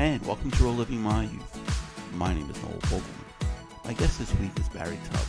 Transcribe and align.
and 0.00 0.24
welcome 0.26 0.50
to 0.50 0.64
Reliving 0.64 1.02
My 1.02 1.24
Youth. 1.24 2.14
My 2.14 2.32
name 2.32 2.48
is 2.48 2.56
Noel 2.62 2.78
Bolton. 2.88 3.04
My 3.84 3.92
guest 3.92 4.18
this 4.18 4.34
week 4.36 4.50
is 4.58 4.66
Barry 4.70 4.98
Tubb. 5.12 5.26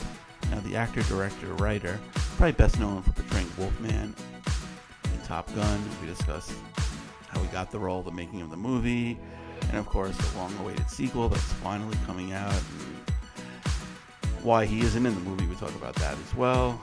Now, 0.49 0.61
the 0.61 0.77
actor, 0.77 1.03
director, 1.03 1.47
writer, 1.55 1.99
probably 2.37 2.53
best 2.53 2.79
known 2.79 3.01
for 3.01 3.11
portraying 3.11 3.49
Wolfman 3.57 4.15
in 5.03 5.21
Top 5.25 5.53
Gun. 5.55 5.83
We 6.01 6.07
discussed 6.07 6.53
how 7.27 7.41
he 7.41 7.47
got 7.49 7.69
the 7.69 7.79
role, 7.79 8.01
the 8.01 8.11
making 8.11 8.41
of 8.41 8.49
the 8.49 8.55
movie, 8.55 9.19
and 9.67 9.77
of 9.77 9.87
course, 9.87 10.15
the 10.15 10.37
long 10.37 10.55
awaited 10.59 10.89
sequel 10.89 11.27
that's 11.27 11.43
finally 11.55 11.97
coming 12.05 12.31
out, 12.31 12.53
why 14.41 14.63
he 14.65 14.79
isn't 14.79 15.05
in 15.05 15.13
the 15.13 15.29
movie. 15.29 15.47
We 15.47 15.55
talk 15.55 15.75
about 15.75 15.95
that 15.95 16.13
as 16.17 16.33
well. 16.33 16.81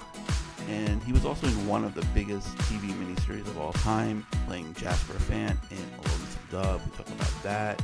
And 0.69 1.03
he 1.05 1.13
was 1.15 1.25
also 1.25 1.47
in 1.47 1.67
one 1.67 1.85
of 1.85 1.95
the 1.95 2.05
biggest 2.13 2.55
TV 2.59 2.91
miniseries 2.91 3.47
of 3.47 3.59
all 3.59 3.73
time, 3.73 4.27
playing 4.47 4.75
Jasper 4.75 5.15
Fant 5.15 5.57
in 5.71 5.79
Dove. 6.51 6.85
We 6.85 6.97
talk 6.97 7.09
about 7.09 7.43
that. 7.43 7.83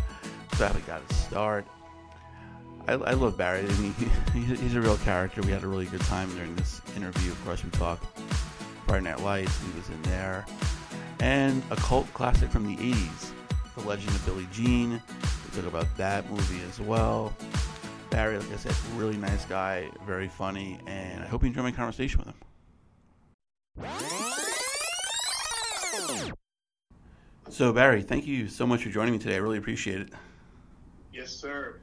So 0.57 0.69
he 0.69 0.81
got 0.83 1.03
his 1.09 1.17
start. 1.17 1.67
I, 2.87 2.93
I 2.93 3.13
love 3.13 3.37
Barry. 3.37 3.61
I 3.61 3.73
mean, 3.79 3.95
he, 3.95 4.41
he's 4.57 4.75
a 4.75 4.81
real 4.81 4.99
character. 4.99 5.41
We 5.43 5.51
had 5.51 5.65
a 5.65 5.67
really 5.67 5.87
good 5.87 6.03
time 6.03 6.35
during 6.35 6.55
this 6.57 6.81
interview. 6.97 7.33
Of 7.33 7.45
course, 7.45 7.65
we 7.65 7.71
talked 7.71 8.05
Friday 8.87 9.05
Night 9.05 9.21
Lights. 9.21 9.59
He 9.63 9.79
was 9.79 9.89
in 9.89 10.01
there. 10.03 10.45
And 11.21 11.63
a 11.71 11.77
cult 11.77 12.13
classic 12.13 12.51
from 12.51 12.67
the 12.67 12.77
80s, 12.77 13.31
The 13.77 13.89
Legend 13.89 14.11
of 14.11 14.27
Billie 14.27 14.49
Jean. 14.53 14.91
We 14.93 15.61
talk 15.61 15.67
about 15.67 15.97
that 15.97 16.31
movie 16.31 16.61
as 16.69 16.81
well. 16.81 17.35
Barry, 18.11 18.39
like 18.39 18.53
I 18.53 18.57
said, 18.57 18.75
really 18.97 19.17
nice 19.17 19.45
guy, 19.47 19.89
very 20.07 20.29
funny, 20.29 20.79
and 20.87 21.23
I 21.23 21.27
hope 21.27 21.43
you 21.43 21.49
enjoy 21.49 21.62
my 21.62 21.73
conversation 21.73 22.21
with 22.21 22.29
him. 22.29 24.23
So, 27.51 27.73
Barry, 27.73 28.03
thank 28.03 28.27
you 28.27 28.48
so 28.48 28.66
much 28.66 28.83
for 28.83 28.91
joining 28.91 29.12
me 29.12 29.19
today. 29.19 29.34
I 29.34 29.39
really 29.39 29.59
appreciate 29.59 30.01
it. 30.01 30.09
Yes, 31.12 31.31
sir. 31.31 31.78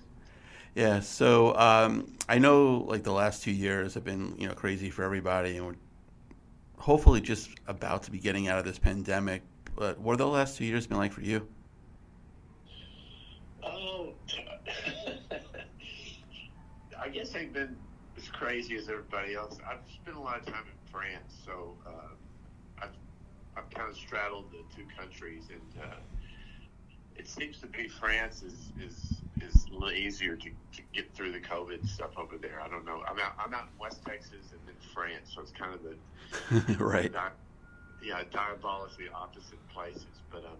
Yeah. 0.75 0.99
So, 0.99 1.55
um, 1.55 2.13
I 2.27 2.39
know 2.39 2.85
like 2.87 3.03
the 3.03 3.11
last 3.11 3.43
two 3.43 3.51
years 3.51 3.93
have 3.93 4.03
been 4.03 4.35
you 4.37 4.47
know 4.47 4.53
crazy 4.53 4.89
for 4.89 5.03
everybody, 5.03 5.57
and 5.57 5.65
we're 5.67 5.75
hopefully 6.77 7.21
just 7.21 7.49
about 7.67 8.03
to 8.03 8.11
be 8.11 8.17
getting 8.19 8.47
out 8.47 8.57
of 8.57 8.65
this 8.65 8.79
pandemic. 8.79 9.43
But 9.75 9.99
what 9.99 10.13
have 10.13 10.19
the 10.19 10.27
last 10.27 10.57
two 10.57 10.65
years 10.65 10.87
been 10.87 10.97
like 10.97 11.11
for 11.13 11.21
you? 11.21 11.47
Oh, 13.63 14.13
I 16.99 17.09
guess 17.09 17.35
I've 17.35 17.53
been 17.53 17.77
as 18.17 18.27
crazy 18.29 18.75
as 18.75 18.89
everybody 18.89 19.35
else. 19.35 19.57
I've 19.69 19.79
spent 19.93 20.17
a 20.17 20.19
lot 20.19 20.39
of 20.39 20.45
time 20.45 20.63
in 20.65 20.91
France, 20.91 21.33
so 21.45 21.75
uh, 21.87 22.15
I've 23.57 23.69
kind 23.69 23.89
of 23.89 23.95
straddled 23.95 24.51
the 24.51 24.63
two 24.75 24.85
countries, 24.97 25.49
and 25.49 25.83
uh, 25.83 25.95
it 27.15 27.27
seems 27.27 27.59
to 27.59 27.67
be 27.67 27.87
France 27.87 28.43
is 28.43 28.71
is 28.81 29.21
is 29.41 29.65
a 29.69 29.73
little 29.73 29.91
easier 29.91 30.35
to, 30.35 30.49
to 30.49 30.81
get 30.93 31.13
through 31.13 31.31
the 31.31 31.39
COVID 31.39 31.87
stuff 31.87 32.11
over 32.17 32.37
there. 32.37 32.61
I 32.61 32.67
don't 32.67 32.85
know. 32.85 33.03
I'm 33.07 33.19
out 33.19 33.33
I'm 33.43 33.53
out 33.53 33.63
in 33.73 33.79
West 33.79 34.01
Texas 34.05 34.51
and 34.51 34.61
then 34.65 34.75
France, 34.93 35.33
so 35.35 35.41
it's 35.41 35.51
kind 35.51 35.73
of 35.73 35.81
the 35.83 36.83
right. 36.83 37.11
di- 37.11 37.29
yeah 38.03 38.23
diabolically 38.31 39.05
opposite 39.13 39.59
places. 39.69 40.05
But 40.31 40.45
um, 40.45 40.57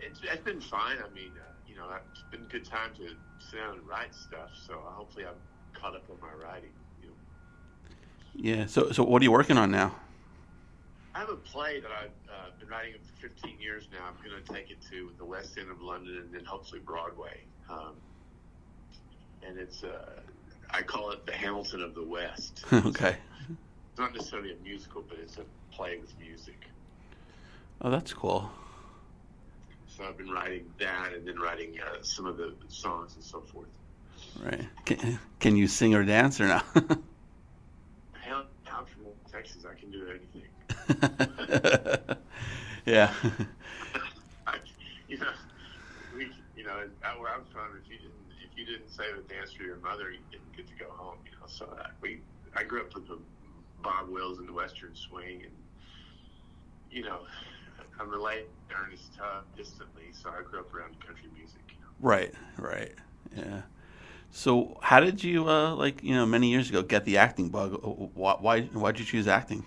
it's 0.00 0.20
it's 0.22 0.42
been 0.42 0.60
fine. 0.60 0.96
I 0.98 1.12
mean, 1.14 1.32
uh, 1.36 1.52
you 1.66 1.76
know, 1.76 1.88
it's 2.12 2.22
been 2.30 2.42
a 2.42 2.52
good 2.52 2.64
time 2.64 2.90
to 2.96 3.08
sit 3.38 3.56
down 3.56 3.78
and 3.78 3.86
write 3.86 4.14
stuff. 4.14 4.50
So 4.66 4.74
hopefully 4.84 5.26
I'm 5.26 5.34
caught 5.80 5.94
up 5.94 6.04
on 6.10 6.16
my 6.20 6.34
writing. 6.44 6.70
You 7.02 7.08
know. 7.08 7.14
Yeah. 8.34 8.66
So, 8.66 8.90
so 8.90 9.04
what 9.04 9.22
are 9.22 9.24
you 9.24 9.32
working 9.32 9.56
on 9.56 9.70
now? 9.70 9.94
I 11.18 11.22
have 11.22 11.30
a 11.30 11.36
play 11.36 11.80
that 11.80 11.90
I've 11.90 12.30
uh, 12.32 12.50
been 12.60 12.68
writing 12.68 12.94
for 13.02 13.28
15 13.28 13.60
years 13.60 13.88
now. 13.90 14.06
I'm 14.06 14.14
going 14.24 14.40
to 14.40 14.52
take 14.52 14.70
it 14.70 14.78
to 14.92 15.10
the 15.18 15.24
West 15.24 15.58
End 15.58 15.68
of 15.68 15.82
London 15.82 16.16
and 16.16 16.32
then 16.32 16.44
hopefully 16.44 16.78
Broadway. 16.78 17.40
Um, 17.68 17.96
and 19.44 19.58
it's, 19.58 19.82
uh, 19.82 20.20
I 20.70 20.82
call 20.82 21.10
it 21.10 21.26
the 21.26 21.32
Hamilton 21.32 21.82
of 21.82 21.96
the 21.96 22.04
West. 22.04 22.64
okay. 22.72 23.16
It's 23.50 23.98
not 23.98 24.14
necessarily 24.14 24.52
a 24.52 24.62
musical, 24.62 25.02
but 25.08 25.18
it's 25.18 25.38
a 25.38 25.74
play 25.74 25.98
with 25.98 26.16
music. 26.20 26.68
Oh, 27.82 27.90
that's 27.90 28.12
cool. 28.12 28.48
So 29.88 30.04
I've 30.04 30.16
been 30.16 30.30
writing 30.30 30.70
that 30.78 31.14
and 31.14 31.26
then 31.26 31.40
writing 31.40 31.80
uh, 31.80 31.96
some 32.02 32.26
of 32.26 32.36
the 32.36 32.54
songs 32.68 33.16
and 33.16 33.24
so 33.24 33.40
forth. 33.40 33.66
Right. 34.40 34.68
Can, 34.84 35.18
can 35.40 35.56
you 35.56 35.66
sing 35.66 35.96
or 35.96 36.04
dance 36.04 36.40
or 36.40 36.46
not? 36.46 36.64
I'm 38.78 38.86
from 38.86 39.06
Texas. 39.32 39.64
I 39.68 39.74
can 39.74 39.90
do 39.90 40.06
anything. 40.08 40.47
yeah. 42.86 43.12
You 45.08 45.18
know, 45.18 45.30
we, 46.16 46.30
you 46.56 46.64
know, 46.64 46.84
out 47.04 47.20
where 47.20 47.32
I'm 47.32 47.44
from, 47.52 47.78
if 47.82 47.90
you 47.90 47.98
didn't, 47.98 48.14
if 48.42 48.58
you 48.58 48.64
didn't 48.64 48.90
say 48.90 49.04
the 49.14 49.22
dance 49.32 49.52
for 49.52 49.62
your 49.62 49.76
mother, 49.76 50.10
you 50.10 50.18
didn't 50.30 50.56
get 50.56 50.66
to 50.68 50.74
go 50.74 50.90
home. 50.90 51.18
You 51.24 51.32
know, 51.32 51.46
so 51.46 51.68
I, 51.78 51.90
we, 52.00 52.20
I 52.56 52.62
grew 52.64 52.80
up 52.80 52.94
with 52.94 53.06
the 53.08 53.18
Bob 53.82 54.08
Wills 54.08 54.38
and 54.38 54.48
the 54.48 54.52
Western 54.52 54.94
Swing, 54.94 55.42
and 55.42 55.52
you 56.90 57.04
know, 57.04 57.20
I'm 58.00 58.08
related 58.08 58.46
to 58.70 58.76
Ernest 58.76 59.14
Tubb 59.16 59.44
distantly, 59.56 60.04
so 60.12 60.30
I 60.30 60.42
grew 60.42 60.60
up 60.60 60.74
around 60.74 60.98
country 61.04 61.28
music. 61.36 61.60
You 61.68 61.76
know. 61.80 61.88
Right. 62.00 62.34
Right. 62.56 62.92
Yeah. 63.36 63.62
So, 64.30 64.78
how 64.82 65.00
did 65.00 65.24
you, 65.24 65.48
uh, 65.48 65.74
like, 65.74 66.02
you 66.02 66.14
know, 66.14 66.26
many 66.26 66.50
years 66.50 66.68
ago, 66.68 66.82
get 66.82 67.04
the 67.06 67.16
acting 67.16 67.48
bug? 67.48 67.80
Why, 68.14 68.34
why, 68.38 68.60
why'd 68.62 68.98
you 68.98 69.04
choose 69.04 69.26
acting? 69.26 69.64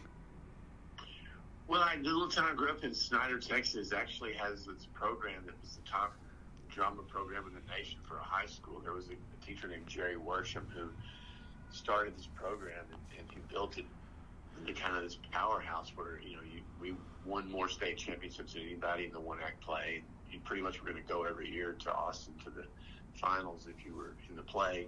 Well, 1.72 1.80
I, 1.80 1.96
the 1.96 2.54
grew 2.58 2.70
up 2.70 2.84
in, 2.84 2.94
Snyder, 2.94 3.40
Texas, 3.40 3.94
actually 3.94 4.34
has 4.34 4.66
this 4.66 4.90
program 4.94 5.46
that 5.46 5.56
was 5.62 5.78
the 5.78 5.90
top 5.90 6.12
drama 6.70 7.02
program 7.04 7.46
in 7.48 7.54
the 7.54 7.62
nation 7.74 7.98
for 8.04 8.18
a 8.18 8.24
high 8.24 8.46
school. 8.46 8.82
There 8.84 8.92
was 8.92 9.08
a, 9.08 9.14
a 9.14 9.46
teacher 9.46 9.70
named 9.70 9.88
Jerry 9.88 10.18
Worsham 10.18 10.68
who 10.76 10.90
started 11.72 12.18
this 12.18 12.28
program, 12.36 12.84
and, 12.92 13.00
and 13.18 13.26
he 13.32 13.40
built 13.50 13.78
it 13.78 13.86
into 14.60 14.74
kind 14.74 14.98
of 14.98 15.04
this 15.04 15.18
powerhouse 15.32 15.94
where 15.96 16.20
you 16.20 16.36
know 16.36 16.42
you, 16.44 16.60
we 16.82 16.94
won 17.26 17.50
more 17.50 17.70
state 17.70 17.98
championships 17.98 18.52
than 18.52 18.64
anybody 18.64 19.06
in 19.06 19.14
the 19.14 19.22
one 19.22 19.38
act 19.42 19.62
play. 19.64 20.04
You 20.30 20.42
pretty 20.44 20.64
much 20.64 20.84
were 20.84 20.92
going 20.92 21.02
to 21.02 21.08
go 21.08 21.24
every 21.24 21.50
year 21.50 21.78
to 21.84 21.94
Austin 21.94 22.34
to 22.44 22.50
the 22.50 22.66
finals 23.14 23.70
if 23.70 23.86
you 23.86 23.96
were 23.96 24.18
in 24.30 24.36
the 24.36 24.44
play. 24.44 24.88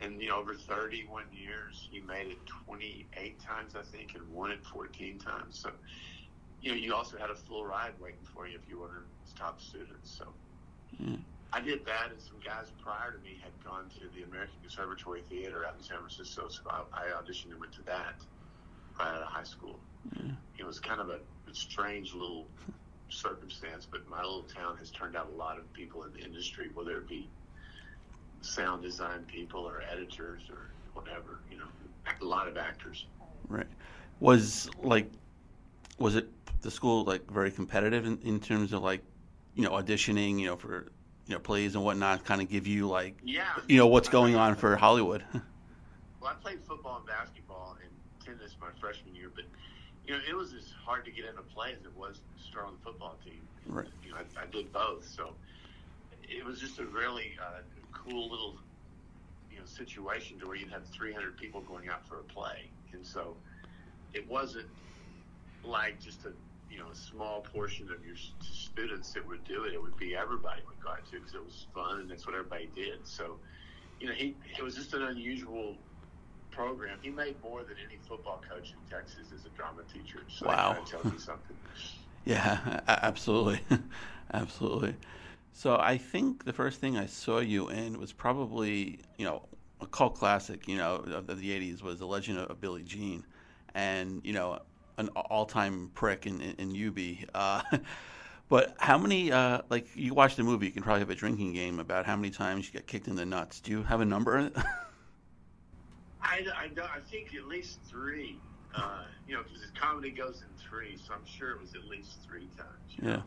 And 0.00 0.20
you 0.20 0.28
know, 0.28 0.38
over 0.38 0.54
31 0.54 1.24
years, 1.32 1.88
he 1.90 2.00
made 2.00 2.28
it 2.28 2.38
28 2.66 3.40
times, 3.40 3.74
I 3.76 3.82
think, 3.82 4.14
and 4.14 4.26
won 4.32 4.50
it 4.50 4.64
14 4.64 5.18
times. 5.18 5.58
So, 5.58 5.70
you 6.62 6.70
know, 6.70 6.76
you 6.76 6.94
also 6.94 7.18
had 7.18 7.30
a 7.30 7.34
full 7.34 7.64
ride 7.66 7.92
waiting 8.00 8.24
for 8.34 8.46
you 8.46 8.56
if 8.56 8.68
you 8.68 8.78
were 8.78 9.04
his 9.24 9.32
top 9.34 9.60
students. 9.60 10.10
So, 10.18 10.28
Yeah. 10.98 11.16
I 11.52 11.60
did 11.60 11.84
that, 11.86 12.12
and 12.12 12.20
some 12.20 12.38
guys 12.44 12.70
prior 12.80 13.10
to 13.10 13.18
me 13.18 13.40
had 13.42 13.52
gone 13.64 13.88
to 13.98 14.06
the 14.16 14.22
American 14.22 14.54
Conservatory 14.60 15.22
Theater 15.28 15.66
out 15.66 15.74
in 15.76 15.82
San 15.82 15.98
Francisco. 15.98 16.48
So 16.48 16.62
I, 16.70 16.82
I 16.92 17.06
auditioned 17.20 17.50
and 17.50 17.58
went 17.60 17.72
to 17.72 17.82
that 17.82 18.14
right 18.98 19.08
out 19.08 19.22
of 19.22 19.28
high 19.28 19.42
school. 19.42 19.80
Yeah. 20.16 20.30
It 20.58 20.64
was 20.64 20.78
kind 20.78 21.00
of 21.00 21.08
a, 21.08 21.18
a 21.50 21.54
strange 21.54 22.14
little 22.14 22.46
circumstance, 23.08 23.86
but 23.90 24.08
my 24.08 24.22
little 24.22 24.44
town 24.44 24.76
has 24.76 24.90
turned 24.90 25.16
out 25.16 25.28
a 25.32 25.36
lot 25.36 25.58
of 25.58 25.70
people 25.72 26.04
in 26.04 26.12
the 26.12 26.20
industry, 26.20 26.70
whether 26.72 26.98
it 26.98 27.08
be 27.08 27.28
sound 28.42 28.82
design 28.82 29.24
people 29.26 29.60
or 29.60 29.82
editors 29.90 30.42
or 30.50 30.70
whatever, 30.94 31.38
you 31.50 31.58
know, 31.58 31.66
a 32.20 32.24
lot 32.24 32.48
of 32.48 32.56
actors. 32.56 33.06
Right. 33.48 33.66
Was, 34.20 34.70
like, 34.82 35.10
was 35.98 36.16
it 36.16 36.28
the 36.62 36.70
school, 36.70 37.04
like, 37.04 37.30
very 37.30 37.50
competitive 37.50 38.06
in, 38.06 38.18
in 38.24 38.40
terms 38.40 38.72
of, 38.72 38.82
like, 38.82 39.02
you 39.54 39.62
know, 39.62 39.70
auditioning, 39.70 40.38
you 40.38 40.46
know, 40.46 40.56
for, 40.56 40.86
you 41.26 41.34
know, 41.34 41.38
plays 41.38 41.74
and 41.74 41.84
whatnot, 41.84 42.24
kind 42.24 42.40
of 42.40 42.48
give 42.48 42.66
you, 42.66 42.88
like, 42.88 43.16
Yeah. 43.24 43.44
you 43.68 43.76
know, 43.76 43.86
what's 43.86 44.08
going 44.08 44.36
on 44.36 44.56
for 44.56 44.76
Hollywood? 44.76 45.24
Well, 46.20 46.30
I 46.30 46.34
played 46.34 46.60
football 46.68 46.98
and 46.98 47.06
basketball 47.06 47.78
and 47.82 47.90
tennis 48.22 48.54
my 48.60 48.68
freshman 48.78 49.14
year, 49.14 49.30
but 49.34 49.44
you 50.06 50.12
know, 50.12 50.20
it 50.28 50.36
was 50.36 50.52
as 50.52 50.70
hard 50.84 51.04
to 51.06 51.10
get 51.10 51.24
into 51.24 51.40
play 51.40 51.72
as 51.72 51.82
it 51.84 51.96
was 51.96 52.20
to 52.36 52.44
start 52.44 52.66
on 52.66 52.74
the 52.74 52.84
football 52.84 53.16
team. 53.24 53.40
Right. 53.66 53.86
You 54.04 54.10
know, 54.10 54.16
I, 54.18 54.42
I 54.42 54.46
did 54.52 54.70
both, 54.70 55.08
so 55.08 55.32
it 56.22 56.44
was 56.44 56.60
just 56.60 56.78
a 56.78 56.84
really 56.84 57.38
uh, 57.40 57.60
cool 58.04 58.30
little 58.30 58.56
you 59.50 59.58
know 59.58 59.64
situation 59.66 60.38
to 60.40 60.46
where 60.46 60.56
you'd 60.56 60.70
have 60.70 60.86
300 60.88 61.36
people 61.36 61.60
going 61.60 61.88
out 61.88 62.06
for 62.08 62.20
a 62.20 62.24
play, 62.24 62.70
and 62.92 63.04
so 63.06 63.36
it 64.14 64.28
wasn't 64.28 64.66
like 65.64 66.00
just 66.00 66.24
a 66.24 66.32
you 66.70 66.78
know 66.78 66.90
a 66.90 66.94
small 66.94 67.42
portion 67.42 67.86
of 67.90 68.04
your 68.04 68.16
students 68.40 69.12
that 69.12 69.26
would 69.26 69.44
do 69.44 69.64
it. 69.64 69.74
It 69.74 69.82
would 69.82 69.96
be 69.96 70.16
everybody 70.16 70.62
would 70.66 70.80
go 70.82 70.90
out 70.90 71.04
to 71.10 71.16
because 71.18 71.34
it 71.34 71.44
was 71.44 71.66
fun 71.74 72.00
and 72.00 72.10
that's 72.10 72.26
what 72.26 72.34
everybody 72.34 72.70
did. 72.74 73.06
So 73.06 73.38
you 74.00 74.08
know, 74.08 74.14
he 74.14 74.36
it 74.58 74.62
was 74.62 74.74
just 74.74 74.94
an 74.94 75.02
unusual 75.02 75.76
program. 76.50 76.98
He 77.02 77.10
made 77.10 77.36
more 77.42 77.60
than 77.60 77.76
any 77.84 77.98
football 77.98 78.40
coach 78.48 78.72
in 78.72 78.80
Texas 78.90 79.32
as 79.34 79.44
a 79.44 79.50
drama 79.50 79.82
teacher. 79.92 80.20
So 80.28 80.46
Wow. 80.46 80.72
that 80.74 80.86
tells 80.86 81.12
you 81.12 81.18
something. 81.18 81.56
Yeah, 82.26 82.80
absolutely, 82.86 83.60
absolutely. 84.34 84.94
So 85.52 85.76
I 85.76 85.98
think 85.98 86.44
the 86.44 86.52
first 86.52 86.80
thing 86.80 86.96
I 86.96 87.06
saw 87.06 87.38
you 87.38 87.68
in 87.68 87.98
was 87.98 88.12
probably 88.12 89.00
you 89.18 89.24
know 89.24 89.42
a 89.80 89.86
cult 89.86 90.14
classic, 90.14 90.68
you 90.68 90.76
know, 90.76 90.96
of 90.96 91.26
the 91.26 91.34
'80s 91.34 91.82
was 91.82 91.98
The 91.98 92.06
Legend 92.06 92.38
of 92.38 92.60
Billie 92.60 92.82
Jean, 92.82 93.24
and 93.74 94.20
you 94.24 94.32
know 94.32 94.60
an 94.98 95.08
all-time 95.08 95.90
prick 95.94 96.26
in 96.26 96.40
in, 96.40 96.54
in 96.58 96.72
Hubie. 96.72 97.26
Uh, 97.34 97.62
But 98.50 98.74
how 98.80 98.98
many, 98.98 99.30
uh, 99.30 99.62
like, 99.70 99.86
you 99.94 100.12
watch 100.12 100.34
the 100.34 100.42
movie, 100.42 100.66
you 100.66 100.72
can 100.72 100.82
probably 100.82 100.98
have 100.98 101.10
a 101.10 101.14
drinking 101.14 101.52
game 101.52 101.78
about 101.78 102.04
how 102.04 102.16
many 102.16 102.30
times 102.30 102.66
you 102.66 102.72
get 102.72 102.88
kicked 102.88 103.06
in 103.06 103.14
the 103.14 103.24
nuts. 103.24 103.60
Do 103.60 103.70
you 103.70 103.84
have 103.84 104.00
a 104.00 104.04
number? 104.04 104.50
I, 106.20 106.44
I, 106.56 106.68
I 106.76 106.98
think 107.08 107.32
at 107.36 107.46
least 107.46 107.78
three. 107.88 108.40
Uh, 108.74 109.04
you 109.28 109.34
know, 109.34 109.44
because 109.44 109.70
comedy 109.80 110.10
goes 110.10 110.42
in 110.42 110.68
three, 110.68 110.96
so 110.96 111.14
I'm 111.14 111.24
sure 111.24 111.52
it 111.52 111.60
was 111.60 111.76
at 111.76 111.84
least 111.84 112.18
three 112.26 112.48
times. 112.56 112.68
yeah. 113.00 113.08
know. 113.08 113.22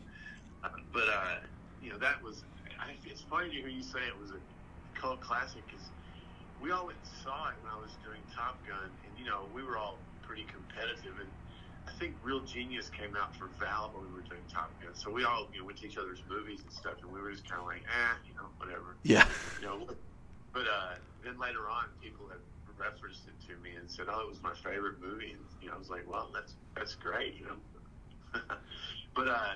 Uh, 0.62 0.68
but 0.92 1.08
uh, 1.08 1.36
you 1.84 1.92
know, 1.92 2.00
that 2.00 2.24
was. 2.24 2.42
I, 2.80 2.96
it's 3.04 3.20
funny 3.28 3.52
to 3.52 3.56
hear 3.60 3.68
you 3.68 3.84
say 3.84 4.00
it 4.08 4.16
was 4.16 4.32
a 4.32 4.40
cult 4.96 5.20
classic 5.20 5.68
because 5.68 5.92
we 6.56 6.72
all 6.72 6.88
went 6.88 6.96
and 6.96 7.10
saw 7.20 7.52
it 7.52 7.60
when 7.60 7.68
I 7.68 7.76
was 7.76 8.00
doing 8.00 8.24
Top 8.32 8.64
Gun, 8.64 8.88
and 9.04 9.12
you 9.20 9.28
know, 9.28 9.52
we 9.52 9.60
were 9.60 9.76
all 9.76 10.00
pretty 10.24 10.48
competitive. 10.48 11.20
And 11.20 11.28
I 11.84 11.92
think 12.00 12.16
Real 12.24 12.40
Genius 12.40 12.88
came 12.88 13.12
out 13.20 13.36
for 13.36 13.52
Val 13.60 13.92
when 13.92 14.08
we 14.08 14.12
were 14.16 14.24
doing 14.24 14.48
Top 14.48 14.72
Gun, 14.80 14.96
so 14.96 15.12
we 15.12 15.28
all 15.28 15.52
you 15.52 15.60
know 15.60 15.68
went 15.68 15.84
to 15.84 15.86
each 15.86 16.00
other's 16.00 16.24
movies 16.24 16.64
and 16.64 16.72
stuff, 16.72 17.04
and 17.04 17.12
we 17.12 17.20
were 17.20 17.30
just 17.30 17.44
kind 17.44 17.60
of 17.60 17.68
like, 17.68 17.84
eh, 17.84 18.16
you 18.24 18.32
know, 18.40 18.48
whatever. 18.56 18.96
Yeah. 19.04 19.28
You 19.60 19.68
know, 19.68 19.76
but 20.56 20.64
uh, 20.64 20.96
then 21.20 21.36
later 21.36 21.68
on, 21.68 21.92
people 22.00 22.32
have 22.32 22.40
referenced 22.80 23.28
it 23.28 23.36
to 23.44 23.60
me 23.60 23.76
and 23.76 23.84
said, 23.84 24.08
"Oh, 24.08 24.24
it 24.24 24.28
was 24.32 24.40
my 24.40 24.56
favorite 24.64 25.04
movie." 25.04 25.36
And 25.36 25.44
you 25.60 25.68
know, 25.68 25.76
I 25.76 25.78
was 25.78 25.92
like, 25.92 26.08
"Well, 26.08 26.32
that's 26.32 26.56
that's 26.72 26.96
great," 26.96 27.36
you 27.36 27.44
know. 27.44 27.60
but 29.14 29.28
uh, 29.28 29.54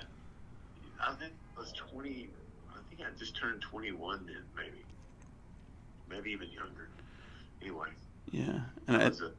I 1.01 1.13
think 1.13 1.33
I 1.55 1.59
was 1.59 1.71
twenty. 1.73 2.29
I 2.71 2.77
think 2.89 3.01
I 3.07 3.17
just 3.17 3.35
turned 3.35 3.61
twenty-one 3.61 4.25
then, 4.25 4.43
maybe, 4.55 4.83
maybe 6.09 6.31
even 6.31 6.49
younger. 6.49 6.89
Anyway, 7.61 7.89
Yeah. 8.31 8.59
And 8.87 8.97
I 8.97 9.05
I, 9.05 9.09
was 9.09 9.21
a, 9.21 9.31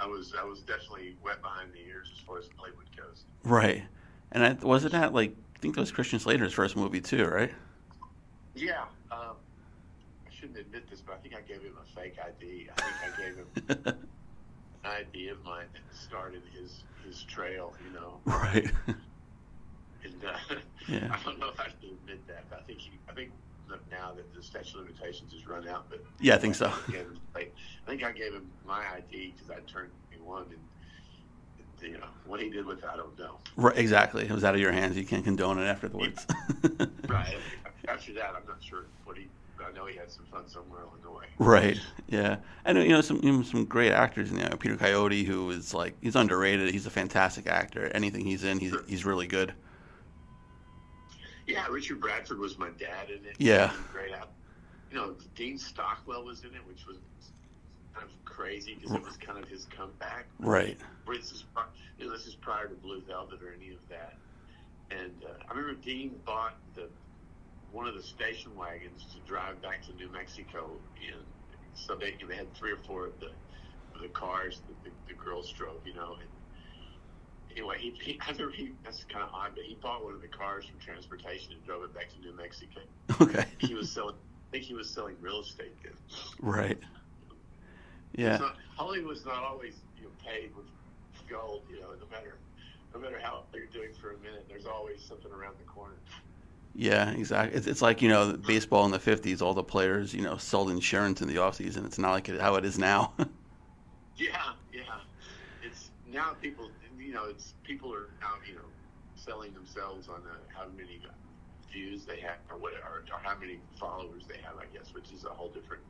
I 0.00 0.06
was 0.06 0.34
I 0.38 0.44
was 0.44 0.60
definitely 0.60 1.16
wet 1.24 1.40
behind 1.42 1.72
the 1.72 1.80
ears 1.88 2.10
as 2.12 2.18
far 2.20 2.38
as 2.38 2.48
Hollywood 2.56 2.86
goes. 2.96 3.24
right. 3.44 3.82
And 4.34 4.42
I, 4.44 4.52
wasn't 4.64 4.92
that, 4.92 5.12
like, 5.12 5.36
I 5.56 5.58
think 5.58 5.74
that 5.74 5.80
was 5.82 5.92
Christian 5.92 6.18
Slater's 6.18 6.54
first 6.54 6.74
movie, 6.74 7.02
too, 7.02 7.26
right? 7.26 7.52
Yeah. 8.54 8.84
Um, 9.10 9.36
I 10.26 10.30
shouldn't 10.34 10.58
admit 10.58 10.88
this, 10.88 11.02
but 11.02 11.16
I 11.16 11.18
think 11.18 11.34
I 11.34 11.42
gave 11.42 11.60
him 11.60 11.74
a 11.78 12.00
fake 12.00 12.16
ID. 12.18 12.70
I 12.74 12.80
think 12.80 12.96
I 13.14 13.22
gave 13.22 13.36
him 13.36 13.46
an 14.84 14.90
ID 15.12 15.28
of 15.28 15.44
mine 15.44 15.66
that 15.74 15.96
started 15.96 16.42
his 16.58 16.84
his 17.06 17.22
trail, 17.24 17.74
you 17.86 17.92
know. 18.00 18.20
right. 18.24 18.70
And 20.04 20.14
uh, 20.24 20.54
Yeah. 20.88 21.14
I 21.16 21.22
don't 21.24 21.38
know 21.38 21.48
if 21.48 21.60
I 21.60 21.64
should 21.66 21.90
admit 21.90 22.26
that. 22.28 22.44
I 22.56 22.62
think 22.62 22.78
he, 22.80 22.90
I 23.08 23.12
think 23.12 23.30
now 23.90 24.12
that 24.14 24.34
the 24.34 24.42
statute 24.42 24.78
of 24.78 24.86
limitations 24.86 25.32
has 25.32 25.46
run 25.46 25.66
out, 25.68 25.86
but 25.88 26.04
Yeah, 26.20 26.34
I 26.34 26.38
think 26.38 26.54
so. 26.54 26.72
Again, 26.88 27.18
like, 27.34 27.54
I 27.86 27.90
think 27.90 28.02
I 28.04 28.12
gave 28.12 28.32
him 28.34 28.50
my 28.66 28.84
ID 28.96 29.34
because 29.34 29.50
I 29.50 29.60
turned 29.70 29.90
21, 30.10 30.44
and 30.50 30.58
you 31.92 31.98
know 31.98 32.06
what 32.26 32.40
he 32.40 32.48
did 32.48 32.64
with 32.64 32.78
it, 32.78 32.84
I 32.84 32.96
don't 32.96 33.18
know. 33.18 33.38
Right, 33.56 33.76
exactly. 33.76 34.24
It 34.24 34.30
was 34.30 34.44
out 34.44 34.54
of 34.54 34.60
your 34.60 34.72
hands. 34.72 34.96
You 34.96 35.04
can't 35.04 35.24
condone 35.24 35.58
it 35.58 35.66
afterwards. 35.66 36.26
Right. 37.08 37.36
After 37.88 38.12
that, 38.14 38.34
I'm 38.36 38.46
not 38.46 38.62
sure 38.62 38.84
what 39.04 39.18
he. 39.18 39.28
I 39.60 39.72
know 39.72 39.86
he 39.86 39.96
had 39.96 40.10
some 40.10 40.24
fun 40.26 40.48
somewhere 40.48 40.82
along 40.82 40.98
the 41.02 41.10
way. 41.10 41.24
Right. 41.38 41.78
Yeah. 42.08 42.36
And 42.64 42.78
you 42.78 42.90
know 42.90 43.00
some 43.00 43.20
you 43.22 43.32
know, 43.32 43.42
some 43.42 43.64
great 43.64 43.92
actors. 43.92 44.30
You 44.30 44.38
know 44.38 44.56
Peter 44.58 44.76
Coyote, 44.76 45.24
who 45.24 45.50
is 45.50 45.74
like 45.74 45.94
he's 46.00 46.14
underrated. 46.14 46.70
He's 46.72 46.86
a 46.86 46.90
fantastic 46.90 47.46
actor. 47.48 47.90
Anything 47.94 48.24
he's 48.24 48.44
in, 48.44 48.58
he's 48.60 48.74
he's 48.86 49.04
really 49.04 49.26
good. 49.26 49.52
Yeah, 51.52 51.66
Richard 51.68 52.00
Bradford 52.00 52.38
was 52.38 52.58
my 52.58 52.70
dad 52.70 53.10
in 53.10 53.24
it. 53.26 53.36
Yeah. 53.38 53.72
Great 53.92 54.12
out. 54.14 54.30
You 54.90 54.96
know, 54.96 55.14
Dean 55.34 55.58
Stockwell 55.58 56.24
was 56.24 56.44
in 56.44 56.54
it, 56.54 56.66
which 56.66 56.86
was 56.86 56.96
kind 57.94 58.06
of 58.08 58.24
crazy 58.24 58.74
because 58.74 58.94
it 58.94 59.02
was 59.02 59.16
kind 59.16 59.42
of 59.42 59.48
his 59.48 59.66
comeback. 59.66 60.26
Right. 60.38 60.78
This 61.06 61.30
is, 61.30 61.44
you 61.98 62.06
know, 62.06 62.12
this 62.12 62.26
is 62.26 62.34
prior 62.34 62.68
to 62.68 62.74
Blue 62.74 63.02
Velvet 63.06 63.42
or 63.42 63.52
any 63.54 63.72
of 63.72 63.80
that. 63.88 64.14
And 64.90 65.12
uh, 65.24 65.32
I 65.48 65.54
remember 65.54 65.80
Dean 65.80 66.14
bought 66.24 66.56
the 66.74 66.88
one 67.70 67.86
of 67.86 67.94
the 67.94 68.02
station 68.02 68.54
wagons 68.54 69.06
to 69.14 69.20
drive 69.26 69.60
back 69.62 69.82
to 69.86 69.92
New 69.94 70.10
Mexico 70.10 70.70
in. 70.96 71.18
So 71.74 71.94
they 71.94 72.14
they 72.28 72.36
had 72.36 72.52
three 72.54 72.72
or 72.72 72.78
four 72.86 73.06
of 73.06 73.18
the 73.20 73.30
of 73.94 74.02
the 74.02 74.08
cars 74.08 74.60
that 74.68 74.84
the, 74.84 74.90
the 75.08 75.14
girls 75.14 75.50
drove, 75.52 75.80
you 75.86 75.94
know. 75.94 76.16
And 76.20 76.28
anyway, 77.52 77.76
he, 77.78 77.90
he 78.00 78.18
I 78.26 78.32
remember 78.32 78.54
he 78.54 78.72
that's 78.84 79.04
kind 79.04 79.24
of 79.24 79.30
odd, 79.32 79.52
but 79.54 79.64
he 79.64 79.76
bought 79.80 80.04
one 80.04 80.14
of 80.14 80.20
the 80.22 80.28
cars 80.28 80.64
from 80.64 80.78
transportation 80.80 81.52
and 81.52 81.64
drove 81.64 81.84
it 81.84 81.94
back 81.94 82.08
to 82.10 82.20
New 82.20 82.36
Mexico. 82.36 82.80
Okay. 83.20 83.44
He 83.58 83.74
was 83.74 83.90
selling. 83.90 84.14
I 84.14 84.50
think 84.52 84.64
he 84.64 84.74
was 84.74 84.88
selling 84.88 85.16
real 85.20 85.40
estate 85.40 85.72
then. 85.82 85.92
Right. 86.40 86.78
Yeah. 88.14 88.36
not, 88.36 88.56
Hollywood's 88.76 89.24
not 89.24 89.42
always 89.42 89.74
you 89.96 90.04
know 90.04 90.10
paid 90.24 90.54
with 90.56 90.66
gold. 91.28 91.62
You 91.70 91.80
know, 91.80 91.88
no 91.98 92.06
matter 92.10 92.36
no 92.94 93.00
matter 93.00 93.18
how 93.22 93.44
you're 93.54 93.66
doing 93.66 93.90
for 94.00 94.12
a 94.12 94.18
minute, 94.18 94.46
there's 94.48 94.66
always 94.66 95.02
something 95.02 95.32
around 95.32 95.54
the 95.58 95.64
corner. 95.64 95.94
Yeah. 96.74 97.10
Exactly. 97.10 97.56
It's, 97.56 97.66
it's 97.66 97.82
like 97.82 98.02
you 98.02 98.08
know 98.08 98.32
baseball 98.34 98.84
in 98.84 98.90
the 98.90 98.98
'50s. 98.98 99.40
All 99.40 99.54
the 99.54 99.62
players 99.62 100.12
you 100.12 100.22
know 100.22 100.36
sold 100.36 100.70
insurance 100.70 101.22
in 101.22 101.28
the 101.28 101.38
off 101.38 101.56
season. 101.56 101.86
It's 101.86 101.98
not 101.98 102.10
like 102.12 102.28
it, 102.28 102.40
how 102.40 102.56
it 102.56 102.64
is 102.64 102.78
now. 102.78 103.12
Yeah, 104.16 104.52
yeah. 104.72 104.82
It's 105.64 105.90
now 106.12 106.34
people. 106.40 106.70
You 107.12 107.18
know, 107.18 107.24
it's 107.26 107.52
people 107.62 107.92
are 107.92 108.08
now 108.22 108.36
you 108.48 108.54
know 108.54 108.64
selling 109.16 109.52
themselves 109.52 110.08
on 110.08 110.22
uh, 110.26 110.32
how 110.48 110.64
many 110.74 110.98
views 111.70 112.06
they 112.06 112.18
have 112.20 112.36
or 112.50 112.56
what 112.56 112.72
or, 112.72 113.04
or 113.12 113.20
how 113.22 113.38
many 113.38 113.60
followers 113.78 114.22
they 114.26 114.38
have. 114.38 114.56
I 114.56 114.64
guess, 114.74 114.94
which 114.94 115.12
is 115.12 115.26
a 115.26 115.28
whole 115.28 115.50
different 115.50 115.82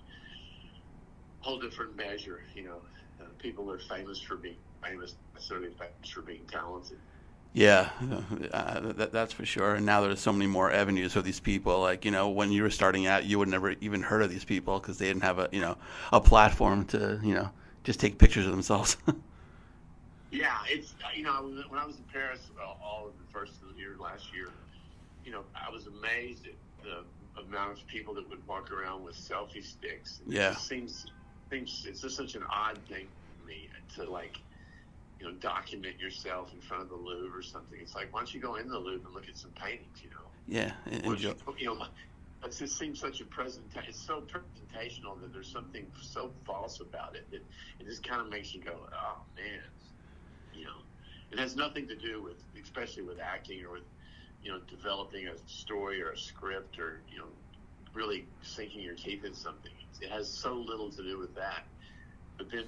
whole 1.39 1.61
different 1.61 1.97
measure. 1.97 2.41
You 2.57 2.65
know, 2.65 2.77
uh, 3.21 3.27
people 3.39 3.71
are 3.71 3.79
famous 3.79 4.21
for 4.21 4.35
being 4.35 4.57
famous, 4.85 5.15
necessarily 5.33 5.69
famous 5.69 6.11
for 6.13 6.23
being 6.23 6.45
talented. 6.51 6.99
Yeah, 7.53 7.91
uh, 8.53 8.81
that, 8.95 9.13
that's 9.13 9.33
for 9.33 9.47
sure. 9.47 9.77
And 9.77 9.87
now 9.87 10.01
there's 10.01 10.19
so 10.19 10.33
many 10.33 10.49
more 10.49 10.73
avenues 10.73 11.13
for 11.13 11.23
these 11.23 11.39
people. 11.39 11.79
Like 11.83 12.05
you 12.05 12.11
know, 12.11 12.31
when 12.31 12.51
you 12.51 12.65
were 12.65 12.71
starting 12.71 13.07
out, 13.07 13.27
you 13.27 13.39
would 13.39 13.49
never 13.49 13.77
even 13.81 14.03
heard 14.03 14.23
of 14.23 14.31
these 14.31 14.45
people 14.45 14.81
because 14.81 14.99
they 14.99 15.07
didn't 15.07 15.23
have 15.23 15.39
a 15.39 15.49
you 15.53 15.61
know 15.61 15.77
a 16.13 16.21
platform 16.21 16.85
to 16.87 17.21
you 17.23 17.35
know 17.35 17.51
just 17.85 18.01
take 18.01 18.19
pictures 18.19 18.45
of 18.45 18.51
themselves. 18.51 18.97
Yeah, 20.33 20.57
it's 20.67 20.95
you 21.15 21.23
know 21.23 21.53
when 21.69 21.79
I 21.79 21.85
was 21.85 21.97
in 21.99 22.05
Paris 22.05 22.51
all 22.83 23.07
of 23.07 23.19
the 23.19 23.31
first 23.31 23.61
of 23.63 23.69
the 23.69 23.79
year 23.79 23.97
last 24.01 24.33
year, 24.33 24.49
you 25.25 25.31
know 25.31 25.45
I 25.55 25.71
was 25.71 25.87
amazed 25.87 26.47
at 26.47 26.55
the 26.83 27.05
amount 27.43 27.73
of 27.79 27.87
people 27.87 28.15
that 28.15 28.29
would 28.31 28.45
walk 28.47 28.73
around 28.73 29.05
with 29.05 29.15
selfie 29.15 29.63
sticks. 29.63 30.21
It 30.27 30.33
Yeah. 30.33 30.53
just 30.53 30.67
seems 30.67 31.07
seems 31.51 31.85
it's 31.87 32.01
just 32.01 32.17
such 32.17 32.35
an 32.35 32.45
odd 32.51 32.79
thing 32.89 33.09
to 33.39 33.47
me 33.47 33.69
to 33.97 34.11
like 34.11 34.39
you 35.21 35.27
know 35.27 35.35
document 35.35 36.01
yourself 36.01 36.55
in 36.55 36.61
front 36.63 36.83
of 36.83 36.89
the 36.89 36.97
Louvre 36.97 37.39
or 37.39 37.43
something. 37.43 37.79
It's 37.79 37.95
like 37.95 38.11
why 38.15 38.21
don't 38.21 38.33
you 38.33 38.41
go 38.41 38.57
in 38.57 38.69
the 38.69 38.79
Louvre 38.79 39.05
and 39.05 39.15
look 39.15 39.29
at 39.29 39.37
some 39.37 39.53
paintings? 39.53 40.03
You 40.03 40.11
know, 40.11 40.31
yeah, 40.47 40.73
and, 40.87 41.05
Why 41.05 41.13
and 41.13 41.23
don't 41.23 41.39
jo- 41.39 41.55
you, 41.59 41.73
you 41.73 41.79
know. 41.79 41.87
It 42.45 42.57
just 42.59 42.77
seems 42.77 42.99
such 42.99 43.21
a 43.21 43.25
presentation. 43.27 43.91
It's 43.91 44.01
so 44.01 44.21
presentational 44.23 45.21
that 45.21 45.33
there's 45.33 45.53
something 45.53 45.87
so 46.01 46.33
false 46.45 46.81
about 46.81 47.15
it 47.15 47.31
that 47.31 47.43
it 47.79 47.85
just 47.87 48.03
kind 48.03 48.21
of 48.21 48.29
makes 48.31 48.53
you 48.53 48.61
go, 48.61 48.89
"Oh 48.93 49.19
man," 49.37 49.61
you 50.55 50.65
know. 50.65 50.83
It 51.31 51.39
has 51.39 51.57
nothing 51.57 51.89
to 51.89 51.97
do 51.97 52.23
with, 52.23 52.37
especially 52.63 53.05
with 53.05 53.19
acting 53.19 53.65
or 53.65 53.73
with, 53.73 53.85
you 54.43 54.53
know, 54.53 54.61
developing 54.69 55.29
a 55.29 55.39
story 55.47 56.03
or 56.03 56.11
a 56.11 56.19
script 56.19 56.79
or 56.79 57.01
you 57.11 57.19
know, 57.19 57.29
really 57.95 58.27
sinking 58.43 58.83
your 58.83 58.95
teeth 58.95 59.25
in 59.25 59.35
something. 59.35 59.73
It 60.01 60.11
has 60.11 60.29
so 60.29 60.55
little 60.55 60.91
to 60.91 61.03
do 61.03 61.19
with 61.19 61.35
that. 61.37 61.65
But 62.37 62.51
then, 62.51 62.65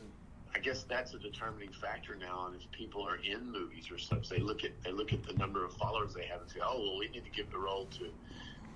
I 0.54 0.60
guess 0.60 0.84
that's 0.84 1.14
a 1.14 1.18
determining 1.18 1.72
factor 1.72 2.14
now 2.14 2.38
on 2.38 2.54
if 2.54 2.70
people 2.70 3.02
are 3.06 3.16
in 3.16 3.50
movies 3.50 3.90
or 3.90 3.98
such. 3.98 4.28
They 4.28 4.38
look 4.38 4.64
at 4.64 4.70
they 4.84 4.92
look 4.92 5.12
at 5.12 5.24
the 5.24 5.34
number 5.34 5.64
of 5.64 5.72
followers 5.74 6.14
they 6.14 6.26
have 6.26 6.40
and 6.40 6.50
say, 6.50 6.60
"Oh, 6.64 6.80
well, 6.80 6.98
we 6.98 7.08
need 7.08 7.24
to 7.24 7.30
give 7.30 7.50
the 7.50 7.58
role 7.58 7.86
to 7.98 8.10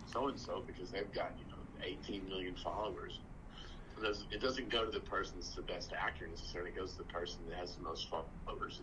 so 0.06 0.28
and 0.28 0.38
so 0.38 0.64
because 0.66 0.90
they've 0.90 1.12
got 1.12 1.34
you 1.38 1.46
know 1.46 1.62
18 1.82 2.28
million 2.28 2.56
followers." 2.56 3.20
It 3.98 4.06
doesn't, 4.06 4.32
it 4.32 4.40
doesn't 4.40 4.70
go 4.70 4.84
to 4.84 4.90
the 4.90 5.00
person 5.00 5.34
that's 5.36 5.54
the 5.54 5.62
best 5.62 5.92
actor 5.92 6.26
necessarily. 6.26 6.70
It 6.70 6.76
goes 6.76 6.92
to 6.92 6.98
the 6.98 7.04
person 7.04 7.40
that 7.48 7.58
has 7.58 7.74
the 7.74 7.82
most 7.82 8.08
followers. 8.08 8.80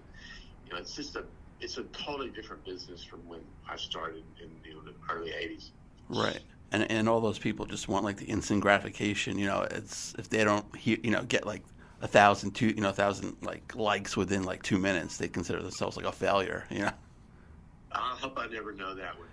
You 0.65 0.73
know, 0.73 0.79
it's 0.79 0.95
just 0.95 1.15
a 1.15 1.23
it's 1.61 1.77
a 1.77 1.83
totally 1.85 2.29
different 2.29 2.65
business 2.65 3.03
from 3.03 3.25
when 3.27 3.39
I 3.69 3.77
started 3.77 4.23
in 4.41 4.49
you 4.67 4.75
know, 4.75 4.81
the 4.81 4.93
early 5.13 5.31
80s. 5.31 5.69
right. 6.09 6.41
And 6.71 6.89
and 6.91 7.07
all 7.07 7.21
those 7.21 7.39
people 7.39 7.65
just 7.65 7.87
want 7.87 8.03
like 8.03 8.17
the 8.17 8.25
instant 8.25 8.61
gratification. 8.61 9.37
You 9.37 9.45
know, 9.45 9.61
it's 9.69 10.13
if 10.17 10.29
they 10.29 10.43
don't 10.43 10.75
hear, 10.75 10.97
you 11.01 11.11
know 11.11 11.23
get 11.23 11.45
like 11.45 11.63
a 12.01 12.07
thousand 12.07 12.51
two 12.51 12.67
you 12.67 12.81
know 12.81 12.89
a 12.89 12.93
thousand 12.93 13.37
like 13.41 13.75
likes 13.75 14.17
within 14.17 14.43
like 14.43 14.63
two 14.63 14.79
minutes, 14.79 15.17
they 15.17 15.27
consider 15.27 15.61
themselves 15.61 15.95
like 15.95 16.05
a 16.05 16.11
failure. 16.11 16.65
You 16.69 16.79
know. 16.79 16.91
I 17.91 18.17
hope 18.19 18.37
I 18.37 18.47
never 18.47 18.73
know 18.73 18.93
that 18.95 19.13
one. 19.17 19.29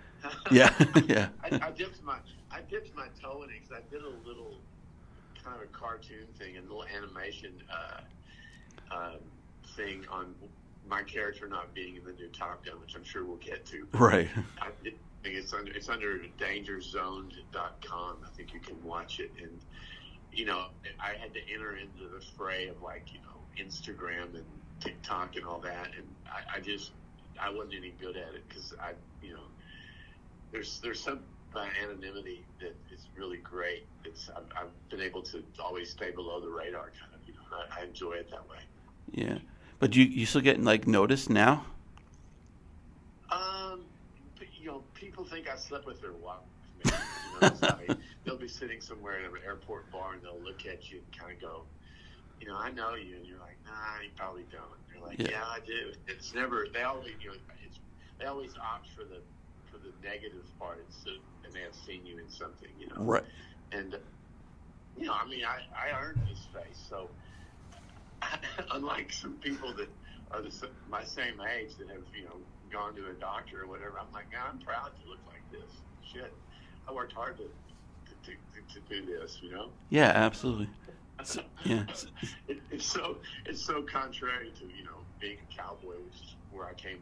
Yeah. 0.51 0.73
yeah. 1.05 1.29
I, 1.43 1.67
I 1.67 1.71
dipped 1.71 2.01
my 2.03 2.17
I 2.51 2.61
dipped 2.69 2.95
my 2.95 3.07
toe 3.21 3.43
in 3.43 3.49
it 3.49 3.61
because 3.61 3.83
I 3.83 3.93
did 3.93 4.03
a 4.03 4.27
little 4.27 4.59
kind 5.43 5.55
of 5.55 5.63
a 5.63 5.65
cartoon 5.67 6.27
thing, 6.37 6.57
a 6.57 6.61
little 6.61 6.85
animation 6.85 7.53
uh, 7.71 8.95
um, 8.95 9.19
thing 9.75 10.05
on 10.11 10.33
my 10.87 11.01
character 11.03 11.47
not 11.47 11.73
being 11.73 11.95
in 11.95 12.03
the 12.03 12.13
new 12.13 12.27
Top 12.29 12.65
Gun, 12.65 12.79
which 12.81 12.95
I'm 12.95 13.03
sure 13.03 13.25
we'll 13.25 13.37
get 13.37 13.65
to. 13.67 13.87
Right. 13.93 14.27
I 14.61 14.69
think 14.83 14.97
it's 15.23 15.53
under 15.53 15.71
it's 15.71 15.89
under 15.89 16.19
dangerzone.com. 16.39 18.17
I 18.25 18.29
think 18.35 18.53
you 18.53 18.59
can 18.59 18.81
watch 18.83 19.19
it, 19.19 19.31
and 19.41 19.59
you 20.33 20.45
know 20.45 20.67
I 20.99 21.13
had 21.19 21.33
to 21.33 21.39
enter 21.53 21.77
into 21.77 22.13
the 22.13 22.23
fray 22.37 22.67
of 22.67 22.81
like 22.81 23.07
you 23.13 23.19
know 23.19 23.63
Instagram 23.65 24.35
and 24.35 24.45
TikTok 24.79 25.35
and 25.37 25.45
all 25.45 25.59
that, 25.59 25.87
and 25.97 26.07
I, 26.27 26.57
I 26.57 26.59
just 26.59 26.91
I 27.39 27.49
wasn't 27.49 27.75
any 27.75 27.93
good 28.01 28.17
at 28.17 28.33
it 28.35 28.43
because 28.47 28.73
I 28.81 28.91
you 29.21 29.33
know 29.33 29.43
there's 30.51 30.79
there's 30.81 30.99
some 30.99 31.19
anonymity 31.61 32.45
that 32.59 32.75
is 32.91 33.07
really 33.17 33.37
great. 33.37 33.85
It's 34.05 34.29
I've, 34.29 34.43
I've 34.57 34.89
been 34.89 35.01
able 35.01 35.21
to 35.23 35.43
always 35.59 35.89
stay 35.89 36.11
below 36.11 36.39
the 36.39 36.49
radar, 36.49 36.91
kind 36.99 37.13
of. 37.13 37.27
You 37.27 37.33
know, 37.33 37.41
I, 37.51 37.81
I 37.81 37.83
enjoy 37.85 38.13
it 38.13 38.29
that 38.31 38.47
way. 38.49 38.59
Yeah, 39.11 39.37
but 39.79 39.95
you 39.95 40.05
you 40.05 40.25
still 40.25 40.41
getting 40.41 40.63
like 40.63 40.87
noticed 40.87 41.29
now? 41.29 41.65
Um, 43.31 43.81
you 44.59 44.67
know, 44.67 44.83
people 44.93 45.25
think 45.25 45.49
I 45.49 45.55
slept 45.55 45.85
with 45.85 46.01
their 46.01 46.13
wife. 46.13 46.37
You 46.83 46.91
know, 46.91 47.51
like, 47.61 47.97
they'll 48.25 48.37
be 48.37 48.47
sitting 48.47 48.81
somewhere 48.81 49.19
in 49.19 49.25
an 49.25 49.31
airport 49.45 49.91
bar 49.91 50.13
and 50.13 50.21
they'll 50.21 50.39
look 50.39 50.65
at 50.65 50.91
you 50.91 50.99
and 50.99 51.19
kind 51.19 51.33
of 51.33 51.41
go, 51.41 51.63
you 52.39 52.47
know, 52.47 52.57
I 52.57 52.71
know 52.71 52.95
you, 52.95 53.15
and 53.15 53.25
you're 53.25 53.39
like, 53.39 53.57
nah, 53.65 54.01
you 54.03 54.09
probably 54.15 54.43
don't. 54.51 54.63
And 54.63 54.99
you're 54.99 55.07
like, 55.07 55.19
yeah. 55.19 55.39
yeah, 55.39 55.45
I 55.45 55.59
do. 55.65 55.93
It's 56.07 56.33
never. 56.33 56.67
They 56.73 56.81
always, 56.81 57.13
you 57.21 57.29
know, 57.29 57.35
it's 57.65 57.79
they 58.19 58.25
always 58.25 58.51
opt 58.57 58.87
for 58.95 59.03
the 59.03 59.19
for 59.73 59.79
the 59.79 59.91
negative 60.07 60.45
part. 60.59 60.79
It's 60.87 61.03
they 61.53 61.61
have 61.61 61.75
seen 61.75 62.05
you 62.05 62.17
in 62.17 62.29
something, 62.29 62.69
you 62.79 62.87
know. 62.87 62.95
Right. 62.97 63.23
And 63.71 63.95
you 64.97 65.07
know, 65.07 65.13
I 65.13 65.27
mean, 65.27 65.43
I 65.45 65.61
I 65.75 65.99
earned 65.99 66.21
this 66.29 66.47
face, 66.53 66.79
so 66.89 67.09
unlike 68.71 69.11
some 69.11 69.33
people 69.33 69.73
that 69.75 69.89
are 70.31 70.41
the, 70.41 70.69
my 70.89 71.03
same 71.03 71.39
age 71.41 71.75
that 71.77 71.89
have 71.89 72.03
you 72.15 72.25
know 72.25 72.37
gone 72.71 72.95
to 72.95 73.09
a 73.09 73.13
doctor 73.13 73.63
or 73.63 73.67
whatever, 73.67 73.99
I'm 73.99 74.11
like, 74.13 74.25
I'm 74.33 74.59
proud 74.59 74.91
to 75.03 75.09
look 75.09 75.19
like 75.27 75.43
this. 75.51 75.71
Shit, 76.11 76.33
I 76.87 76.93
worked 76.93 77.13
hard 77.13 77.37
to 77.37 77.43
to, 77.43 78.31
to, 78.31 78.73
to 78.73 79.01
do 79.01 79.05
this, 79.05 79.39
you 79.41 79.51
know. 79.51 79.69
Yeah, 79.89 80.11
absolutely. 80.15 80.69
So, 81.23 81.41
yeah. 81.63 81.85
It, 82.47 82.59
it's 82.71 82.85
so 82.85 83.17
it's 83.45 83.61
so 83.61 83.83
contrary 83.83 84.51
to 84.59 84.65
you 84.65 84.83
know 84.83 84.97
being 85.19 85.37
a 85.37 85.55
cowboy, 85.55 85.95
which 86.05 86.15
is 86.15 86.35
where 86.51 86.65
I 86.65 86.73
came. 86.73 86.99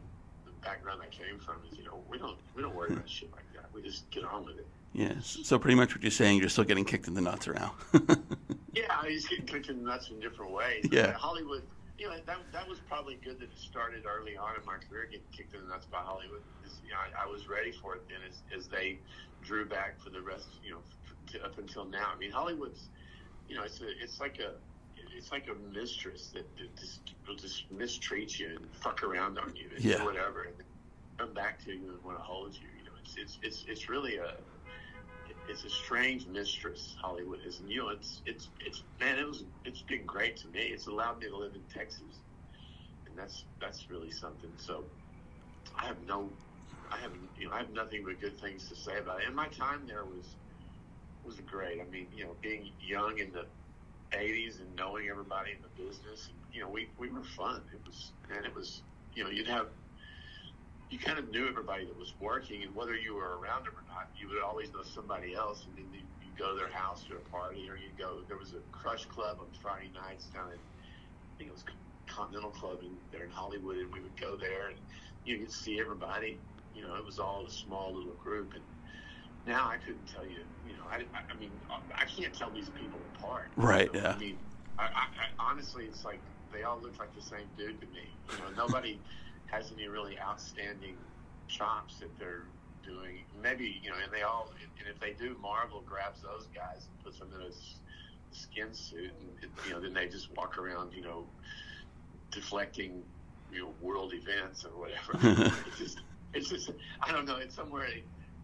Background 0.62 1.00
I 1.02 1.06
came 1.06 1.38
from 1.38 1.56
is 1.70 1.78
you 1.78 1.84
know 1.84 2.00
we 2.08 2.18
don't 2.18 2.36
we 2.54 2.62
don't 2.62 2.74
worry 2.74 2.92
about 2.92 3.08
shit 3.08 3.30
like 3.32 3.44
that. 3.54 3.66
We 3.74 3.82
just 3.82 4.10
get 4.10 4.24
on 4.24 4.44
with 4.44 4.58
it. 4.58 4.66
Yeah. 4.92 5.14
So 5.20 5.58
pretty 5.58 5.74
much 5.74 5.94
what 5.94 6.02
you're 6.02 6.10
saying, 6.10 6.38
you're 6.38 6.50
still 6.50 6.64
getting 6.64 6.84
kicked 6.84 7.08
in 7.08 7.14
the 7.14 7.20
nuts 7.20 7.48
around. 7.48 7.72
yeah, 8.74 9.02
he's 9.06 9.26
getting 9.26 9.46
kicked 9.46 9.68
in 9.68 9.78
the 9.82 9.90
nuts 9.90 10.10
in 10.10 10.20
different 10.20 10.52
ways. 10.52 10.86
Yeah. 10.90 11.12
Hollywood. 11.12 11.62
You 11.98 12.08
know 12.08 12.16
that 12.26 12.38
that 12.52 12.68
was 12.68 12.78
probably 12.88 13.18
good 13.24 13.38
that 13.38 13.44
it 13.44 13.58
started 13.58 14.04
early 14.06 14.36
on 14.36 14.56
in 14.58 14.66
my 14.66 14.76
career, 14.88 15.06
getting 15.06 15.26
kicked 15.32 15.54
in 15.54 15.62
the 15.62 15.68
nuts 15.68 15.86
by 15.86 15.98
Hollywood. 15.98 16.42
You 16.84 16.90
know, 16.90 16.96
I, 16.96 17.24
I 17.24 17.26
was 17.26 17.48
ready 17.48 17.72
for 17.72 17.94
it 17.94 18.02
then, 18.08 18.18
as, 18.28 18.42
as 18.58 18.68
they 18.68 18.98
drew 19.42 19.64
back 19.66 20.00
for 20.02 20.10
the 20.10 20.20
rest. 20.20 20.48
You 20.64 20.72
know, 20.72 20.78
to, 21.32 21.44
up 21.44 21.58
until 21.58 21.84
now. 21.84 22.10
I 22.14 22.18
mean, 22.18 22.30
Hollywood's 22.30 22.88
you 23.52 23.58
know, 23.58 23.64
it's 23.64 23.80
a, 23.80 23.88
it's 24.02 24.18
like 24.20 24.38
a, 24.38 24.52
it's 25.16 25.32
like 25.32 25.48
a 25.48 25.76
mistress 25.76 26.28
that, 26.34 26.44
that 26.56 26.76
just 26.76 27.00
will 27.26 27.36
just 27.36 27.70
mistreat 27.70 28.38
you 28.38 28.56
and 28.56 28.66
fuck 28.72 29.02
around 29.02 29.38
on 29.38 29.54
you 29.54 29.68
and 29.74 29.84
yeah. 29.84 29.98
do 29.98 30.04
whatever, 30.04 30.44
and 30.44 30.54
come 31.18 31.32
back 31.32 31.62
to 31.64 31.72
you 31.72 31.90
and 31.90 32.04
want 32.04 32.18
to 32.18 32.22
hold 32.22 32.54
you. 32.54 32.68
You 32.78 32.84
know, 32.84 32.92
it's 33.02 33.16
it's 33.16 33.38
it's 33.42 33.64
it's 33.68 33.88
really 33.88 34.16
a, 34.16 34.34
it's 35.48 35.64
a 35.64 35.70
strange 35.70 36.26
mistress 36.26 36.96
Hollywood 37.00 37.40
is, 37.44 37.60
and 37.60 37.70
you 37.70 37.82
know, 37.82 37.88
it's 37.88 38.22
it's 38.26 38.48
it's 38.60 38.82
man, 39.00 39.18
it 39.18 39.26
was 39.26 39.44
it's 39.64 39.82
been 39.82 40.04
great 40.06 40.36
to 40.38 40.48
me. 40.48 40.60
It's 40.60 40.86
allowed 40.86 41.20
me 41.20 41.28
to 41.28 41.36
live 41.36 41.54
in 41.54 41.62
Texas, 41.72 42.20
and 43.06 43.16
that's 43.16 43.44
that's 43.60 43.90
really 43.90 44.10
something. 44.10 44.50
So, 44.56 44.84
I 45.76 45.86
have 45.86 45.96
no, 46.06 46.28
I 46.90 46.96
have 46.98 47.12
you 47.38 47.48
know, 47.48 47.54
I 47.54 47.58
have 47.58 47.70
nothing 47.70 48.04
but 48.04 48.20
good 48.20 48.40
things 48.40 48.68
to 48.68 48.76
say 48.76 48.98
about 48.98 49.20
it. 49.20 49.26
And 49.26 49.36
my 49.36 49.48
time 49.48 49.82
there 49.86 50.04
was 50.04 50.36
was 51.24 51.36
great. 51.40 51.80
I 51.80 51.84
mean, 51.90 52.08
you 52.14 52.24
know, 52.24 52.34
being 52.40 52.70
young 52.80 53.18
in 53.18 53.32
the 53.32 53.44
'80s 54.12 54.60
and 54.60 54.74
knowing 54.76 55.08
everybody 55.08 55.52
in 55.52 55.62
the 55.62 55.68
business, 55.68 56.28
and, 56.28 56.38
you 56.52 56.60
know, 56.62 56.68
we 56.68 56.88
we 56.98 57.10
were 57.10 57.24
fun. 57.24 57.62
It 57.72 57.84
was, 57.86 58.12
and 58.30 58.44
it 58.46 58.54
was, 58.54 58.82
you 59.14 59.24
know, 59.24 59.30
you'd 59.30 59.48
have, 59.48 59.68
you 60.90 60.98
kind 60.98 61.18
of 61.18 61.30
knew 61.30 61.48
everybody 61.48 61.86
that 61.86 61.96
was 61.96 62.14
working, 62.20 62.62
and 62.62 62.74
whether 62.74 62.96
you 62.96 63.14
were 63.14 63.38
around 63.38 63.66
them 63.66 63.74
or 63.76 63.82
not, 63.88 64.10
you 64.16 64.28
would 64.28 64.42
always 64.42 64.72
know 64.72 64.82
somebody 64.82 65.34
else, 65.34 65.66
and 65.66 65.76
then 65.76 65.92
you, 65.92 66.00
you 66.20 66.32
go 66.38 66.50
to 66.52 66.56
their 66.56 66.70
house 66.72 67.04
to 67.04 67.16
a 67.16 67.20
party, 67.20 67.68
or 67.70 67.76
you 67.76 67.90
go. 67.98 68.22
There 68.28 68.38
was 68.38 68.54
a 68.54 68.60
Crush 68.72 69.06
Club 69.06 69.38
on 69.40 69.52
Friday 69.52 69.90
nights 69.90 70.26
down 70.26 70.52
at, 70.52 70.58
I 70.58 71.36
think 71.38 71.48
it 71.50 71.52
was 71.52 71.64
Continental 72.06 72.50
Club 72.50 72.82
in 72.82 72.98
there 73.10 73.24
in 73.24 73.30
Hollywood, 73.30 73.78
and 73.78 73.92
we 73.92 74.00
would 74.00 74.16
go 74.20 74.36
there, 74.36 74.68
and 74.68 74.78
you 75.24 75.38
could 75.38 75.52
see 75.52 75.80
everybody. 75.80 76.40
You 76.74 76.82
know, 76.82 76.96
it 76.96 77.04
was 77.04 77.18
all 77.18 77.46
a 77.46 77.50
small 77.50 77.94
little 77.94 78.14
group, 78.14 78.54
and 78.54 78.64
now 79.46 79.68
I 79.68 79.76
couldn't 79.76 80.06
tell 80.12 80.24
you. 80.24 80.38
You 80.66 80.74
know, 80.74 80.84
I, 80.90 80.96
I, 80.96 81.38
mean, 81.38 81.50
uh, 81.70 81.78
I 81.94 82.04
can't 82.04 82.32
tell 82.34 82.50
these 82.50 82.68
people 82.70 82.98
apart. 83.16 83.48
Right. 83.56 83.92
You 83.92 84.00
know? 84.00 84.08
Yeah. 84.08 84.14
I 84.14 84.18
mean, 84.18 84.38
I, 84.78 84.84
I, 84.84 85.06
honestly, 85.38 85.84
it's 85.84 86.04
like 86.04 86.20
they 86.52 86.62
all 86.62 86.78
look 86.80 86.98
like 86.98 87.14
the 87.14 87.22
same 87.22 87.46
dude 87.56 87.80
to 87.80 87.86
me. 87.88 88.08
You 88.30 88.38
know, 88.38 88.66
nobody 88.66 88.98
has 89.46 89.70
any 89.76 89.88
really 89.88 90.18
outstanding 90.18 90.96
chops 91.48 91.98
that 92.00 92.16
they're 92.18 92.44
doing. 92.84 93.24
Maybe 93.42 93.80
you 93.82 93.90
know, 93.90 93.96
and 94.02 94.12
they 94.12 94.22
all, 94.22 94.50
and 94.78 94.88
if 94.88 95.00
they 95.00 95.12
do, 95.12 95.36
Marvel 95.40 95.82
grabs 95.86 96.22
those 96.22 96.46
guys 96.54 96.86
and 96.88 97.04
puts 97.04 97.18
them 97.18 97.28
in 97.34 97.46
a 97.46 97.50
skin 98.34 98.72
suit, 98.72 99.12
and 99.20 99.50
you 99.66 99.72
know, 99.72 99.80
then 99.80 99.92
they 99.92 100.08
just 100.08 100.34
walk 100.36 100.58
around, 100.58 100.92
you 100.94 101.02
know, 101.02 101.26
deflecting, 102.30 103.02
you 103.52 103.62
know, 103.62 103.74
world 103.80 104.14
events 104.14 104.64
or 104.64 104.70
whatever. 104.70 105.52
it's 105.66 105.78
just, 105.78 106.00
it's 106.34 106.48
just, 106.48 106.70
I 107.00 107.12
don't 107.12 107.26
know. 107.26 107.36
It's 107.36 107.54
somewhere 107.54 107.86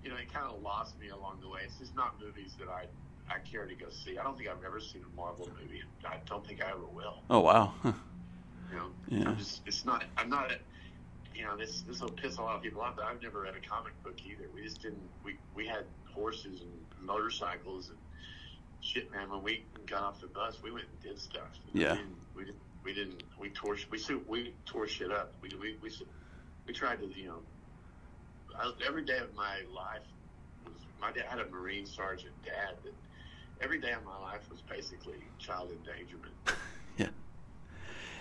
you 0.03 0.11
know, 0.11 0.17
it 0.17 0.33
kind 0.33 0.47
of 0.47 0.63
lost 0.63 0.99
me 1.01 1.09
along 1.09 1.39
the 1.41 1.49
way. 1.49 1.61
It's 1.65 1.79
just 1.79 1.95
not 1.95 2.21
movies 2.21 2.55
that 2.59 2.69
I 2.69 2.87
I 3.31 3.39
care 3.41 3.67
to 3.67 3.75
go 3.75 3.87
see. 3.91 4.19
I 4.19 4.23
don't 4.23 4.37
think 4.37 4.49
I've 4.49 4.65
ever 4.65 4.81
seen 4.81 5.03
a 5.03 5.17
Marvel 5.17 5.49
movie. 5.61 5.83
I 6.07 6.17
don't 6.27 6.47
think 6.47 6.63
I 6.65 6.71
ever 6.71 6.87
will. 6.87 7.23
Oh 7.31 7.41
wow. 7.41 7.75
You 8.71 8.77
know, 8.77 8.91
yeah. 9.09 9.29
I'm 9.31 9.39
just 9.39 9.63
it's 9.65 9.87
not. 9.87 10.05
I'm 10.19 10.29
not. 10.29 10.53
A, 10.53 10.59
you 11.35 11.43
know, 11.43 11.57
this 11.57 11.83
this 11.89 12.03
will 12.03 12.11
piss 12.11 12.37
a 12.37 12.43
lot 12.43 12.57
of 12.57 12.63
people 12.63 12.83
off, 12.83 12.97
but 12.97 13.07
I've 13.07 13.23
never 13.23 13.41
read 13.41 13.55
a 13.55 13.67
comic 13.67 13.95
book 14.03 14.17
either. 14.27 14.45
We 14.55 14.63
just 14.63 14.83
didn't. 14.83 15.09
We 15.25 15.39
we 15.55 15.67
had 15.67 15.85
horses 16.13 16.61
and 16.61 16.71
motorcycles 17.01 17.89
and 17.89 17.97
shit, 18.83 19.11
man. 19.11 19.31
When 19.31 19.43
we 19.43 19.65
got 19.87 20.03
off 20.03 20.21
the 20.21 20.27
bus, 20.27 20.59
we 20.63 20.71
went 20.71 20.87
and 20.87 21.01
did 21.01 21.19
stuff. 21.19 21.49
Yeah. 21.73 21.93
We 21.93 21.97
didn't. 21.97 22.17
We 22.35 22.45
didn't. 22.45 22.59
We, 22.85 22.95
didn't, 22.95 23.23
we 23.41 23.51
tore. 23.51 23.77
We 23.91 23.99
we 24.29 24.55
tore 24.67 24.87
shit 24.87 25.11
up. 25.11 25.33
We 25.41 25.49
we 25.59 25.77
we, 25.83 25.91
we 26.67 26.75
tried 26.75 27.01
to 27.01 27.07
you 27.07 27.29
know 27.29 27.39
I, 28.59 28.73
every 28.87 29.05
day 29.05 29.19
of 29.19 29.35
my 29.35 29.59
life 29.75 30.03
was 30.65 30.75
my 31.01 31.13
dad 31.13 31.27
had 31.29 31.41
a 31.41 31.47
Marine 31.47 31.87
sergeant 31.87 32.33
dad 32.45 32.75
that 32.85 32.95
every 33.61 33.81
day 33.81 33.93
of 33.93 34.05
my 34.05 34.19
life 34.19 34.41
was 34.51 34.61
basically 34.63 35.19
child 35.39 35.71
endangerment. 35.71 36.35
Yeah. 36.97 37.11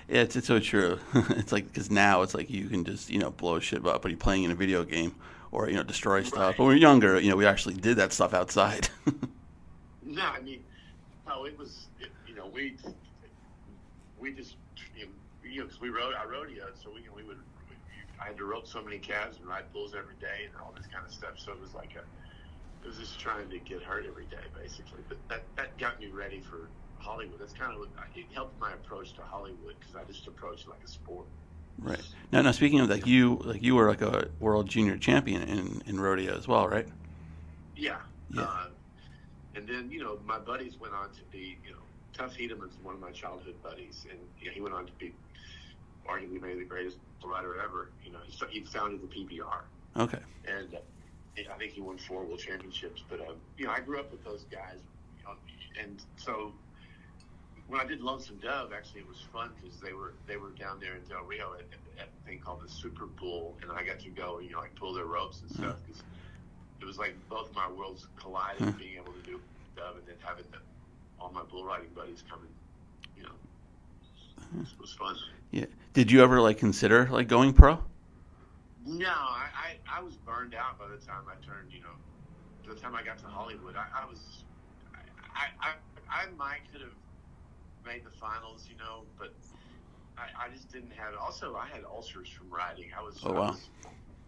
Yeah, 0.08 0.22
it's, 0.22 0.36
it's 0.36 0.46
so 0.46 0.60
true. 0.60 1.00
it's 1.32 1.52
like 1.52 1.68
because 1.68 1.90
now 1.90 2.22
it's 2.22 2.36
like 2.36 2.48
you 2.48 2.70
can 2.70 2.86
just 2.86 3.10
you 3.10 3.18
know 3.18 3.32
blow 3.32 3.60
shit 3.60 3.86
up, 3.88 4.04
but 4.04 4.12
you're 4.12 4.20
playing 4.20 4.44
in 4.44 4.52
a 4.52 4.56
video 4.56 4.84
game 4.84 5.16
or 5.52 5.68
you 5.68 5.76
know 5.76 5.82
destroy 5.82 6.22
stuff. 6.22 6.40
Right. 6.40 6.60
When 6.60 6.68
we 6.68 6.74
were 6.76 6.80
younger, 6.80 7.20
you 7.20 7.32
know, 7.32 7.36
we 7.36 7.48
actually 7.48 7.74
did 7.74 7.98
that 7.98 8.14
stuff 8.14 8.36
outside. 8.36 8.90
no, 10.06 10.22
I 10.22 10.40
mean, 10.42 10.64
no, 11.28 11.46
it 11.46 11.58
was 11.58 11.88
it, 12.00 12.10
you 12.28 12.36
know 12.36 12.46
we 12.46 12.76
we 14.20 14.32
just 14.32 14.58
you 14.96 15.08
know, 15.58 15.66
cause 15.66 15.82
we 15.82 15.90
rode 15.90 16.14
I 16.14 16.26
rodeoed, 16.26 16.82
so 16.82 16.92
we 16.94 17.02
we 17.16 17.24
would 17.24 17.40
I 18.22 18.28
had 18.28 18.38
to 18.38 18.46
rope 18.46 18.68
so 18.68 18.82
many 18.84 18.98
calves 18.98 19.38
and 19.38 19.48
ride 19.48 19.72
bulls 19.74 19.94
every 19.98 20.16
day 20.20 20.46
and 20.46 20.54
all 20.62 20.74
this 20.76 20.88
kind 20.88 21.06
of 21.06 21.14
stuff. 21.14 21.38
So 21.38 21.52
it 21.52 21.62
was 21.62 21.74
like 21.74 21.96
a, 21.96 22.04
it 22.84 22.88
was 22.88 22.98
just 22.98 23.20
trying 23.20 23.50
to 23.50 23.60
get 23.60 23.84
hurt 23.84 24.06
every 24.08 24.26
day, 24.26 24.46
basically. 24.60 25.02
But 25.08 25.20
that 25.30 25.46
that 25.56 25.78
got 25.78 26.00
me 26.00 26.10
ready 26.10 26.42
for 26.42 26.70
Hollywood. 26.96 27.40
That's 27.40 27.54
kind 27.54 27.74
of 27.74 27.80
what 27.80 27.90
it 28.16 28.28
helped 28.34 28.60
my 28.60 28.74
approach 28.74 29.14
to 29.16 29.22
Hollywood 29.22 29.76
because 29.80 29.96
I 29.96 30.04
just 30.06 30.28
approached 30.28 30.68
it 30.68 30.72
like 30.72 30.84
a 30.84 30.88
sport. 30.88 31.28
Right 31.80 32.02
now, 32.32 32.42
now 32.42 32.52
speaking 32.52 32.80
of 32.80 32.90
like 32.90 33.06
you, 33.06 33.40
like 33.44 33.62
you 33.62 33.76
were 33.76 33.88
like 33.88 34.02
a 34.02 34.30
world 34.40 34.68
junior 34.68 34.98
champion 34.98 35.44
in 35.44 35.82
in 35.86 36.00
rodeo 36.00 36.36
as 36.36 36.48
well, 36.48 36.68
right? 36.68 36.88
Yeah. 37.76 37.98
Yeah. 38.30 38.44
Uh, 38.44 38.68
and 39.56 39.68
then 39.68 39.90
you 39.92 40.00
know 40.04 40.20
my 40.26 40.40
buddies 40.40 40.80
went 40.80 40.94
on 40.94 41.10
to 41.10 41.22
be 41.32 41.58
you 41.64 41.72
know 41.72 41.84
Tuff 42.14 42.36
Hedeman's 42.36 42.80
one 42.82 42.96
of 42.96 43.02
my 43.02 43.12
childhood 43.12 43.56
buddies, 43.62 44.08
and 44.10 44.20
you 44.40 44.48
know, 44.48 44.54
he 44.54 44.62
went 44.62 44.74
on 44.74 44.88
to 44.88 44.92
be 44.94 45.14
arguably 46.08 46.42
maybe 46.42 46.60
the 46.60 46.66
greatest 46.66 46.98
rider 47.24 47.60
ever. 47.62 47.90
You 48.04 48.12
know, 48.12 48.20
he, 48.26 48.60
he 48.60 48.66
founded 48.66 49.02
the 49.02 49.08
PBR. 49.08 49.62
Okay. 49.98 50.20
And 50.48 50.76
uh, 50.76 51.54
I 51.54 51.58
think 51.58 51.74
he 51.74 51.82
won 51.82 51.98
four 51.98 52.24
world 52.24 52.40
championships. 52.40 53.04
But 53.10 53.22
uh, 53.22 53.34
you 53.58 53.66
know, 53.66 53.72
I 53.72 53.80
grew 53.80 54.00
up 54.00 54.12
with 54.12 54.24
those 54.24 54.46
guys, 54.52 54.78
you 55.18 55.24
know, 55.26 55.36
and 55.82 56.02
so 56.18 56.54
when 57.68 57.82
I 57.82 57.86
did 57.86 58.02
Lonesome 58.02 58.38
Dove, 58.38 58.72
actually 58.74 59.02
it 59.02 59.08
was 59.08 59.22
fun 59.34 59.52
because 59.62 59.80
they 59.80 59.94
were 59.94 60.14
they 60.26 60.38
were 60.38 60.52
down 60.52 60.80
there 60.80 60.96
in 60.96 61.04
Del 61.10 61.24
Rio 61.24 61.54
at, 61.54 61.66
at 62.00 62.08
a 62.08 62.28
thing 62.28 62.40
called 62.40 62.62
the 62.64 62.70
Super 62.70 63.06
Bull, 63.06 63.56
and 63.62 63.72
I 63.72 63.84
got 63.84 64.00
to 64.00 64.10
go, 64.10 64.40
you 64.40 64.52
know, 64.52 64.60
like 64.60 64.76
pull 64.76 64.94
their 64.94 65.06
ropes 65.06 65.42
and 65.42 65.52
stuff 65.52 65.76
because 65.86 66.02
it 66.80 66.86
was 66.86 66.98
like 66.98 67.16
both 67.30 67.54
my 67.54 67.70
worlds 67.70 68.08
colliding, 68.20 68.72
being 68.72 68.96
able 68.96 69.14
to 69.14 69.22
do 69.24 69.40
Dove 69.76 69.98
and 69.98 70.08
then 70.08 70.16
having 70.24 70.46
the, 70.52 70.60
all 71.20 71.32
my 71.32 71.44
bull 71.44 71.66
riding 71.66 71.90
buddies 71.96 72.24
coming, 72.30 72.50
you 73.18 73.24
know, 73.24 73.30
it 74.62 74.80
was 74.80 74.94
fun. 74.94 75.16
Yeah. 75.52 75.66
Did 75.94 76.12
you 76.12 76.22
ever 76.22 76.40
like 76.42 76.58
consider 76.58 77.08
like 77.12 77.28
going 77.28 77.54
pro? 77.54 77.80
No, 78.86 79.08
I, 79.08 79.48
I, 79.90 79.98
I 79.98 80.02
was 80.02 80.16
burned 80.16 80.56
out 80.56 80.80
by 80.80 80.88
the 80.88 80.98
time 80.98 81.24
I 81.28 81.36
turned. 81.46 81.74
You 81.74 81.82
know, 81.82 81.96
by 82.66 82.74
the 82.74 82.80
time 82.80 82.96
I 82.96 83.04
got 83.04 83.18
to 83.20 83.26
Hollywood, 83.26 83.76
I, 83.76 84.04
I 84.04 84.06
was, 84.06 84.44
I, 85.36 85.48
I, 85.60 85.74
I 86.10 86.26
might 86.38 86.60
could 86.72 86.82
have 86.82 86.92
made 87.86 88.06
the 88.06 88.12
finals. 88.12 88.68
You 88.70 88.78
know, 88.78 89.04
but 89.18 89.34
I, 90.18 90.46
I 90.46 90.50
just 90.54 90.72
didn't 90.72 90.92
have. 90.92 91.14
it. 91.14 91.20
Also, 91.20 91.56
I 91.56 91.68
had 91.68 91.84
ulcers 91.84 92.30
from 92.30 92.50
riding. 92.50 92.90
I 92.98 93.02
was, 93.04 93.20
oh, 93.24 93.34
wow. 93.34 93.42
I 93.42 93.50
was 93.50 93.68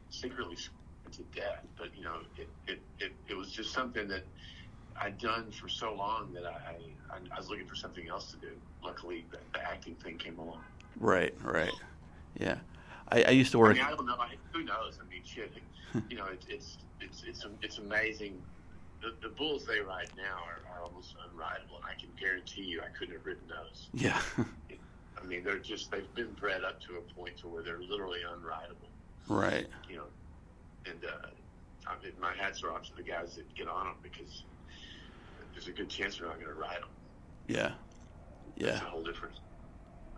secretly 0.10 0.58
to 1.12 1.24
death. 1.36 1.66
But 1.78 1.96
you 1.96 2.04
know, 2.04 2.18
it 2.38 2.50
it, 2.68 2.80
it, 3.00 3.12
it 3.30 3.38
was 3.38 3.52
just 3.52 3.74
something 3.74 4.08
that 4.10 4.24
I'd 5.00 5.18
done 5.18 5.52
for 5.52 5.70
so 5.70 5.94
long 5.94 6.34
that 6.34 6.46
I, 6.46 6.76
I 7.12 7.18
I 7.32 7.38
was 7.38 7.50
looking 7.50 7.68
for 7.68 7.76
something 7.76 8.08
else 8.10 8.32
to 8.32 8.38
do. 8.38 8.52
Luckily, 8.84 9.26
the, 9.32 9.38
the 9.54 9.64
acting 9.64 9.96
thing 9.96 10.18
came 10.18 10.38
along. 10.40 10.64
Right, 11.00 11.34
right, 11.44 11.74
yeah. 12.40 12.58
I, 13.12 13.24
I 13.24 13.30
used 13.32 13.52
to 13.52 13.60
work. 13.60 13.72
I, 13.72 13.80
mean, 13.80 13.84
I 13.84 13.90
don't 13.96 14.06
know. 14.06 14.18
I, 14.20 14.36
who 14.54 14.64
knows? 14.64 15.00
I 15.04 15.10
mean, 15.10 15.22
shit. 15.24 15.52
you 16.10 16.18
know, 16.18 16.26
it, 16.26 16.46
it's 16.48 16.78
it's 17.02 17.24
it's 17.28 17.46
it's 17.62 17.78
amazing. 17.78 18.42
The, 19.02 19.14
the 19.22 19.34
bulls 19.34 19.66
they 19.66 19.80
ride 19.80 20.10
now 20.18 20.44
are, 20.44 20.60
are 20.76 20.84
almost 20.84 21.16
unrideable, 21.18 21.78
and 21.78 21.86
I 21.86 21.94
can 22.00 22.10
guarantee 22.20 22.64
you, 22.64 22.82
I 22.82 22.90
couldn't 22.98 23.16
have 23.16 23.26
ridden 23.26 23.44
those. 23.48 23.88
Yeah. 23.94 24.22
I 24.38 25.26
mean, 25.26 25.44
they're 25.44 25.60
just 25.60 25.92
they've 25.92 26.14
been 26.16 26.32
bred 26.34 26.64
up 26.64 26.82
to 26.82 26.98
a 26.98 27.02
point 27.14 27.38
to 27.38 27.48
where 27.48 27.64
they're 27.64 27.80
literally 27.80 28.20
unrideable. 28.28 28.90
Right. 29.28 29.68
You 29.90 29.98
know, 29.98 30.04
and 30.86 31.06
uh, 31.06 31.28
I 31.88 32.04
mean, 32.04 32.14
my 32.20 32.34
hats 32.36 32.64
are 32.64 32.72
off 32.72 32.84
to 32.90 32.96
the 32.96 33.04
guys 33.04 33.36
that 33.36 33.54
get 33.56 33.68
on 33.68 33.86
them 33.86 33.96
because 34.02 34.44
there's 35.54 35.68
a 35.68 35.72
good 35.72 35.90
chance 35.90 36.18
they're 36.18 36.28
not 36.28 36.36
going 36.36 36.54
to 36.54 36.60
ride 36.60 36.82
them. 36.82 36.90
Yeah. 37.48 37.72
Yeah. 38.58 38.72
That's 38.72 38.82
a 38.82 38.86
whole 38.86 39.04
difference. 39.04 39.40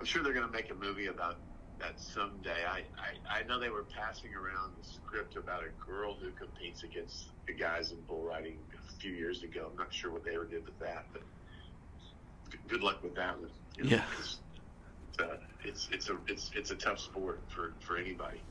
I'm 0.02 0.06
sure 0.06 0.24
they're 0.24 0.34
going 0.34 0.48
to 0.48 0.52
make 0.52 0.72
a 0.72 0.74
movie 0.74 1.06
about 1.06 1.38
that 1.80 2.00
someday. 2.00 2.66
I, 2.68 2.80
I, 2.98 3.42
I 3.42 3.44
know 3.44 3.60
they 3.60 3.70
were 3.70 3.84
passing 3.84 4.32
around 4.34 4.72
the 4.82 4.84
script 4.84 5.36
about 5.36 5.62
a 5.62 5.86
girl 5.86 6.16
who 6.20 6.32
competes 6.32 6.82
against 6.82 7.28
the 7.46 7.54
guys 7.54 7.92
in 7.92 8.02
bull 8.08 8.24
riding 8.24 8.58
a 8.74 9.00
few 9.00 9.12
years 9.12 9.44
ago. 9.44 9.70
I'm 9.70 9.78
not 9.78 9.94
sure 9.94 10.10
what 10.10 10.26
they 10.26 10.34
ever 10.34 10.46
did 10.46 10.66
with 10.66 10.80
that, 10.80 11.06
but 11.14 11.22
good 12.68 12.82
luck 12.82 13.04
with 13.04 13.14
that 13.14 13.40
one. 13.40 13.52
You 13.78 13.84
know, 13.84 13.90
yeah. 13.98 14.04
Uh, 15.24 15.38
it's 15.64 15.88
it's 15.92 16.10
a 16.10 16.18
it's 16.26 16.50
it's 16.56 16.72
a 16.72 16.76
tough 16.76 16.98
sport 16.98 17.40
for 17.48 17.76
for 17.80 17.96
anybody. 17.96 18.42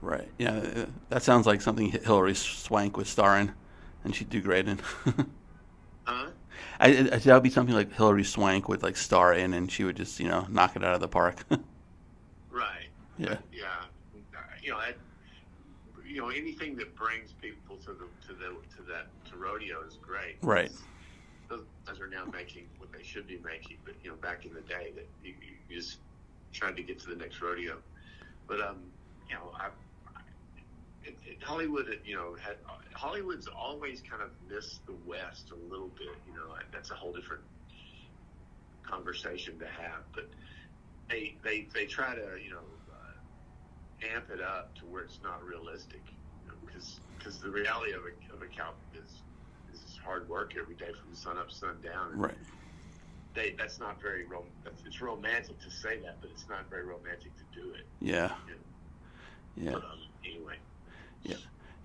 Right. 0.00 0.28
Yeah. 0.38 0.54
Uh, 0.54 0.86
that 1.10 1.22
sounds 1.22 1.46
like 1.46 1.60
something 1.60 1.90
Hilary 1.90 2.34
Swank 2.34 2.96
was 2.96 3.10
starring, 3.10 3.52
and 4.04 4.16
she'd 4.16 4.30
do 4.30 4.40
great 4.40 4.66
in. 4.66 4.80
huh? 6.04 6.30
I, 6.80 6.88
I, 6.88 7.02
that 7.02 7.34
would 7.34 7.42
be 7.42 7.50
something 7.50 7.74
like 7.74 7.92
Hilary 7.92 8.24
Swank 8.24 8.68
would 8.68 8.82
like 8.82 8.96
star 8.96 9.32
in, 9.32 9.52
and 9.54 9.70
she 9.70 9.84
would 9.84 9.96
just 9.96 10.20
you 10.20 10.28
know 10.28 10.46
knock 10.48 10.76
it 10.76 10.84
out 10.84 10.94
of 10.94 11.00
the 11.00 11.08
park. 11.08 11.44
right. 12.50 12.88
Yeah. 13.18 13.28
But, 13.28 13.40
yeah. 13.52 13.66
You 14.62 14.70
know, 14.70 14.80
you 16.06 16.20
know, 16.20 16.28
anything 16.28 16.76
that 16.76 16.94
brings 16.94 17.32
people 17.40 17.76
to 17.76 17.92
the 17.92 18.06
to 18.26 18.34
the 18.34 18.48
to 18.76 18.82
that 18.88 19.06
to 19.30 19.36
rodeo 19.36 19.82
is 19.86 19.98
great. 20.02 20.36
Right. 20.42 20.70
Those 21.48 21.64
guys 21.86 22.00
are 22.00 22.08
now 22.08 22.24
making 22.32 22.66
what 22.78 22.92
they 22.92 23.02
should 23.02 23.26
be 23.26 23.38
making, 23.44 23.78
but 23.84 23.94
you 24.02 24.10
know, 24.10 24.16
back 24.16 24.44
in 24.44 24.52
the 24.52 24.60
day, 24.62 24.92
that 24.94 25.06
you, 25.24 25.34
you 25.40 25.76
just 25.76 25.98
tried 26.52 26.76
to 26.76 26.82
get 26.82 26.98
to 27.00 27.08
the 27.08 27.16
next 27.16 27.40
rodeo. 27.40 27.78
But 28.46 28.60
um, 28.60 28.76
you 29.28 29.36
know, 29.36 29.52
I, 29.54 29.68
it, 31.08 31.16
it, 31.24 31.42
Hollywood, 31.42 31.98
you 32.04 32.14
know, 32.14 32.36
had 32.40 32.56
Hollywood's 32.92 33.48
always 33.48 34.02
kind 34.08 34.22
of 34.22 34.30
missed 34.50 34.84
the 34.86 34.94
West 35.06 35.50
a 35.50 35.72
little 35.72 35.88
bit. 35.88 36.14
You 36.26 36.34
know, 36.34 36.54
that's 36.72 36.90
a 36.90 36.94
whole 36.94 37.12
different 37.12 37.42
conversation 38.82 39.58
to 39.58 39.66
have. 39.66 40.02
But 40.14 40.28
they 41.08 41.36
they 41.42 41.66
they 41.74 41.86
try 41.86 42.14
to 42.14 42.36
you 42.42 42.50
know 42.50 42.66
uh, 42.92 44.14
amp 44.14 44.30
it 44.30 44.40
up 44.40 44.74
to 44.76 44.86
where 44.86 45.02
it's 45.02 45.20
not 45.22 45.44
realistic. 45.44 46.02
Because 46.64 46.98
you 46.98 47.00
know, 47.00 47.18
because 47.18 47.38
the 47.38 47.50
reality 47.50 47.92
of 47.92 48.02
a 48.02 48.34
of 48.34 48.42
a 48.42 48.46
cow 48.46 48.72
is 48.94 49.22
is 49.72 49.98
hard 50.04 50.28
work 50.28 50.54
every 50.60 50.74
day 50.74 50.92
from 50.92 51.14
sun 51.14 51.38
up 51.38 51.50
sun 51.50 51.76
down. 51.82 52.12
And 52.12 52.22
right. 52.22 52.34
They, 53.34 53.54
that's 53.56 53.78
not 53.78 54.00
very 54.02 54.24
rom- 54.24 54.50
it's 54.84 55.00
romantic 55.00 55.60
to 55.60 55.70
say 55.70 56.00
that, 56.00 56.16
but 56.20 56.30
it's 56.30 56.48
not 56.48 56.68
very 56.70 56.82
romantic 56.82 57.30
to 57.36 57.60
do 57.60 57.72
it. 57.74 57.86
Yeah. 58.00 58.32
Yeah. 59.54 59.72
But, 59.72 59.84
um, 59.84 59.98
anyway. 60.24 60.56
Yeah. 61.22 61.36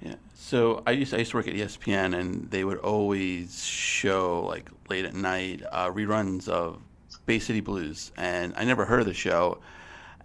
Yeah. 0.01 0.15
So 0.35 0.83
I 0.85 0.91
used 0.91 1.13
I 1.13 1.17
used 1.17 1.31
to 1.31 1.37
work 1.37 1.47
at 1.47 1.53
ESPN, 1.53 2.17
and 2.17 2.49
they 2.51 2.63
would 2.63 2.79
always 2.79 3.63
show 3.63 4.45
like 4.47 4.69
late 4.89 5.05
at 5.05 5.13
night 5.13 5.63
uh, 5.71 5.89
reruns 5.89 6.47
of 6.47 6.81
Bay 7.25 7.39
City 7.39 7.61
Blues, 7.61 8.11
and 8.17 8.53
I 8.57 8.65
never 8.65 8.85
heard 8.85 8.99
of 8.99 9.05
the 9.05 9.13
show, 9.13 9.59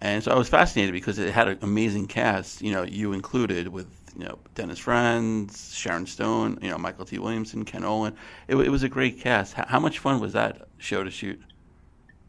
and 0.01 0.23
so 0.23 0.31
I 0.31 0.37
was 0.37 0.49
fascinated 0.49 0.93
because 0.93 1.17
it 1.17 1.31
had 1.31 1.47
an 1.47 1.59
amazing 1.61 2.07
cast. 2.07 2.61
You 2.61 2.73
know, 2.73 2.83
you 2.83 3.13
included 3.13 3.69
with 3.69 3.87
you 4.17 4.25
know 4.25 4.39
Dennis 4.55 4.79
Franz, 4.79 5.73
Sharon 5.73 6.05
Stone, 6.05 6.59
you 6.61 6.69
know 6.69 6.77
Mykelti 6.77 7.19
Williamson, 7.19 7.63
Ken 7.63 7.85
Olin. 7.85 8.15
It, 8.47 8.55
it 8.55 8.69
was 8.69 8.83
a 8.83 8.89
great 8.89 9.21
cast. 9.21 9.53
How, 9.53 9.65
how 9.65 9.79
much 9.79 9.99
fun 9.99 10.19
was 10.19 10.33
that 10.33 10.67
show 10.77 11.03
to 11.03 11.11
shoot? 11.11 11.41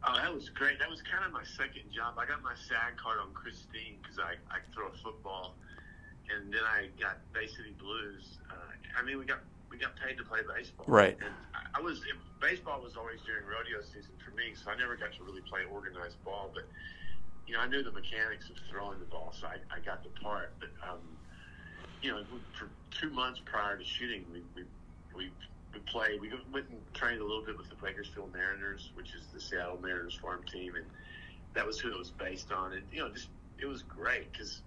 Oh, 0.07 0.15
that 0.15 0.33
was 0.33 0.49
great. 0.49 0.79
That 0.79 0.89
was 0.89 1.01
kind 1.03 1.23
of 1.25 1.31
my 1.31 1.43
second 1.43 1.91
job. 1.93 2.15
I 2.17 2.25
got 2.25 2.41
my 2.41 2.55
SAG 2.55 2.97
card 2.97 3.19
on 3.19 3.33
Christine 3.33 3.97
because 4.01 4.17
I, 4.17 4.33
I 4.53 4.59
throw 4.73 4.87
a 4.87 4.97
football, 5.03 5.55
and 6.35 6.53
then 6.53 6.63
I 6.63 6.87
got 6.99 7.17
Bay 7.33 7.47
City 7.47 7.75
Blues. 7.79 8.39
Uh, 8.49 8.55
I 8.97 9.03
mean, 9.03 9.17
we 9.19 9.25
got 9.25 9.39
we 9.69 9.77
got 9.77 9.95
paid 9.95 10.17
to 10.17 10.23
play 10.23 10.39
baseball. 10.43 10.85
Right. 10.87 11.17
And 11.19 11.33
I, 11.55 11.79
I 11.79 11.81
was 11.81 12.01
baseball 12.39 12.81
was 12.81 12.97
always 12.97 13.21
during 13.21 13.45
rodeo 13.45 13.81
season 13.81 14.11
for 14.23 14.35
me, 14.35 14.53
so 14.53 14.71
I 14.71 14.75
never 14.75 14.95
got 14.95 15.13
to 15.13 15.23
really 15.23 15.41
play 15.41 15.61
organized 15.71 16.21
ball. 16.23 16.51
But 16.53 16.67
you 17.47 17.53
know, 17.55 17.61
I 17.61 17.67
knew 17.67 17.83
the 17.83 17.91
mechanics 17.91 18.49
of 18.49 18.57
throwing 18.69 18.99
the 18.99 19.05
ball, 19.05 19.33
so 19.33 19.47
I, 19.47 19.57
I 19.73 19.79
got 19.79 20.03
the 20.03 20.11
part. 20.21 20.53
But 20.59 20.69
um, 20.83 20.99
you 22.01 22.11
know, 22.11 22.23
for 22.57 22.69
two 22.91 23.09
months 23.09 23.41
prior 23.45 23.77
to 23.77 23.83
shooting, 23.83 24.25
we 24.31 24.41
we, 24.55 24.63
we 25.15 25.31
we 25.73 25.79
played. 25.81 26.19
We 26.19 26.31
went 26.51 26.69
and 26.69 26.79
trained 26.93 27.21
a 27.21 27.25
little 27.25 27.43
bit 27.43 27.57
with 27.57 27.69
the 27.69 27.75
Bakersfield 27.75 28.33
Mariners, 28.33 28.91
which 28.95 29.15
is 29.15 29.23
the 29.33 29.39
Seattle 29.39 29.79
Mariners 29.81 30.15
farm 30.15 30.43
team, 30.51 30.75
and 30.75 30.85
that 31.53 31.65
was 31.65 31.79
who 31.79 31.91
it 31.91 31.97
was 31.97 32.11
based 32.11 32.51
on. 32.51 32.73
And 32.73 32.83
you 32.91 32.99
know, 32.99 33.09
just 33.09 33.29
it 33.59 33.65
was 33.65 33.83
great 33.83 34.31
because 34.31 34.61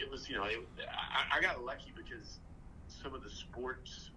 it 0.00 0.10
was 0.10 0.28
you 0.28 0.36
know 0.36 0.44
it, 0.44 0.58
I, 0.88 1.38
I 1.38 1.40
got 1.40 1.64
lucky 1.64 1.92
because 1.96 2.38
some 2.88 3.14
of 3.14 3.22
the 3.22 3.30
sports 3.30 4.10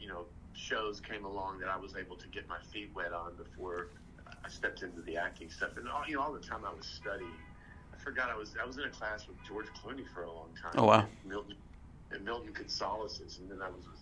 you 0.00 0.08
know 0.08 0.24
shows 0.54 1.00
came 1.00 1.24
along 1.24 1.60
that 1.60 1.68
I 1.68 1.76
was 1.76 1.96
able 1.96 2.16
to 2.16 2.28
get 2.28 2.48
my 2.48 2.58
feet 2.72 2.90
wet 2.94 3.12
on 3.12 3.34
before 3.36 3.88
I 4.44 4.48
stepped 4.48 4.82
into 4.82 5.00
the 5.02 5.16
acting 5.16 5.50
stuff. 5.50 5.76
And 5.76 5.88
all, 5.88 6.02
you 6.06 6.16
know, 6.16 6.22
all 6.22 6.32
the 6.32 6.40
time 6.40 6.64
I 6.64 6.74
was 6.74 6.86
studying. 6.86 7.32
I 7.92 8.02
forgot 8.02 8.30
I 8.30 8.36
was 8.36 8.54
I 8.60 8.66
was 8.66 8.78
in 8.78 8.84
a 8.84 8.90
class 8.90 9.26
with 9.28 9.36
George 9.46 9.66
Clooney 9.82 10.04
for 10.14 10.22
a 10.22 10.32
long 10.32 10.48
time. 10.60 10.72
Oh 10.76 10.84
wow. 10.84 11.00
And 11.00 11.30
Milton 11.30 11.56
and 12.10 12.24
Milton 12.24 12.52
Katselas, 12.52 13.20
and 13.38 13.50
then 13.50 13.62
I 13.62 13.68
was 13.68 13.84
with 13.86 14.00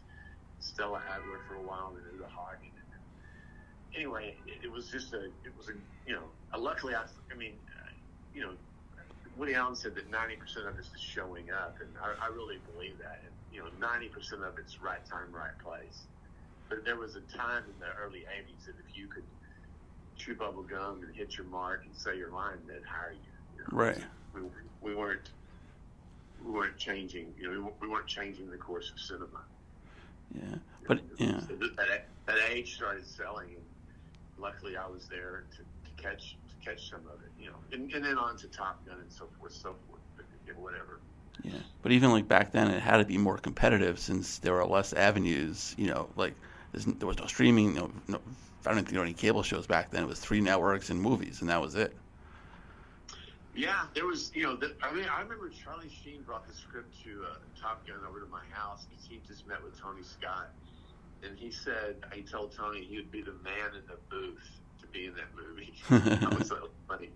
Stella 0.60 1.02
Adler 1.10 1.40
for 1.46 1.56
a 1.56 1.62
while, 1.62 1.94
and 1.96 2.04
Uta 2.12 2.26
Hagen. 2.26 2.72
Anyway, 3.94 4.36
it, 4.46 4.66
it, 4.66 4.70
was 4.70 4.88
just 4.88 5.12
a, 5.12 5.24
it 5.24 5.52
was 5.56 5.68
a, 5.68 5.72
you 6.06 6.14
know, 6.14 6.22
luckily 6.56 6.94
I, 6.94 7.04
I 7.32 7.34
mean, 7.36 7.54
uh, 7.76 7.90
you 8.34 8.42
know, 8.42 8.52
Woody 9.38 9.54
Allen 9.54 9.76
said 9.76 9.94
that 9.94 10.10
90% 10.10 10.68
of 10.68 10.76
this 10.76 10.86
is 10.94 11.00
showing 11.00 11.50
up, 11.52 11.76
and 11.80 11.88
I, 12.02 12.26
I 12.26 12.28
really 12.28 12.58
believe 12.74 12.98
that. 12.98 13.20
And, 13.24 13.32
you 13.52 13.60
know, 13.60 13.68
90% 13.80 14.46
of 14.46 14.58
it's 14.58 14.82
right 14.82 15.04
time, 15.06 15.32
right 15.32 15.56
place. 15.62 16.02
But 16.68 16.84
there 16.84 16.96
was 16.96 17.14
a 17.14 17.20
time 17.36 17.62
in 17.64 17.78
the 17.80 17.86
early 18.02 18.26
80s 18.28 18.66
that 18.66 18.74
if 18.86 18.96
you 18.96 19.06
could 19.06 19.22
chew 20.16 20.34
bubble 20.34 20.64
gum 20.64 21.02
and 21.06 21.14
hit 21.14 21.36
your 21.36 21.46
mark 21.46 21.84
and 21.84 21.94
say 21.96 22.18
your 22.18 22.30
line, 22.30 22.58
they'd 22.66 22.84
hire 22.84 23.12
you. 23.12 23.18
you 23.56 23.62
know? 23.62 23.84
Right. 23.84 23.98
We, 24.34 24.40
we 24.82 24.94
weren't 24.94 25.30
we 26.44 26.52
weren't 26.52 26.76
changing. 26.76 27.32
You 27.38 27.50
know, 27.50 27.72
we 27.80 27.88
weren't 27.88 28.06
changing 28.06 28.50
the 28.50 28.56
course 28.56 28.90
of 28.92 29.00
cinema. 29.00 29.40
Yeah, 30.34 30.58
but 30.86 31.00
yeah, 31.18 31.40
that, 31.76 32.06
that 32.26 32.36
age 32.50 32.76
started 32.76 33.06
selling, 33.06 33.48
and 33.48 33.64
luckily 34.38 34.76
I 34.76 34.86
was 34.86 35.06
there 35.08 35.44
to, 35.56 35.58
to 35.58 36.02
catch 36.02 36.36
catch 36.68 36.90
some 36.90 37.00
of 37.12 37.20
it. 37.22 37.30
You 37.38 37.50
know, 37.50 37.56
and, 37.72 37.92
and 37.92 38.04
then 38.04 38.18
on 38.18 38.36
to 38.38 38.48
Top 38.48 38.84
Gun 38.86 38.98
and 39.00 39.12
so 39.12 39.28
forth, 39.38 39.52
so 39.52 39.74
forth. 39.88 40.00
But, 40.16 40.26
you 40.46 40.52
know, 40.52 40.60
whatever. 40.60 41.00
Yeah, 41.42 41.52
but 41.82 41.92
even 41.92 42.10
like 42.10 42.26
back 42.26 42.52
then, 42.52 42.68
it 42.70 42.80
had 42.80 42.96
to 42.98 43.04
be 43.04 43.16
more 43.16 43.38
competitive 43.38 43.98
since 43.98 44.38
there 44.38 44.54
were 44.54 44.64
less 44.64 44.92
avenues. 44.92 45.74
You 45.78 45.88
know, 45.88 46.08
like 46.16 46.34
there 46.72 47.06
was 47.06 47.18
no 47.18 47.26
streaming. 47.26 47.74
No, 47.74 47.90
no, 48.08 48.18
I 48.66 48.70
don't 48.70 48.76
think 48.76 48.88
there 48.88 49.00
were 49.00 49.06
any 49.06 49.14
cable 49.14 49.42
shows 49.42 49.66
back 49.66 49.90
then. 49.90 50.02
It 50.02 50.08
was 50.08 50.18
three 50.18 50.40
networks 50.40 50.90
and 50.90 51.00
movies, 51.00 51.40
and 51.40 51.50
that 51.50 51.60
was 51.60 51.74
it. 51.76 51.94
Yeah, 53.54 53.86
there 53.92 54.06
was, 54.06 54.30
you 54.36 54.44
know, 54.44 54.54
the, 54.54 54.76
I 54.84 54.94
mean, 54.94 55.06
I 55.12 55.20
remember 55.20 55.48
Charlie 55.48 55.90
Sheen 55.90 56.22
brought 56.22 56.46
the 56.46 56.54
script 56.54 56.94
to 57.02 57.24
uh, 57.24 57.34
Top 57.60 57.84
Gun 57.88 57.96
over 58.08 58.20
to 58.20 58.26
my 58.26 58.44
house 58.52 58.86
because 58.88 59.04
he 59.04 59.20
just 59.26 59.48
met 59.48 59.62
with 59.64 59.80
Tony 59.80 60.02
Scott, 60.04 60.50
and 61.24 61.36
he 61.36 61.50
said 61.50 61.96
he 62.12 62.22
told 62.22 62.52
Tony 62.52 62.84
he 62.84 62.96
would 62.96 63.10
be 63.10 63.20
the 63.20 63.34
man 63.42 63.74
in 63.74 63.82
the 63.88 63.98
booth 64.10 64.60
be 64.92 65.06
in 65.06 65.14
that 65.14 65.30
movie. 65.36 65.74
that 66.20 66.38
was 66.38 66.48
so 66.48 66.68
funny. 66.86 67.10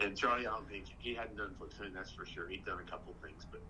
And 0.00 0.16
Charlie, 0.16 0.46
I 0.46 0.50
don't 0.50 0.68
think 0.68 0.84
he 0.98 1.14
hadn't 1.14 1.36
done 1.36 1.54
Platoon, 1.58 1.92
that's 1.94 2.10
for 2.10 2.26
sure. 2.26 2.48
He'd 2.48 2.64
done 2.64 2.78
a 2.86 2.90
couple 2.90 3.14
things, 3.22 3.46
but 3.50 3.62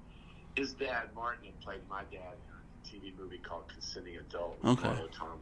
his 0.57 0.73
dad 0.73 1.09
Martin 1.15 1.47
had 1.47 1.61
played 1.61 1.81
my 1.89 2.03
dad 2.11 2.35
in 2.35 2.55
a 2.55 3.07
TV 3.07 3.17
movie 3.17 3.39
called 3.39 3.69
Consenting 3.69 4.17
Adult. 4.17 4.59
Okay. 4.65 4.89
Tom. 5.17 5.41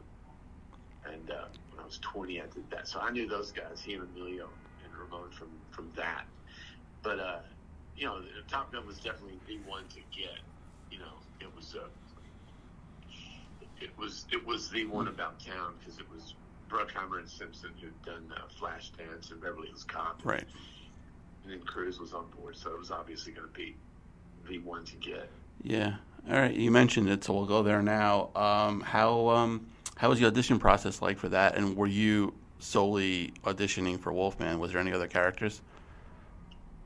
And 1.05 1.31
uh, 1.31 1.45
when 1.71 1.81
I 1.81 1.85
was 1.85 1.99
20, 1.99 2.41
I 2.41 2.45
did 2.45 2.69
that, 2.71 2.87
so 2.87 2.99
I 2.99 3.11
knew 3.11 3.27
those 3.27 3.51
guys, 3.51 3.81
he 3.83 3.93
and 3.93 4.03
Emilio 4.03 4.49
and 4.83 4.93
Ramon 4.97 5.29
from 5.31 5.49
from 5.69 5.91
that. 5.95 6.25
But 7.03 7.19
uh, 7.19 7.39
you 7.95 8.05
know, 8.05 8.21
Top 8.49 8.71
Gun 8.71 8.85
was 8.87 8.97
definitely 8.97 9.39
the 9.47 9.59
one 9.69 9.83
to 9.89 9.99
get. 10.15 10.39
You 10.89 10.99
know, 10.99 11.13
it 11.39 11.55
was 11.55 11.75
uh, 11.75 11.87
it 13.79 13.95
was 13.97 14.25
it 14.31 14.45
was 14.45 14.69
the 14.69 14.85
one 14.85 15.07
about 15.07 15.39
town 15.39 15.75
because 15.79 15.99
it 15.99 16.09
was 16.11 16.33
Bruckheimer 16.69 17.19
and 17.19 17.29
Simpson 17.29 17.71
who'd 17.81 18.01
done 18.03 18.31
uh, 18.35 18.41
Flashdance 18.59 19.31
and 19.31 19.41
Beverly 19.41 19.67
Hills 19.67 19.83
Cop. 19.83 20.21
Right. 20.23 20.45
And 21.43 21.53
then 21.53 21.61
Cruise 21.61 21.99
was 21.99 22.13
on 22.13 22.25
board, 22.39 22.55
so 22.55 22.71
it 22.71 22.79
was 22.79 22.91
obviously 22.91 23.31
going 23.31 23.47
to 23.47 23.53
be 23.53 23.75
the 24.47 24.59
one 24.59 24.83
to 24.85 24.95
get. 24.95 25.29
Yeah. 25.63 25.95
All 26.29 26.37
right. 26.37 26.53
You 26.53 26.71
mentioned 26.71 27.09
it, 27.09 27.23
so 27.23 27.33
we'll 27.33 27.45
go 27.45 27.61
there 27.61 27.81
now. 27.81 28.29
Um, 28.35 28.81
how 28.81 29.29
um, 29.29 29.67
how 29.95 30.09
was 30.09 30.19
the 30.19 30.25
audition 30.25 30.59
process 30.59 31.01
like 31.01 31.17
for 31.17 31.29
that? 31.29 31.55
And 31.55 31.75
were 31.75 31.87
you 31.87 32.33
solely 32.59 33.33
auditioning 33.43 33.99
for 33.99 34.11
Wolfman? 34.11 34.59
Was 34.59 34.71
there 34.71 34.81
any 34.81 34.91
other 34.91 35.07
characters? 35.07 35.61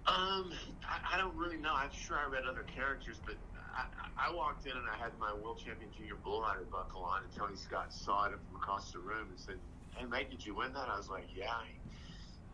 Um, 0.06 0.52
I, 0.84 1.16
I 1.16 1.18
don't 1.18 1.36
really 1.36 1.58
know. 1.58 1.74
I'm 1.74 1.92
sure 1.92 2.18
I 2.18 2.30
read 2.30 2.44
other 2.50 2.64
characters, 2.64 3.18
but 3.26 3.36
I, 3.80 4.30
I 4.30 4.34
walked 4.34 4.66
in 4.66 4.74
and 4.74 4.88
I 4.90 4.98
had 4.98 5.12
my 5.20 5.34
world 5.34 5.62
champion 5.64 5.92
junior 5.96 6.16
bull 6.24 6.42
rider 6.42 6.66
buckle 6.72 7.04
on, 7.04 7.24
and 7.24 7.32
Tony 7.36 7.56
Scott 7.56 7.94
saw 7.94 8.26
it 8.26 8.32
from 8.32 8.56
across 8.56 8.92
the 8.92 9.00
room 9.00 9.28
and 9.30 9.40
said, 9.40 9.56
"Hey, 9.96 10.06
mate, 10.06 10.30
did 10.30 10.46
you 10.46 10.56
win 10.56 10.74
that?" 10.74 10.90
I 10.90 10.98
was 10.98 11.10
like, 11.10 11.28
"Yeah." 11.36 11.54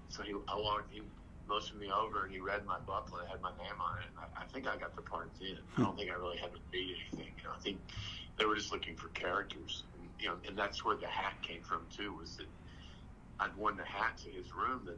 So 0.10 0.24
he, 0.24 0.34
I 0.48 0.56
walked, 0.56 0.94
he 0.94 1.02
motioned 1.48 1.80
me 1.80 1.92
over, 1.92 2.24
and 2.24 2.32
he 2.32 2.40
read 2.40 2.66
my 2.66 2.80
buckle 2.80 3.18
and 3.18 3.28
it 3.28 3.32
had 3.32 3.42
my 3.42 3.52
name 3.58 3.80
on 3.80 4.00
it. 4.00 4.06
And 4.10 4.18
I, 4.20 4.44
I 4.44 4.46
think 4.48 4.68
I 4.68 4.78
got 4.78 4.96
the 4.96 5.02
part 5.02 5.30
then. 5.40 5.58
I 5.58 5.76
hmm. 5.76 5.84
don't 5.84 5.98
think 5.98 6.12
I 6.12 6.16
really 6.16 6.38
had 6.38 6.52
to 6.54 6.60
read 6.72 6.96
anything. 7.12 7.34
You 7.38 7.44
know, 7.44 7.56
I 7.56 7.60
think 7.62 7.80
they 8.38 8.46
were 8.46 8.56
just 8.56 8.72
looking 8.72 8.96
for 8.96 9.10
characters. 9.10 9.84
And, 10.00 10.10
you 10.20 10.28
know, 10.28 10.36
and 10.48 10.58
that's 10.58 10.84
where 10.86 10.96
the 10.96 11.08
hat 11.08 11.34
came 11.42 11.62
from 11.62 11.86
too. 11.96 12.14
Was 12.14 12.38
that 12.38 12.48
I'd 13.40 13.56
won 13.58 13.78
the 13.78 13.86
hat 13.86 14.18
to 14.24 14.30
his 14.30 14.54
room 14.54 14.82
the 14.86 14.98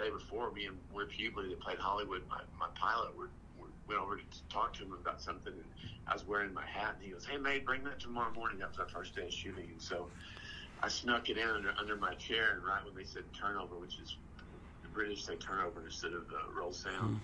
day 0.00 0.10
before. 0.10 0.50
Me 0.52 0.66
and 0.66 0.78
Whip 0.92 1.10
Hubley, 1.10 1.50
that 1.50 1.60
played 1.60 1.78
Hollywood, 1.78 2.22
my, 2.28 2.40
my 2.58 2.68
pilot, 2.74 3.16
were 3.16 3.30
went 3.92 4.04
over 4.04 4.16
to 4.16 4.24
talk 4.48 4.72
to 4.74 4.82
him 4.84 4.92
about 4.92 5.20
something, 5.20 5.52
and 5.52 5.64
I 6.06 6.12
was 6.12 6.26
wearing 6.26 6.52
my 6.52 6.66
hat, 6.66 6.94
and 6.96 7.04
he 7.04 7.10
goes, 7.10 7.24
"Hey, 7.24 7.36
mate, 7.36 7.64
bring 7.64 7.84
that 7.84 8.00
tomorrow 8.00 8.32
morning." 8.32 8.58
That 8.58 8.70
was 8.70 8.78
our 8.78 8.88
first 8.88 9.14
day 9.14 9.26
of 9.26 9.32
shooting, 9.32 9.68
and 9.70 9.80
so 9.80 10.08
I 10.82 10.88
snuck 10.88 11.28
it 11.28 11.38
in 11.38 11.48
under, 11.48 11.74
under 11.78 11.96
my 11.96 12.14
chair, 12.14 12.52
and 12.54 12.64
right 12.64 12.84
when 12.84 12.94
they 12.94 13.04
said 13.04 13.24
turnover, 13.32 13.76
which 13.76 13.98
is 13.98 14.16
the 14.82 14.88
British 14.88 15.24
say 15.24 15.36
turnover 15.36 15.84
instead 15.84 16.12
of 16.12 16.22
uh, 16.32 16.58
roll 16.58 16.72
sound, 16.72 17.20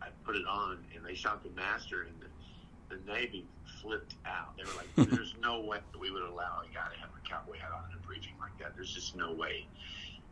I 0.00 0.08
put 0.24 0.36
it 0.36 0.46
on, 0.46 0.84
and 0.94 1.04
they 1.04 1.14
shot 1.14 1.42
the 1.42 1.50
master, 1.50 2.02
and 2.02 2.14
the, 2.20 2.96
the 2.96 3.12
Navy 3.12 3.46
flipped 3.80 4.14
out. 4.26 4.56
They 4.56 4.64
were 4.64 4.76
like, 4.76 5.10
"There's 5.10 5.34
no 5.40 5.60
way 5.60 5.78
that 5.92 5.98
we 5.98 6.10
would 6.10 6.22
allow 6.22 6.62
a 6.62 6.74
guy 6.74 6.88
to 6.94 7.00
have 7.00 7.10
a 7.10 7.28
cowboy 7.28 7.58
hat 7.58 7.70
on 7.74 7.90
in 7.90 7.98
a 7.98 8.06
briefing 8.06 8.34
like 8.40 8.56
that. 8.58 8.74
There's 8.76 8.92
just 8.92 9.16
no 9.16 9.32
way." 9.32 9.66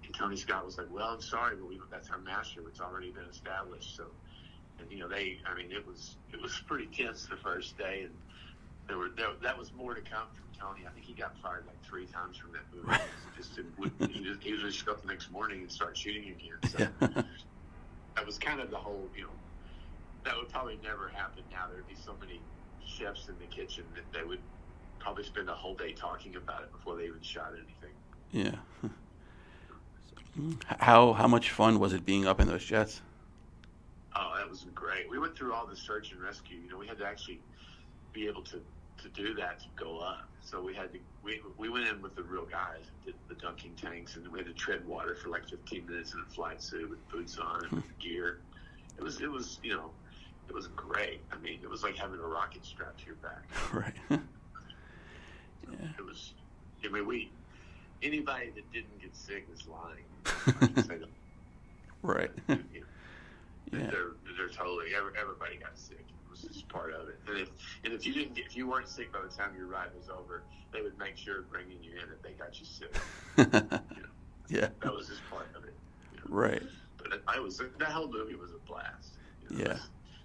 And 0.05 0.15
Tony 0.15 0.37
Scott 0.37 0.65
was 0.65 0.79
like, 0.79 0.89
"Well, 0.91 1.09
I'm 1.09 1.21
sorry, 1.21 1.57
but 1.57 1.69
we, 1.69 1.81
that's 1.91 2.11
our 2.11 2.19
master. 2.19 2.61
It's 2.69 2.81
already 2.81 3.11
been 3.11 3.27
established." 3.31 3.97
So, 3.97 4.07
and 4.81 4.91
you 4.91 4.99
know, 4.99 5.09
they, 5.09 5.39
I 5.47 5.55
mean, 5.57 5.71
it 5.73 5.87
was 5.87 6.17
it 6.33 6.41
was 6.41 6.61
pretty 6.67 6.87
tense 6.87 7.27
the 7.27 7.37
first 7.37 7.77
day, 7.79 8.03
and 8.05 8.15
there 8.89 8.99
were 8.99 9.11
there, 9.17 9.29
that 9.43 9.59
was 9.59 9.73
more 9.73 9.95
to 9.95 10.01
come 10.01 10.27
from 10.35 10.45
Tony. 10.59 10.87
I 10.87 10.91
think 10.91 11.07
he 11.07 11.13
got 11.13 11.37
fired 11.43 11.65
like 11.67 11.83
three 11.85 12.07
times 12.07 12.37
from 12.37 12.53
that 12.53 12.63
movie. 12.75 12.99
just 13.37 13.59
he 14.13 14.25
just 14.25 14.43
he 14.43 14.53
was 14.53 14.63
just 14.63 14.89
up 14.89 15.03
the 15.03 15.09
next 15.09 15.31
morning 15.31 15.61
and 15.61 15.71
start 15.71 15.97
shooting 15.97 16.25
again. 16.25 16.59
So 16.71 17.13
that 18.17 18.27
was 18.27 18.39
kind 18.39 18.61
of 18.61 18.71
the 18.71 18.77
whole, 18.77 19.09
you 19.17 19.23
know, 19.23 19.31
that 20.25 20.37
would 20.37 20.49
probably 20.49 20.79
never 20.83 21.09
happen 21.09 21.43
now. 21.51 21.67
There'd 21.73 21.87
be 21.89 21.95
so 21.95 22.15
many 22.21 22.41
chefs 22.87 23.29
in 23.29 23.35
the 23.39 23.47
kitchen 23.47 23.85
that 23.95 24.05
they 24.13 24.25
would 24.27 24.41
probably 24.99 25.25
spend 25.25 25.49
a 25.49 25.55
whole 25.55 25.75
day 25.75 25.93
talking 25.93 26.37
about 26.37 26.63
it 26.63 26.73
before 26.73 26.97
they 26.97 27.05
even 27.05 27.23
shot 27.23 27.53
anything. 27.55 27.95
Yeah. 28.33 28.89
How 30.79 31.13
how 31.13 31.27
much 31.27 31.51
fun 31.51 31.81
was 31.81 31.93
it 31.93 32.07
being 32.07 32.25
up 32.25 32.41
in 32.41 32.47
those 32.47 32.65
jets? 32.65 33.03
Oh, 34.17 34.35
that 34.37 34.49
was 34.49 34.67
great. 34.75 35.09
We 35.09 35.19
went 35.19 35.37
through 35.37 35.53
all 35.53 35.67
the 35.67 35.77
search 35.77 36.13
and 36.13 36.21
rescue. 36.21 36.59
You 36.59 36.71
know, 36.71 36.79
we 36.79 36.87
had 36.87 36.99
to 36.99 37.07
actually 37.07 37.41
be 38.13 38.27
able 38.27 38.43
to, 38.43 38.61
to 39.03 39.09
do 39.15 39.35
that 39.35 39.61
to 39.61 39.67
go 39.77 39.99
up. 39.99 40.29
So 40.43 40.63
we 40.63 40.75
had 40.75 40.93
to 40.93 40.99
we, 41.23 41.41
we 41.59 41.69
went 41.69 41.87
in 41.87 42.01
with 42.01 42.17
the 42.17 42.23
real 42.23 42.47
guys, 42.47 42.85
did 43.05 43.15
the 43.29 43.35
dunking 43.35 43.75
tanks, 43.75 44.17
and 44.17 44.27
we 44.29 44.39
had 44.39 44.49
to 44.49 44.55
tread 44.55 44.87
water 44.87 45.15
for 45.15 45.29
like 45.29 45.49
15 45.49 45.87
minutes 45.87 46.15
in 46.15 46.21
a 46.21 46.35
flight 46.35 46.63
suit 46.63 46.89
with 46.89 47.09
boots 47.11 47.39
on 47.39 47.65
and 47.65 47.73
with 47.73 47.85
hmm. 47.85 48.01
gear. 48.01 48.39
It 48.99 49.03
was 49.03 49.21
it 49.21 49.31
was 49.31 49.59
you 49.63 49.75
know 49.75 49.91
it 50.49 50.55
was 50.55 50.67
great. 50.69 51.21
I 51.31 51.39
mean, 51.39 51.61
it 51.63 51.71
was 51.71 51.83
like 51.83 51.97
having 51.97 52.19
a 52.19 52.27
rocket 52.27 52.65
strapped 52.65 53.01
to 53.01 53.07
your 53.07 53.15
back. 53.17 53.45
Right. 53.73 53.95
yeah. 55.71 55.89
It 55.99 56.05
was. 56.05 56.33
I 56.85 56.89
mean, 56.89 57.07
we 57.07 57.31
anybody 58.03 58.51
that 58.51 58.73
didn't 58.73 59.01
get 59.01 59.15
sick 59.15 59.47
is 59.53 59.67
lying. 59.69 60.05
right. 62.03 62.31
You 62.49 62.55
know, 62.57 62.87
yeah. 63.73 63.91
They're 63.91 64.13
they're 64.37 64.49
totally 64.49 64.89
everybody 64.95 65.57
got 65.57 65.79
sick. 65.79 66.01
It 66.01 66.31
was 66.31 66.43
just 66.43 66.69
part 66.69 66.93
of 66.93 67.09
it. 67.09 67.19
And 67.29 67.39
if 67.39 67.49
and 67.85 67.93
if 67.93 68.07
you 68.07 68.13
didn't 68.13 68.35
get, 68.35 68.47
if 68.47 68.57
you 68.57 68.69
weren't 68.69 68.89
sick 68.89 69.13
by 69.13 69.21
the 69.23 69.29
time 69.29 69.55
your 69.57 69.67
ride 69.67 69.91
was 69.97 70.09
over, 70.09 70.43
they 70.73 70.83
would 70.83 70.99
make 70.99 71.17
sure 71.17 71.43
bringing 71.43 71.83
you 71.83 71.93
in 71.93 72.13
if 72.13 72.23
they 72.23 72.33
got 72.33 72.59
you 72.59 72.67
sick. 72.67 72.95
you 73.39 73.45
know, 73.45 73.81
yeah. 74.49 74.69
That 74.83 74.93
was 74.93 75.09
just 75.09 75.21
part 75.31 75.49
of 75.55 75.65
it. 75.65 75.75
You 76.13 76.19
know? 76.19 76.25
Right. 76.37 76.63
But 76.99 77.23
I 77.29 77.39
was 77.39 77.59
that 77.59 77.89
whole 77.89 78.11
movie 78.11 78.35
was 78.35 78.53
a 78.53 78.59
blast. 78.67 79.15
You 79.49 79.57
know, 79.57 79.65
yeah. 79.65 79.79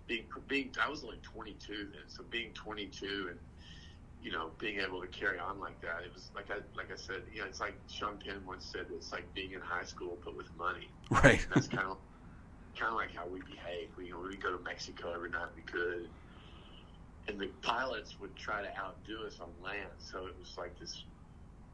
Being 0.08 0.26
being 0.48 0.72
I 0.84 0.90
was 0.90 1.04
only 1.04 1.20
22 1.24 1.90
then, 1.92 2.02
so 2.08 2.24
being 2.30 2.52
22 2.54 3.28
and 3.30 3.40
you 4.26 4.32
know, 4.32 4.50
being 4.58 4.80
able 4.80 5.00
to 5.02 5.08
carry 5.08 5.38
on 5.38 5.60
like 5.60 5.80
that. 5.82 6.02
It 6.04 6.12
was 6.12 6.32
like 6.34 6.50
I 6.50 6.56
like 6.76 6.92
I 6.92 6.96
said, 6.96 7.22
you 7.32 7.42
know, 7.42 7.48
it's 7.48 7.60
like 7.60 7.76
Sean 7.88 8.18
Penn 8.18 8.42
once 8.48 8.66
said, 8.66 8.88
it's 8.92 9.12
like 9.12 9.32
being 9.36 9.52
in 9.52 9.62
high 9.62 9.84
school 9.84 10.18
but 10.26 10.36
with 10.36 10.48
money. 10.58 10.90
Right. 11.12 11.44
And 11.44 11.54
that's 11.54 11.68
kind 11.68 11.88
of 11.88 11.98
kind 12.76 12.92
of 12.92 12.98
like 12.98 13.14
how 13.14 13.28
we 13.28 13.40
behave. 13.42 13.90
We 13.98 14.14
we 14.14 14.36
go 14.38 14.56
to 14.56 14.64
Mexico 14.64 15.14
every 15.14 15.30
night 15.30 15.48
we 15.56 15.62
could, 15.64 16.10
and 17.28 17.40
the 17.40 17.48
pilots 17.62 18.20
would 18.20 18.36
try 18.36 18.62
to 18.62 18.70
outdo 18.78 19.26
us 19.26 19.40
on 19.40 19.50
land. 19.64 19.90
So 20.00 20.28
it 20.28 20.36
was 20.40 20.56
like 20.58 20.78
this, 20.80 21.04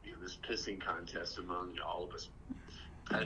you 0.04 0.12
know, 0.12 0.18
this 0.22 0.38
pissing 0.48 0.80
contest 0.80 1.38
among 1.38 1.78
all 1.84 2.04
of 2.04 2.14
us, 2.14 2.28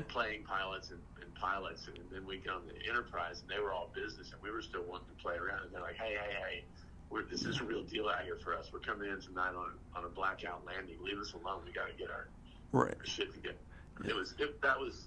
playing 0.09 0.45
pilots 0.45 0.91
and, 0.91 1.01
and 1.23 1.35
pilots. 1.35 1.87
And 1.87 1.99
then 2.11 2.27
we 2.27 2.39
get 2.39 2.53
on 2.53 2.63
the 2.67 2.89
Enterprise, 2.89 3.43
and 3.43 3.51
they 3.51 3.63
were 3.63 3.73
all 3.73 3.91
business, 3.95 4.33
and 4.33 4.43
we 4.43 4.51
were 4.51 4.63
still 4.63 4.85
wanting 4.85 5.09
to 5.17 5.23
play 5.23 5.37
around. 5.37 5.65
And 5.65 5.73
they're 5.73 5.83
like, 5.83 5.97
hey, 5.97 6.15
hey, 6.15 6.35
hey 6.35 6.65
we're, 7.11 7.23
this 7.25 7.45
is 7.45 7.61
a 7.61 7.65
real 7.65 7.83
deal 7.83 8.09
out 8.09 8.25
here 8.25 8.37
for 8.37 8.55
us. 8.55 8.71
We're 8.73 8.81
coming 8.81 9.11
in 9.11 9.21
tonight 9.21 9.55
on 9.55 9.73
on 9.95 10.05
a 10.05 10.09
blackout 10.09 10.65
landing. 10.67 10.97
Leave 11.03 11.19
us 11.19 11.33
alone. 11.35 11.63
We 11.65 11.73
got 11.73 11.89
to 11.89 11.95
get 11.97 12.11
our, 12.11 12.29
right. 12.73 12.95
our 12.99 13.07
shit 13.07 13.33
together. 13.33 13.57
Yeah. 14.05 14.11
It 14.11 14.17
was 14.17 14.35
it, 14.39 14.61
that 14.63 14.79
was 14.79 15.07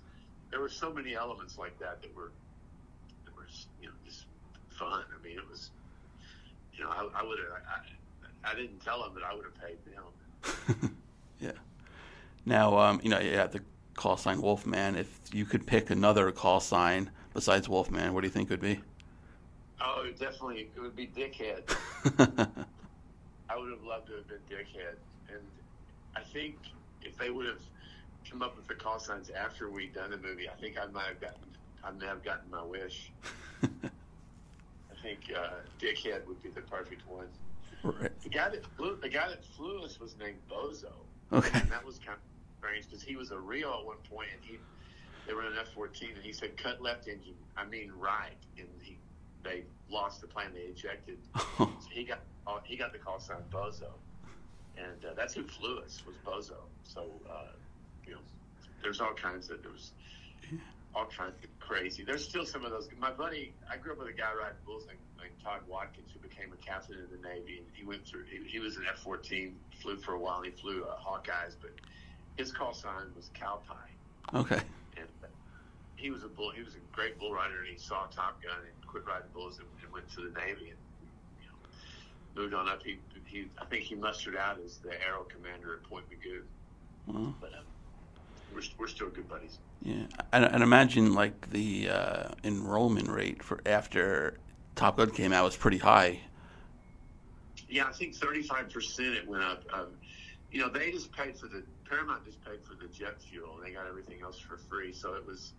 there 0.49 0.59
were 0.59 0.69
so 0.69 0.91
many 0.91 1.15
elements 1.15 1.57
like 1.57 1.77
that 1.79 2.01
that 2.01 2.15
were 2.15 2.31
were 3.49 3.83
you 3.83 3.89
know 3.89 3.95
just 4.05 4.25
fun. 4.69 5.03
I 5.17 5.23
mean, 5.23 5.37
it 5.37 5.49
was 5.49 5.71
you 6.73 6.83
know 6.83 6.89
I, 6.89 7.07
I 7.21 7.23
would 7.23 7.39
have 7.39 7.47
I, 8.43 8.51
I 8.51 8.55
didn't 8.55 8.79
tell 8.79 9.03
them 9.03 9.13
that 9.15 9.23
I 9.23 9.33
would 9.33 9.45
have 9.45 9.55
paid 9.55 9.77
them. 9.85 10.95
yeah. 11.39 11.51
Now 12.45 12.77
um, 12.77 12.99
you 13.03 13.09
know 13.09 13.19
have 13.19 13.51
the 13.51 13.61
call 13.95 14.17
sign 14.17 14.41
Wolfman. 14.41 14.95
If 14.95 15.19
you 15.33 15.45
could 15.45 15.67
pick 15.67 15.89
another 15.89 16.31
call 16.31 16.59
sign 16.59 17.09
besides 17.33 17.67
Wolfman, 17.67 18.13
what 18.13 18.21
do 18.21 18.27
you 18.27 18.31
think 18.31 18.49
it 18.49 18.53
would 18.53 18.61
be? 18.61 18.79
Oh, 19.81 20.05
definitely, 20.19 20.69
it 20.75 20.79
would 20.79 20.95
be 20.95 21.07
Dickhead. 21.07 21.63
I 23.49 23.57
would 23.57 23.71
have 23.71 23.83
loved 23.83 24.07
to 24.07 24.15
have 24.15 24.27
been 24.27 24.39
Dickhead, 24.49 24.95
and 25.29 25.41
I 26.15 26.21
think 26.21 26.57
if 27.01 27.17
they 27.17 27.29
would 27.29 27.45
have 27.45 27.61
come 28.29 28.41
up 28.41 28.55
with 28.57 28.67
the 28.67 28.75
call 28.75 28.99
signs 28.99 29.29
after 29.29 29.69
we'd 29.69 29.93
done 29.93 30.11
the 30.11 30.17
movie, 30.17 30.49
I 30.49 30.53
think 30.59 30.77
I 30.77 30.85
might 30.87 31.07
have 31.07 31.21
gotten, 31.21 31.39
I 31.83 31.91
might 31.91 32.03
have 32.03 32.23
gotten 32.23 32.49
my 32.51 32.63
wish. 32.63 33.11
I 33.63 35.01
think 35.01 35.19
uh, 35.35 35.49
Dickhead 35.79 36.25
would 36.27 36.41
be 36.43 36.49
the 36.49 36.61
perfect 36.61 37.07
one. 37.07 37.27
Right. 37.83 38.11
The 38.21 38.29
guy 38.29 38.49
that 38.49 38.65
flew, 38.75 38.97
the 39.01 39.09
guy 39.09 39.29
that 39.29 39.43
flew 39.55 39.83
us 39.83 39.99
was 39.99 40.15
named 40.19 40.37
Bozo. 40.51 40.91
Okay. 41.31 41.59
And 41.59 41.71
that 41.71 41.85
was 41.85 41.99
kind 41.99 42.17
of 42.17 42.23
strange 42.57 42.85
because 42.85 43.01
he 43.01 43.15
was 43.15 43.31
a 43.31 43.37
RIO 43.37 43.79
at 43.79 43.85
one 43.85 43.97
point, 44.09 44.29
and 44.33 44.43
he 44.43 44.57
they 45.27 45.33
were 45.33 45.41
in 45.45 45.53
an 45.53 45.59
F 45.59 45.69
fourteen, 45.73 46.11
and 46.15 46.23
he 46.23 46.33
said, 46.33 46.57
"Cut 46.57 46.81
left 46.81 47.07
engine." 47.07 47.35
I 47.55 47.65
mean, 47.65 47.91
right, 47.97 48.35
and 48.57 48.67
he 48.81 48.97
they 49.43 49.63
lost 49.89 50.21
the 50.21 50.27
plane. 50.27 50.47
They 50.53 50.61
ejected. 50.61 51.17
so 51.57 51.69
he 51.89 52.03
got 52.03 52.19
uh, 52.47 52.59
he 52.63 52.75
got 52.75 52.91
the 52.91 52.99
call 52.99 53.19
sign 53.19 53.37
Bozo, 53.51 53.91
and 54.77 55.05
uh, 55.05 55.13
that's 55.15 55.33
who 55.33 55.43
flew 55.43 55.79
us 55.79 56.01
was 56.05 56.15
Bozo. 56.25 56.57
So 56.83 57.05
uh, 57.29 57.53
you 58.05 58.13
know, 58.13 58.19
there's 58.81 58.99
all 58.99 59.13
kinds 59.13 59.49
of 59.49 59.61
there 59.61 59.71
was 59.71 59.91
all 60.99 61.05
kinds 61.05 61.35
of 61.43 61.49
crazy. 61.59 62.03
There's 62.03 62.27
still 62.27 62.45
some 62.45 62.65
of 62.65 62.71
those. 62.71 62.89
My 62.99 63.11
buddy, 63.11 63.53
I 63.71 63.77
grew 63.77 63.93
up 63.93 63.99
with 63.99 64.09
a 64.09 64.13
guy 64.13 64.33
riding 64.33 64.57
bulls 64.65 64.83
named, 64.85 64.99
named 65.17 65.33
Todd 65.43 65.61
Watkins, 65.67 66.09
who 66.13 66.19
became 66.19 66.51
a 66.51 66.57
captain 66.57 66.97
in 66.99 67.07
the 67.09 67.27
Navy, 67.27 67.59
and 67.59 67.67
he 67.73 67.85
went 67.85 68.05
through. 68.05 68.25
He, 68.29 68.43
he 68.49 68.59
was 68.59 68.75
an 68.75 68.83
F-14, 68.89 69.53
flew 69.81 69.97
for 69.97 70.13
a 70.13 70.19
while. 70.19 70.41
He 70.41 70.51
flew 70.51 70.83
uh, 70.83 70.97
Hawkeyes, 70.99 71.55
but 71.61 71.71
his 72.35 72.51
call 72.51 72.73
sign 72.73 73.07
was 73.15 73.29
Cowpie. 73.33 74.35
Okay. 74.35 74.59
And 74.97 75.07
uh, 75.23 75.27
he 75.95 76.11
was 76.11 76.23
a 76.23 76.27
bull. 76.27 76.51
He 76.51 76.63
was 76.63 76.75
a 76.75 76.95
great 76.95 77.17
bull 77.17 77.33
rider, 77.33 77.59
and 77.59 77.67
he 77.67 77.77
saw 77.77 78.05
Top 78.07 78.43
Gun 78.43 78.57
and 78.59 78.87
quit 78.87 79.05
riding 79.05 79.29
bulls 79.33 79.59
and, 79.59 79.67
and 79.83 79.93
went 79.93 80.09
to 80.11 80.21
the 80.21 80.37
Navy 80.39 80.71
and 80.71 80.79
you 81.39 81.47
know, 81.47 82.41
moved 82.41 82.53
on 82.53 82.67
up. 82.67 82.83
He, 82.83 82.99
he, 83.25 83.47
I 83.57 83.65
think 83.65 83.83
he 83.83 83.95
mustered 83.95 84.35
out 84.35 84.59
as 84.65 84.77
the 84.77 84.91
Arrow 85.07 85.23
Commander 85.23 85.75
at 85.75 85.83
Point 85.89 86.05
Mugu. 86.09 86.41
Well, 87.07 87.33
But 87.39 87.53
um, 87.53 87.63
we're, 88.53 88.61
we're 88.77 88.87
still 88.87 89.09
good 89.09 89.27
buddies. 89.29 89.57
yeah, 89.81 90.03
and, 90.33 90.45
and 90.45 90.63
imagine 90.63 91.13
like 91.13 91.49
the 91.51 91.89
uh, 91.89 92.29
enrollment 92.43 93.07
rate 93.09 93.43
for 93.43 93.59
after 93.65 94.37
Top 94.75 94.97
Gun 94.97 95.11
came 95.11 95.33
out 95.33 95.45
was 95.45 95.55
pretty 95.57 95.77
high. 95.77 96.19
Yeah, 97.69 97.85
I 97.85 97.91
think 97.91 98.15
35% 98.15 98.99
it 99.15 99.27
went 99.27 99.43
up. 99.43 99.63
Um, 99.71 99.87
you 100.51 100.59
know, 100.61 100.69
they 100.69 100.91
just 100.91 101.11
paid 101.11 101.37
for 101.37 101.47
the 101.47 101.63
Paramount 101.87 102.25
just 102.25 102.43
paid 102.43 102.59
for 102.63 102.73
the 102.75 102.91
jet 102.91 103.21
fuel, 103.21 103.55
and 103.57 103.65
they 103.65 103.71
got 103.71 103.87
everything 103.87 104.21
else 104.21 104.39
for 104.39 104.57
free. 104.57 104.93
So 104.93 105.13
it 105.15 105.25
was 105.25 105.53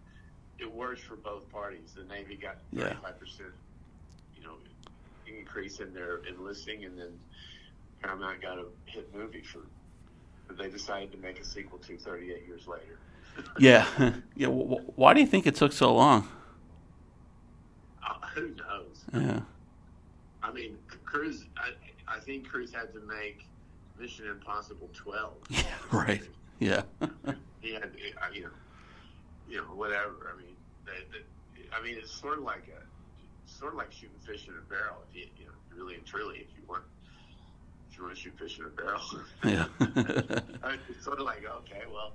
it 0.59 0.71
worked 0.73 1.03
for 1.03 1.17
both 1.17 1.49
parties. 1.51 1.95
The 1.97 2.05
Navy 2.05 2.37
got 2.37 2.57
Yeah. 2.73 2.93
35%, 2.95 3.41
you 4.37 4.43
know, 4.45 4.55
increase 5.27 5.81
in 5.81 5.95
their 5.95 6.19
enlisting, 6.29 6.85
and 6.85 6.99
then 6.99 7.19
Paramount 8.03 8.43
got 8.43 8.59
a 8.59 8.65
hit 8.87 9.13
movie 9.15 9.43
for. 9.43 9.61
That 10.51 10.63
They 10.63 10.69
decided 10.71 11.13
to 11.13 11.19
make 11.19 11.41
a 11.41 11.45
sequel 11.45 11.79
to 11.79 11.97
38 11.97 12.47
years 12.47 12.67
later. 12.67 12.99
Yeah, 13.59 13.87
yeah. 14.37 14.49
W- 14.49 14.81
why 14.97 15.15
do 15.15 15.21
you 15.21 15.27
think 15.27 15.47
it 15.47 15.55
took 15.55 15.73
so 15.73 15.95
long? 15.95 16.29
Uh, 18.07 18.15
who 18.35 18.49
knows? 18.49 19.05
Yeah, 19.15 19.41
I 20.43 20.53
mean, 20.53 20.77
Cruise. 21.05 21.47
I, 21.57 21.71
I 22.17 22.19
think 22.19 22.47
Cruise 22.49 22.73
had 22.75 22.93
to 22.93 23.01
make 23.01 23.47
Mission 23.99 24.27
Impossible 24.27 24.91
12. 24.93 25.33
yeah, 25.51 25.63
right. 25.93 26.23
Yeah, 26.59 26.83
He 27.61 27.73
had, 27.73 27.85
uh, 27.85 28.27
you 28.35 28.43
know, 28.43 28.49
you 29.49 29.57
know, 29.59 29.63
whatever. 29.75 30.35
I 30.35 30.37
mean, 30.37 30.55
they, 30.85 30.93
they, 31.13 31.65
I 31.75 31.81
mean, 31.83 31.95
it's 31.99 32.11
sort 32.13 32.39
of 32.39 32.45
like 32.45 32.65
a, 32.69 33.51
sort 33.51 33.73
of 33.73 33.79
like 33.79 33.93
shooting 33.93 34.19
fish 34.27 34.49
in 34.49 34.55
a 34.55 34.61
barrel. 34.69 34.97
If 35.11 35.17
you, 35.17 35.27
you 35.39 35.45
know, 35.47 35.53
really 35.75 35.95
and 35.95 36.05
truly, 36.05 36.39
if 36.39 36.49
you 36.59 36.67
want, 36.69 36.83
you 37.97 38.05
want 38.05 38.15
to 38.15 38.21
shoot 38.21 38.39
fish 38.39 38.59
in 38.59 38.65
a 38.65 38.69
barrel. 38.69 39.01
yeah, 39.45 39.67
I 40.63 40.77
it's 40.89 41.05
sort 41.05 41.19
of 41.19 41.27
like 41.27 41.45
okay, 41.45 41.83
well, 41.93 42.13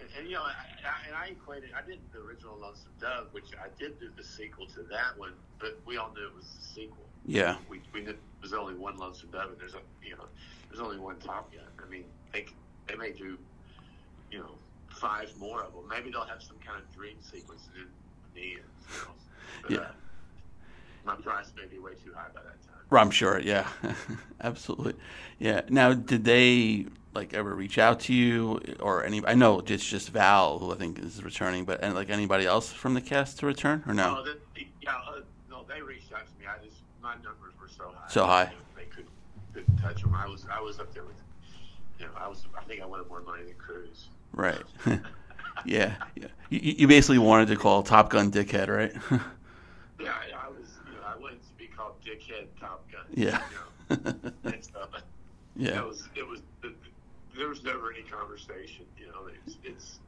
and, 0.00 0.08
and 0.18 0.28
you 0.28 0.34
know, 0.34 0.42
I, 0.42 0.52
I, 0.84 1.06
and 1.08 1.16
I 1.16 1.26
equated. 1.28 1.70
I 1.76 1.86
did 1.86 1.98
the 2.12 2.20
original 2.20 2.56
Lonesome 2.60 2.92
Dove, 3.00 3.28
which 3.32 3.50
I 3.62 3.68
did 3.78 3.98
do 4.00 4.10
the 4.16 4.24
sequel 4.24 4.66
to 4.68 4.82
that 4.90 5.16
one, 5.18 5.32
but 5.58 5.78
we 5.86 5.96
all 5.96 6.12
knew 6.14 6.26
it 6.26 6.34
was 6.34 6.44
the 6.58 6.64
sequel. 6.80 7.04
yeah, 7.26 7.56
We 7.68 7.80
we 7.92 8.00
knew 8.02 8.14
there's 8.40 8.52
only 8.52 8.74
one 8.74 8.96
Lonesome 8.96 9.30
Dove, 9.30 9.50
and 9.50 9.58
there's 9.58 9.74
a 9.74 9.80
you 10.04 10.16
know, 10.16 10.26
there's 10.70 10.80
only 10.80 10.98
one 10.98 11.16
Top 11.18 11.52
Gun. 11.52 11.64
I 11.84 11.88
mean, 11.90 12.04
they 12.32 12.46
they 12.86 12.94
may 12.96 13.12
do, 13.12 13.38
you 14.30 14.38
know, 14.38 14.52
five 14.88 15.32
more 15.38 15.62
of 15.62 15.72
them. 15.72 15.84
Maybe 15.88 16.10
they'll 16.10 16.24
have 16.24 16.42
some 16.42 16.56
kind 16.64 16.80
of 16.82 16.94
dream 16.96 17.16
sequence 17.20 17.68
in 17.76 17.86
the 18.34 18.40
end. 18.40 18.52
You 18.92 18.98
know? 19.00 19.14
But, 19.62 19.70
Yeah. 19.70 19.78
Uh, 19.78 19.90
my 21.08 21.14
price 21.16 21.50
may 21.56 21.66
be 21.66 21.78
way 21.78 21.92
too 22.04 22.12
high 22.14 22.28
by 22.34 22.42
that 22.42 22.62
time. 22.62 22.98
I'm 23.00 23.10
sure. 23.10 23.40
Yeah, 23.40 23.66
absolutely. 24.42 24.94
Yeah. 25.38 25.62
Now, 25.70 25.94
did 25.94 26.24
they 26.24 26.86
like 27.14 27.32
ever 27.32 27.54
reach 27.54 27.78
out 27.78 28.00
to 28.00 28.12
you 28.12 28.60
or 28.78 29.04
any? 29.04 29.24
I 29.26 29.34
know 29.34 29.60
it's 29.66 29.88
just 29.88 30.10
Val 30.10 30.58
who 30.58 30.70
I 30.72 30.76
think 30.76 30.98
is 30.98 31.24
returning, 31.24 31.64
but 31.64 31.82
and 31.82 31.94
like 31.94 32.10
anybody 32.10 32.44
else 32.44 32.70
from 32.70 32.92
the 32.92 33.00
cast 33.00 33.38
to 33.38 33.46
return 33.46 33.82
or 33.86 33.94
no? 33.94 34.18
Oh, 34.20 34.24
they, 34.54 34.68
yeah, 34.82 34.96
uh, 35.08 35.20
no, 35.50 35.64
they 35.66 35.80
reached 35.80 36.12
out 36.12 36.26
to 36.26 36.38
me. 36.38 36.46
I 36.46 36.62
just 36.62 36.76
my 37.02 37.14
numbers 37.14 37.54
were 37.58 37.68
so 37.68 37.84
high. 37.94 38.08
So 38.10 38.26
high. 38.26 38.52
They 38.76 38.84
couldn't 38.84 39.08
couldn't 39.54 39.76
touch 39.78 40.02
them. 40.02 40.14
I 40.14 40.26
was 40.26 40.46
I 40.52 40.60
was 40.60 40.78
up 40.78 40.92
there 40.92 41.04
with, 41.04 41.16
you 41.98 42.04
know, 42.04 42.12
I 42.18 42.28
was 42.28 42.46
I 42.58 42.62
think 42.64 42.82
I 42.82 42.86
wanted 42.86 43.08
more 43.08 43.22
money 43.22 43.44
than 43.44 43.54
Cruise. 43.54 44.08
Right. 44.34 44.62
yeah. 45.64 45.94
Yeah. 46.14 46.26
You, 46.50 46.60
you 46.80 46.86
basically 46.86 47.18
wanted 47.18 47.48
to 47.48 47.56
call 47.56 47.82
Top 47.82 48.10
Gun 48.10 48.30
dickhead, 48.30 48.68
right? 48.68 48.92
Yeah, 50.00 50.12
I, 50.12 50.46
I 50.46 50.48
was 50.48 50.78
you 50.86 50.94
know 50.94 51.06
I 51.06 51.18
wanted 51.18 51.42
to 51.42 51.54
be 51.58 51.66
called 51.66 51.94
Dickhead 52.04 52.46
Top 52.60 52.90
Gun. 52.90 52.97
Yeah. 53.14 53.40
You 53.90 53.96
know, 53.96 54.32
and 54.44 54.68
yeah. 55.56 55.78
it 55.78 55.86
was 55.86 56.08
it 56.14 56.26
was 56.26 56.40
there 57.38 57.48
was 57.48 57.62
never 57.62 57.92
any 57.92 58.02
conversation. 58.02 58.84
You 58.98 59.06
know, 59.06 59.28
it's 59.46 59.56
it's 59.64 59.98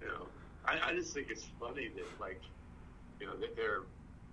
you 0.00 0.08
know 0.08 0.26
I, 0.64 0.90
I 0.90 0.94
just 0.94 1.14
think 1.14 1.28
it's 1.30 1.46
funny 1.60 1.90
that 1.94 2.20
like 2.20 2.40
you 3.20 3.26
know 3.26 3.36
that 3.36 3.54
they're 3.54 3.82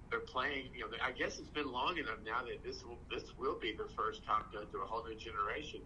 they're 0.10 0.20
playing. 0.20 0.70
You 0.76 0.82
know, 0.82 0.98
I 1.04 1.12
guess 1.12 1.40
it's 1.40 1.50
been 1.50 1.72
long 1.72 1.98
enough 1.98 2.18
now 2.26 2.42
that 2.44 2.64
this 2.64 2.84
will 2.84 2.98
this 3.12 3.24
will 3.38 3.60
be 3.60 3.74
the 3.74 3.88
first 3.96 4.26
Top 4.26 4.52
Gun 4.54 4.66
to 4.72 4.80
a 4.80 4.86
whole 4.86 5.06
new 5.06 5.16
generation. 5.16 5.82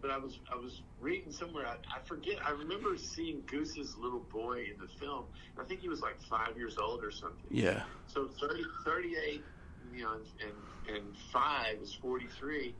But 0.00 0.12
I 0.12 0.18
was 0.18 0.38
I 0.52 0.54
was 0.54 0.82
reading 1.00 1.32
somewhere 1.32 1.66
I, 1.66 1.74
I 1.94 2.00
forget 2.04 2.36
I 2.44 2.50
remember 2.50 2.96
seeing 2.96 3.42
Goose's 3.46 3.96
little 3.96 4.24
boy 4.32 4.66
in 4.72 4.80
the 4.80 4.86
film. 4.86 5.24
I 5.58 5.64
think 5.64 5.80
he 5.80 5.88
was 5.88 6.00
like 6.00 6.20
five 6.22 6.56
years 6.56 6.78
old 6.78 7.02
or 7.02 7.10
something. 7.10 7.50
Yeah. 7.50 7.82
So 8.06 8.28
30, 8.40 8.62
38, 8.84 9.42
you 9.94 10.02
know, 10.02 10.12
and 10.12 10.96
and 10.96 11.16
five 11.32 11.76
is 11.82 11.92
forty 11.94 12.26
three. 12.38 12.74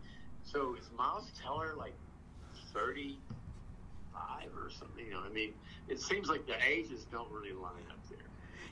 So 0.44 0.76
is 0.76 0.88
Miles 0.96 1.30
Teller 1.42 1.74
like 1.76 1.94
thirty 2.72 3.18
five 4.12 4.48
or 4.56 4.70
something? 4.70 5.04
You 5.04 5.12
know, 5.12 5.20
I 5.24 5.28
mean, 5.28 5.52
it 5.88 6.00
seems 6.00 6.28
like 6.28 6.46
the 6.46 6.56
ages 6.66 7.06
don't 7.10 7.30
really 7.30 7.52
line 7.52 7.84
up 7.90 7.98
there. 8.08 8.18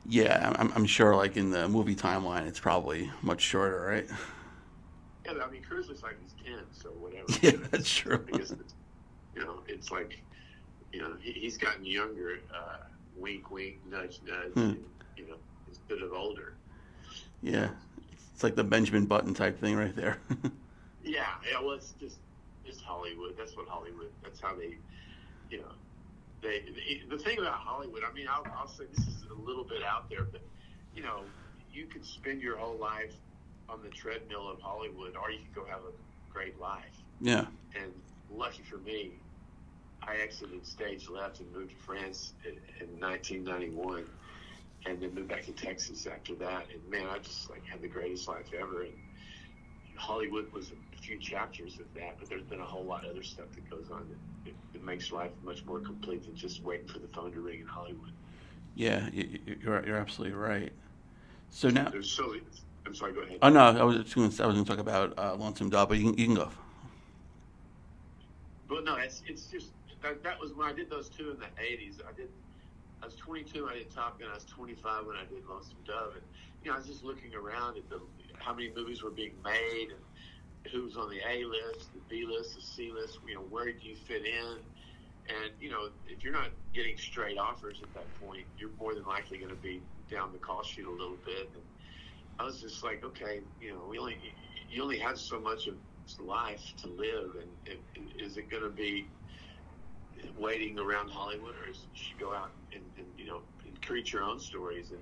Yeah. 0.08 0.52
I'm, 0.56 0.72
I'm 0.74 0.86
sure, 0.86 1.14
like 1.14 1.36
in 1.36 1.50
the 1.50 1.68
movie 1.68 1.96
timeline, 1.96 2.46
it's 2.46 2.60
probably 2.60 3.10
much 3.22 3.40
shorter, 3.40 3.80
right? 3.80 4.06
Yeah, 5.24 5.32
but, 5.34 5.42
I 5.42 5.50
mean, 5.50 5.62
Cruise 5.62 5.88
looks 5.88 6.02
like 6.02 6.16
he's 6.22 6.34
ten, 6.44 6.64
so 6.72 6.90
whatever. 6.90 7.26
Yeah, 7.42 7.50
You 7.52 7.58
know, 7.58 7.64
that's 7.70 7.90
true. 7.90 8.24
I 8.32 8.36
guess 8.38 8.50
it's, 8.52 8.74
you 9.34 9.44
know, 9.44 9.60
it's 9.66 9.90
like, 9.90 10.22
you 10.92 11.00
know, 11.02 11.14
he, 11.20 11.32
he's 11.32 11.56
gotten 11.56 11.84
younger. 11.84 12.38
Uh, 12.54 12.76
wink, 13.16 13.50
wink, 13.50 13.78
nudge, 13.90 14.20
nudge. 14.26 14.52
Hmm. 14.52 14.60
And, 14.60 14.84
you 15.16 15.26
know, 15.28 15.36
instead 15.68 16.02
of 16.02 16.12
older. 16.12 16.54
Yeah. 17.42 17.68
It's 18.36 18.42
like 18.42 18.54
the 18.54 18.64
Benjamin 18.64 19.06
Button 19.06 19.32
type 19.32 19.58
thing 19.58 19.76
right 19.76 19.96
there. 19.96 20.18
Yeah, 21.02 21.24
yeah. 21.48 21.60
Well, 21.62 21.74
it's 21.74 21.94
just 22.00 22.18
it's 22.66 22.80
Hollywood. 22.82 23.34
That's 23.38 23.56
what 23.56 23.66
Hollywood. 23.68 24.10
That's 24.24 24.40
how 24.40 24.54
they, 24.56 24.76
you 25.50 25.58
know, 25.58 25.70
they. 26.42 26.64
The, 27.08 27.16
the 27.16 27.22
thing 27.22 27.38
about 27.38 27.54
Hollywood. 27.54 28.02
I 28.04 28.12
mean, 28.12 28.26
I'll, 28.28 28.44
I'll 28.58 28.66
say 28.68 28.84
this 28.92 29.06
is 29.06 29.24
a 29.30 29.34
little 29.40 29.62
bit 29.64 29.84
out 29.84 30.10
there, 30.10 30.24
but 30.24 30.42
you 30.96 31.02
know, 31.04 31.20
you 31.72 31.86
could 31.86 32.04
spend 32.04 32.42
your 32.42 32.56
whole 32.56 32.76
life 32.76 33.14
on 33.68 33.82
the 33.84 33.88
treadmill 33.88 34.50
of 34.50 34.60
Hollywood, 34.60 35.14
or 35.16 35.30
you 35.30 35.38
could 35.54 35.64
go 35.64 35.70
have 35.70 35.80
a 35.80 36.32
great 36.32 36.60
life. 36.60 36.84
yeah. 37.20 37.46
And 37.80 37.92
lucky 38.30 38.64
for 38.68 38.78
me, 38.78 39.12
I 40.02 40.16
exited 40.16 40.66
stage 40.66 41.08
left 41.08 41.38
and 41.38 41.50
moved 41.54 41.70
to 41.70 41.76
France 41.86 42.32
in, 42.44 42.58
in 42.80 43.00
1991, 43.00 44.04
and 44.86 45.00
then 45.00 45.14
moved 45.14 45.28
back 45.28 45.44
to 45.44 45.52
Texas 45.52 46.06
after 46.06 46.34
that. 46.36 46.66
And 46.72 46.90
man, 46.90 47.06
I 47.10 47.18
just 47.18 47.50
like 47.50 47.64
had 47.66 47.82
the 47.82 47.88
greatest 47.88 48.28
life 48.28 48.46
ever. 48.58 48.82
And 48.82 48.92
Hollywood 49.96 50.52
was 50.52 50.72
a 50.72 51.00
few 51.00 51.18
chapters 51.18 51.78
of 51.80 51.86
that, 51.94 52.16
but 52.18 52.28
there's 52.28 52.42
been 52.44 52.60
a 52.60 52.64
whole 52.64 52.84
lot 52.84 53.04
of 53.04 53.10
other 53.10 53.22
stuff 53.22 53.46
that 53.54 53.68
goes 53.70 53.90
on 53.90 54.06
that 54.08 54.50
it, 54.50 54.56
it 54.74 54.84
makes 54.84 55.10
life 55.12 55.30
much 55.44 55.64
more 55.64 55.80
complete 55.80 56.24
than 56.24 56.34
just 56.36 56.62
waiting 56.62 56.86
for 56.88 56.98
the 56.98 57.08
phone 57.08 57.32
to 57.32 57.40
ring 57.40 57.60
in 57.60 57.66
Hollywood. 57.66 58.12
Yeah. 58.74 59.08
You, 59.12 59.28
you- 59.46 59.56
you're, 59.62 59.86
you're 59.86 59.96
absolutely 59.96 60.36
right. 60.36 60.72
So 61.50 61.68
now, 61.70 61.88
There's 61.88 62.10
so 62.10 62.34
I'm 62.84 62.94
sorry, 62.94 63.12
go 63.12 63.20
ahead. 63.22 63.38
oh 63.42 63.48
no, 63.48 63.60
I 63.60 63.82
was 63.82 63.96
just 63.96 64.14
going 64.14 64.30
to, 64.30 64.42
I 64.42 64.46
was 64.46 64.54
going 64.54 64.64
to 64.64 64.70
talk 64.70 64.80
about 64.80 65.18
uh, 65.18 65.34
Lonesome 65.34 65.70
Dove, 65.70 65.88
but 65.88 65.98
you 65.98 66.10
can, 66.10 66.18
you 66.18 66.26
can 66.26 66.34
go. 66.34 66.50
But 68.68 68.84
no, 68.84 68.96
it's 68.96 69.22
it's 69.28 69.46
just 69.46 69.70
that, 70.02 70.22
that 70.24 70.38
was 70.40 70.52
when 70.52 70.68
I 70.68 70.72
did 70.72 70.90
those 70.90 71.08
two 71.08 71.30
in 71.30 71.38
the 71.38 71.46
'80s. 71.60 72.00
I 72.08 72.12
did. 72.16 72.28
I 73.02 73.06
was 73.06 73.16
22 73.16 73.64
when 73.64 73.74
I 73.74 73.78
did 73.78 73.90
Top 73.90 74.18
Gun. 74.18 74.28
I 74.30 74.34
was 74.34 74.44
25 74.44 75.06
when 75.06 75.16
I 75.16 75.24
did 75.24 75.44
Lonesome 75.48 75.76
Dove, 75.86 76.14
and 76.14 76.22
you 76.62 76.70
know 76.70 76.76
I 76.76 76.78
was 76.78 76.86
just 76.86 77.04
looking 77.04 77.34
around 77.34 77.76
at 77.76 77.88
the 77.88 78.00
how 78.38 78.54
many 78.54 78.72
movies 78.74 79.02
were 79.02 79.10
being 79.10 79.34
made 79.44 79.88
and 79.90 80.72
who 80.72 80.84
was 80.84 80.96
on 80.96 81.08
the 81.10 81.20
A 81.28 81.44
list, 81.44 81.92
the 81.94 82.00
B 82.08 82.26
list, 82.26 82.56
the 82.56 82.62
C 82.62 82.90
list. 82.92 83.18
You 83.26 83.34
know 83.34 83.40
where 83.42 83.66
do 83.72 83.78
you 83.82 83.96
fit 83.96 84.24
in? 84.26 84.58
And 85.28 85.50
you 85.60 85.70
know 85.70 85.90
if 86.08 86.24
you're 86.24 86.32
not 86.32 86.50
getting 86.74 86.96
straight 86.96 87.38
offers 87.38 87.80
at 87.82 87.92
that 87.94 88.06
point, 88.20 88.44
you're 88.58 88.70
more 88.78 88.94
than 88.94 89.04
likely 89.04 89.38
going 89.38 89.50
to 89.50 89.56
be 89.56 89.82
down 90.10 90.32
the 90.32 90.38
call 90.38 90.62
sheet 90.62 90.86
a 90.86 90.90
little 90.90 91.18
bit. 91.24 91.50
And 91.54 91.62
I 92.38 92.44
was 92.44 92.60
just 92.60 92.84
like, 92.84 93.04
okay, 93.04 93.40
you 93.60 93.72
know, 93.72 93.82
we 93.88 93.98
only 93.98 94.18
you 94.70 94.82
only 94.82 94.98
have 94.98 95.18
so 95.18 95.40
much 95.40 95.66
of 95.66 95.74
life 96.20 96.62
to 96.82 96.88
live, 96.88 97.36
and 97.40 97.50
it, 97.66 97.80
is 98.22 98.36
it 98.36 98.48
going 98.48 98.62
to 98.62 98.70
be 98.70 99.06
waiting 100.38 100.78
around 100.78 101.10
Hollywood, 101.10 101.54
or 101.62 101.70
is 101.70 101.86
you 101.94 102.02
should 102.02 102.18
go 102.18 102.32
out 102.32 102.50
and, 102.54 102.65
and 102.96 103.06
you 103.16 103.26
know 103.26 103.40
and 103.64 103.80
create 103.82 104.12
your 104.12 104.22
own 104.22 104.38
stories? 104.38 104.90
And 104.90 105.00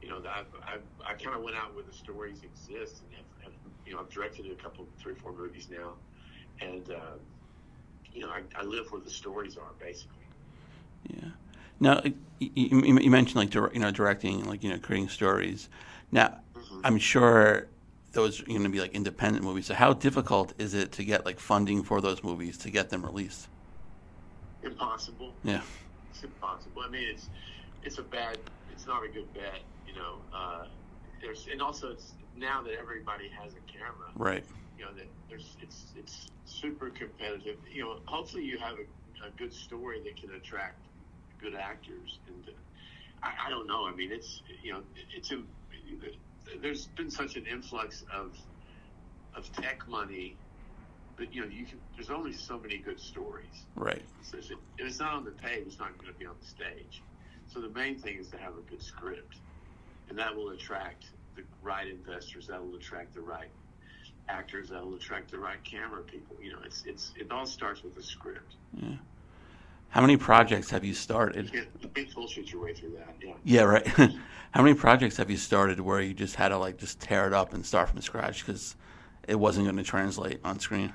you 0.00 0.08
know, 0.08 0.22
I 0.28 0.44
I, 0.72 1.12
I 1.12 1.14
kind 1.14 1.36
of 1.36 1.42
went 1.42 1.56
out 1.56 1.74
where 1.74 1.84
the 1.84 1.92
stories 1.92 2.42
exist, 2.42 3.02
and 3.02 3.12
have, 3.14 3.26
have 3.44 3.52
you 3.86 3.94
know 3.94 4.00
I've 4.00 4.10
directed 4.10 4.46
a 4.50 4.62
couple, 4.62 4.86
three, 4.98 5.14
four 5.14 5.32
movies 5.32 5.68
now, 5.70 5.94
and 6.60 6.90
uh, 6.90 7.16
you 8.12 8.22
know 8.22 8.30
I, 8.30 8.42
I 8.60 8.64
live 8.64 8.86
where 8.90 9.02
the 9.02 9.10
stories 9.10 9.56
are 9.56 9.72
basically. 9.80 10.24
Yeah. 11.08 11.30
Now, 11.80 12.02
you, 12.40 12.82
you 12.98 13.10
mentioned 13.10 13.36
like 13.36 13.54
you 13.54 13.80
know 13.80 13.90
directing, 13.90 14.44
like 14.46 14.62
you 14.62 14.70
know 14.70 14.78
creating 14.78 15.08
stories. 15.08 15.68
Now, 16.10 16.38
Mhm. 16.56 16.80
I'm 16.84 16.98
sure 16.98 17.68
those 18.12 18.40
are 18.40 18.44
going 18.44 18.62
to 18.62 18.68
be 18.68 18.80
like 18.80 18.92
independent 18.94 19.44
movies. 19.44 19.66
So, 19.66 19.74
how 19.74 19.92
difficult 19.92 20.52
is 20.58 20.74
it 20.74 20.92
to 20.92 21.04
get 21.04 21.24
like 21.24 21.40
funding 21.40 21.82
for 21.82 22.00
those 22.00 22.22
movies 22.22 22.58
to 22.58 22.70
get 22.70 22.90
them 22.90 23.04
released? 23.04 23.48
Impossible. 24.62 25.34
Yeah. 25.42 25.62
It's 26.18 26.24
impossible. 26.24 26.82
I 26.84 26.90
mean, 26.90 27.06
it's 27.08 27.28
it's 27.84 27.98
a 27.98 28.02
bad. 28.02 28.38
It's 28.72 28.88
not 28.88 29.04
a 29.04 29.08
good 29.08 29.32
bet. 29.34 29.60
You 29.86 29.94
know, 29.94 30.16
uh, 30.34 30.64
there's 31.22 31.46
and 31.50 31.62
also 31.62 31.92
it's 31.92 32.14
now 32.36 32.60
that 32.62 32.72
everybody 32.72 33.28
has 33.40 33.52
a 33.52 33.72
camera. 33.72 34.10
Right. 34.16 34.44
you 34.76 34.84
know 34.84 34.92
that 34.94 35.06
there's 35.28 35.56
it's 35.62 35.92
it's 35.96 36.26
super 36.44 36.90
competitive. 36.90 37.58
You 37.72 37.84
know, 37.84 37.96
hopefully 38.06 38.42
you 38.42 38.58
have 38.58 38.78
a, 38.78 39.26
a 39.28 39.30
good 39.36 39.54
story 39.54 40.00
that 40.02 40.16
can 40.16 40.34
attract 40.34 40.80
good 41.40 41.54
actors. 41.54 42.18
And 42.26 42.48
uh, 42.48 42.52
I, 43.22 43.46
I 43.46 43.50
don't 43.50 43.68
know. 43.68 43.86
I 43.86 43.94
mean, 43.94 44.10
it's 44.10 44.42
you 44.60 44.72
know, 44.72 44.80
it's 45.16 45.30
a, 45.30 45.40
there's 46.60 46.86
been 46.88 47.12
such 47.12 47.36
an 47.36 47.46
influx 47.46 48.04
of 48.12 48.36
of 49.36 49.52
tech 49.52 49.86
money, 49.86 50.36
but 51.18 51.34
you 51.34 51.42
know, 51.42 51.48
you 51.48 51.66
can, 51.66 51.78
there's 51.96 52.10
only 52.10 52.32
so 52.32 52.58
many 52.58 52.78
good 52.78 53.00
stories. 53.00 53.66
Right. 53.74 54.02
So 54.22 54.38
if, 54.38 54.52
it's 54.78 55.00
not 55.00 55.14
on 55.14 55.24
the 55.24 55.32
page, 55.32 55.64
it's 55.66 55.78
not 55.78 55.96
going 55.98 56.12
to 56.12 56.18
be 56.18 56.26
on 56.26 56.36
the 56.40 56.46
stage. 56.46 57.02
So 57.52 57.60
the 57.60 57.70
main 57.70 57.98
thing 57.98 58.18
is 58.18 58.28
to 58.28 58.38
have 58.38 58.56
a 58.56 58.70
good 58.70 58.82
script, 58.82 59.36
and 60.08 60.18
that 60.18 60.34
will 60.34 60.50
attract 60.50 61.06
the 61.34 61.42
right 61.62 61.88
investors. 61.88 62.46
That 62.46 62.64
will 62.64 62.76
attract 62.76 63.14
the 63.14 63.20
right 63.20 63.48
actors 64.28 64.68
that'll 64.68 64.94
attract 64.94 65.30
the 65.30 65.38
right 65.38 65.62
camera 65.64 66.02
people. 66.02 66.36
You 66.42 66.52
know, 66.52 66.58
it's 66.64 66.84
it's 66.86 67.12
it 67.16 67.30
all 67.30 67.46
starts 67.46 67.82
with 67.82 67.96
a 67.96 68.02
script. 68.02 68.54
Yeah. 68.74 68.96
How 69.90 70.02
many 70.02 70.18
projects 70.18 70.70
have 70.70 70.84
you 70.84 70.92
started? 70.92 71.46
You 71.46 71.60
can't, 71.62 71.68
you 71.80 71.88
can't 71.88 72.14
bullshit 72.14 72.52
your 72.52 72.62
way 72.62 72.74
through 72.74 72.90
that. 72.98 73.14
Yeah. 73.22 73.32
Yeah, 73.44 73.62
right. 73.62 73.86
How 74.50 74.62
many 74.62 74.74
projects 74.74 75.16
have 75.16 75.30
you 75.30 75.38
started 75.38 75.80
where 75.80 76.00
you 76.00 76.12
just 76.12 76.36
had 76.36 76.48
to 76.50 76.58
like 76.58 76.76
just 76.76 77.00
tear 77.00 77.26
it 77.26 77.32
up 77.32 77.54
and 77.54 77.64
start 77.64 77.88
from 77.88 78.00
scratch 78.02 78.44
because 78.44 78.76
it 79.26 79.36
wasn't 79.36 79.66
going 79.66 79.76
to 79.76 79.82
translate 79.82 80.40
on 80.44 80.58
screen? 80.58 80.92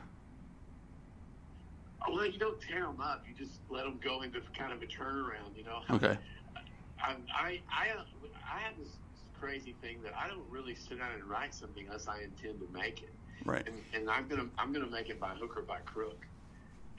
Well, 2.10 2.26
you 2.26 2.40
don't 2.40 2.60
tear 2.60 2.82
them 2.82 3.00
up. 3.02 3.24
You 3.28 3.34
just 3.34 3.60
let 3.70 3.84
them 3.84 4.00
go 4.04 4.22
into 4.22 4.42
kind 4.58 4.74
of 4.74 4.82
a 4.82 4.86
turnaround. 4.86 5.56
You 5.56 5.64
know. 5.64 5.82
Okay. 5.92 6.18
I 7.02 7.16
I 7.34 7.62
I, 7.72 7.88
I 8.52 8.60
had 8.60 8.78
this 8.78 8.90
crazy 9.40 9.76
thing 9.82 10.02
that 10.04 10.14
I 10.16 10.28
don't 10.28 10.50
really 10.50 10.76
sit 10.76 11.00
down 11.00 11.12
and 11.14 11.24
write 11.26 11.54
something 11.54 11.86
unless 11.86 12.08
I 12.08 12.22
intend 12.22 12.60
to 12.60 12.68
make 12.74 13.02
it. 13.02 13.14
Right. 13.46 13.66
And, 13.68 13.76
and 13.94 14.10
I'm 14.10 14.28
gonna 14.28 14.48
I'm 14.58 14.72
gonna 14.74 14.90
make 14.90 15.10
it 15.10 15.20
by 15.20 15.30
hook 15.30 15.58
or 15.58 15.62
by 15.64 15.80
crook. 15.80 16.26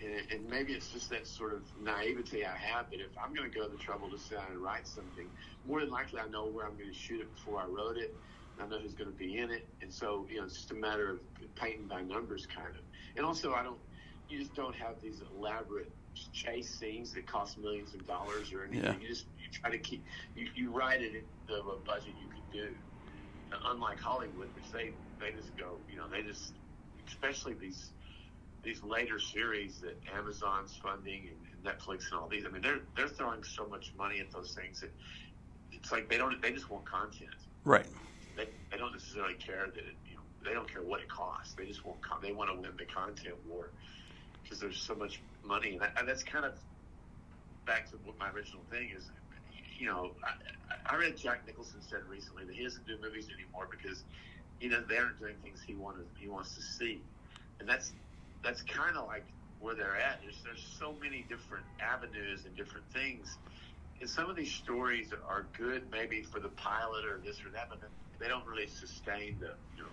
And, 0.02 0.32
and 0.32 0.50
maybe 0.50 0.72
it's 0.72 0.90
just 0.90 1.08
that 1.10 1.26
sort 1.26 1.54
of 1.54 1.62
naivety 1.80 2.44
I 2.44 2.56
have 2.56 2.90
that 2.90 3.00
if 3.00 3.16
I'm 3.22 3.32
going 3.32 3.48
to 3.48 3.56
go 3.56 3.64
to 3.64 3.70
the 3.70 3.78
trouble 3.78 4.10
to 4.10 4.18
sit 4.18 4.36
down 4.36 4.48
and 4.50 4.58
write 4.58 4.88
something, 4.88 5.30
more 5.68 5.80
than 5.80 5.90
likely 5.90 6.18
I 6.18 6.26
know 6.28 6.46
where 6.46 6.66
I'm 6.66 6.74
going 6.74 6.90
to 6.90 6.98
shoot 6.98 7.20
it 7.20 7.32
before 7.36 7.60
I 7.60 7.66
wrote 7.66 7.96
it. 7.96 8.12
I 8.60 8.66
know 8.66 8.78
who's 8.78 8.94
going 8.94 9.10
to 9.10 9.16
be 9.16 9.38
in 9.38 9.50
it, 9.50 9.66
and 9.82 9.92
so 9.92 10.26
you 10.30 10.38
know 10.38 10.44
it's 10.44 10.54
just 10.54 10.70
a 10.70 10.74
matter 10.74 11.10
of 11.10 11.20
painting 11.56 11.86
by 11.86 12.02
numbers, 12.02 12.46
kind 12.46 12.68
of. 12.68 12.82
And 13.16 13.24
also, 13.24 13.52
I 13.52 13.62
don't. 13.62 13.78
You 14.28 14.38
just 14.38 14.54
don't 14.54 14.74
have 14.74 15.00
these 15.02 15.22
elaborate 15.36 15.92
chase 16.32 16.78
scenes 16.78 17.12
that 17.12 17.26
cost 17.26 17.58
millions 17.58 17.94
of 17.94 18.06
dollars 18.06 18.52
or 18.52 18.64
anything. 18.64 18.84
Yeah. 18.84 19.00
You 19.00 19.08
just 19.08 19.26
you 19.38 19.50
try 19.50 19.70
to 19.70 19.78
keep 19.78 20.04
you, 20.36 20.48
you 20.54 20.70
write 20.70 21.02
it 21.02 21.12
into 21.14 21.60
a 21.60 21.78
budget 21.84 22.14
you 22.20 22.28
can 22.28 22.42
do. 22.52 22.74
And 23.52 23.60
unlike 23.66 24.00
Hollywood, 24.00 24.48
which 24.54 24.70
they 24.72 24.92
they 25.20 25.32
just 25.32 25.56
go, 25.56 25.78
you 25.88 25.96
know, 25.96 26.08
they 26.08 26.22
just 26.22 26.54
especially 27.06 27.54
these 27.54 27.90
these 28.62 28.82
later 28.82 29.18
series 29.18 29.80
that 29.80 30.00
Amazon's 30.16 30.74
funding 30.82 31.28
and, 31.28 31.38
and 31.52 31.78
Netflix 31.78 32.10
and 32.10 32.20
all 32.20 32.28
these. 32.28 32.44
I 32.46 32.48
mean, 32.50 32.62
they're 32.62 32.80
they're 32.96 33.08
throwing 33.08 33.42
so 33.42 33.66
much 33.66 33.92
money 33.96 34.20
at 34.20 34.30
those 34.30 34.54
things 34.54 34.80
that 34.80 34.92
it's 35.72 35.92
like 35.92 36.08
they 36.08 36.16
don't 36.16 36.40
they 36.40 36.52
just 36.52 36.70
want 36.70 36.84
content. 36.84 37.30
Right. 37.64 37.86
They, 38.36 38.48
they 38.70 38.78
don't 38.78 38.92
necessarily 38.92 39.34
care 39.34 39.66
that 39.66 39.78
it 39.78 39.96
you 40.08 40.16
know 40.16 40.22
they 40.44 40.52
don't 40.52 40.70
care 40.70 40.82
what 40.82 41.00
it 41.00 41.08
costs. 41.08 41.54
They 41.54 41.66
just 41.66 41.84
want 41.84 42.00
con- 42.02 42.20
they 42.22 42.32
want 42.32 42.50
to 42.50 42.56
win 42.60 42.70
the 42.76 42.86
content 42.86 43.36
war 43.46 43.70
because 44.44 44.60
there's 44.60 44.80
so 44.80 44.94
much 44.94 45.20
money 45.42 45.72
and, 45.72 45.82
and 45.98 46.06
that's 46.06 46.22
kind 46.22 46.44
of 46.44 46.54
back 47.66 47.90
to 47.90 47.96
what 48.04 48.18
my 48.18 48.30
original 48.30 48.62
thing 48.70 48.90
is. 48.96 49.10
You 49.78 49.86
know, 49.86 50.12
I, 50.22 50.94
I 50.94 50.96
read 50.96 51.16
Jack 51.16 51.46
Nicholson 51.46 51.80
said 51.80 52.00
recently 52.08 52.44
that 52.44 52.54
he 52.54 52.62
doesn't 52.62 52.86
do 52.86 52.96
movies 53.02 53.28
anymore 53.34 53.68
because 53.70 54.04
you 54.60 54.68
know 54.68 54.82
they 54.88 54.98
aren't 54.98 55.18
doing 55.18 55.34
things 55.42 55.60
he 55.66 55.74
wanted 55.74 56.06
he 56.16 56.28
wants 56.28 56.54
to 56.54 56.62
see, 56.62 57.00
and 57.58 57.68
that's 57.68 57.92
that's 58.44 58.62
kind 58.62 58.96
of 58.96 59.06
like 59.06 59.24
where 59.60 59.74
they're 59.74 59.96
at. 59.96 60.20
There's 60.22 60.40
there's 60.44 60.76
so 60.78 60.94
many 61.02 61.24
different 61.28 61.64
avenues 61.80 62.44
and 62.44 62.56
different 62.56 62.86
things, 62.92 63.38
and 64.00 64.08
some 64.08 64.30
of 64.30 64.36
these 64.36 64.52
stories 64.52 65.12
are 65.28 65.46
good 65.56 65.84
maybe 65.90 66.22
for 66.22 66.38
the 66.38 66.50
pilot 66.50 67.04
or 67.04 67.20
this 67.24 67.40
or 67.44 67.50
that, 67.50 67.68
but 67.68 67.80
they 68.20 68.28
don't 68.28 68.46
really 68.46 68.68
sustain 68.68 69.36
the 69.40 69.54
you 69.76 69.82
know. 69.82 69.88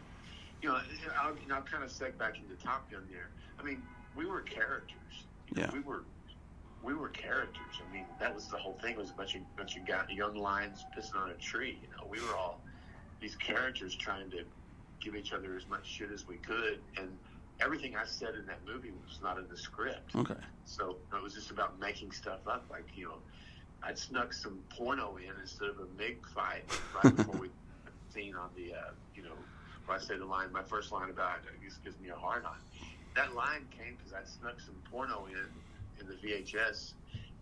You 0.62 0.70
know, 0.70 0.80
I'll, 1.20 1.34
I'll 1.52 1.64
kind 1.64 1.84
of 1.84 1.90
seg 1.90 2.20
back 2.20 2.36
into 2.38 2.54
Top 2.64 2.92
Gun 2.92 3.08
there. 3.10 3.30
I 3.60 3.64
mean, 3.64 3.82
we 4.16 4.26
were 4.26 4.42
characters. 4.42 5.26
Yeah. 5.56 5.70
We 5.74 5.80
were 5.80 6.04
we 6.84 6.94
were 6.94 7.10
characters. 7.10 7.80
I 7.88 7.94
mean, 7.94 8.06
that 8.20 8.34
was 8.34 8.48
the 8.48 8.58
whole 8.58 8.78
thing. 8.82 8.98
Was 8.98 9.12
a 9.12 9.14
bunch 9.14 9.36
of 9.36 9.42
bunch 9.56 9.78
of 9.78 10.10
young 10.10 10.36
lions 10.36 10.86
pissing 10.98 11.16
on 11.16 11.30
a 11.30 11.36
tree. 11.36 11.78
You 11.82 11.88
know, 11.98 12.08
we 12.10 12.20
were 12.22 12.36
all 12.36 12.62
these 13.20 13.36
characters 13.36 13.96
trying 13.96 14.30
to 14.32 14.44
give 15.00 15.16
each 15.16 15.34
other 15.34 15.56
as 15.56 15.68
much 15.68 15.88
shit 15.88 16.12
as 16.12 16.28
we 16.28 16.38
could, 16.38 16.80
and 16.98 17.10
everything 17.60 17.96
I 17.96 18.06
said 18.06 18.36
in 18.36 18.46
that 18.48 18.60
movie 18.66 18.92
was 19.08 19.20
not 19.22 19.38
in 19.38 19.48
the 19.48 19.58
script. 19.58 20.16
Okay. 20.16 20.34
So 20.66 20.98
it 21.14 21.22
was 21.22 21.34
just 21.34 21.52
about 21.52 21.80
making 21.80 22.12
stuff 22.12 22.48
up. 22.48 22.66
Like 22.70 22.86
you 22.96 23.06
know, 23.06 23.18
I'd 23.84 23.98
snuck 23.98 24.34
some 24.34 24.60
porno 24.70 25.18
in 25.18 25.40
instead 25.40 25.70
of 25.70 25.80
a 25.80 25.88
MIG 25.98 26.26
fight 26.34 26.64
right 27.04 27.16
before 27.16 27.36
we 27.36 27.50
scene 28.14 28.36
on 28.36 28.50
the 28.56 28.74
uh, 28.74 28.92
you 29.16 29.24
know 29.24 29.36
where 29.86 29.98
I 29.98 30.02
say 30.02 30.18
the 30.18 30.26
line. 30.26 30.52
My 30.52 30.64
first 30.64 30.92
line 30.92 31.10
about 31.10 31.40
it 31.40 31.64
just 31.64 31.84
gives 31.84 32.00
me 32.00 32.10
a 32.10 32.16
hard 32.16 32.46
on. 32.46 32.56
That 33.16 33.36
line 33.36 33.68
came 33.78 33.96
because 33.98 34.14
I'd 34.14 34.28
snuck 34.28 34.60
some 34.60 34.76
porno 34.90 35.28
in 35.30 35.46
in 36.00 36.08
the 36.08 36.16
VHS. 36.16 36.94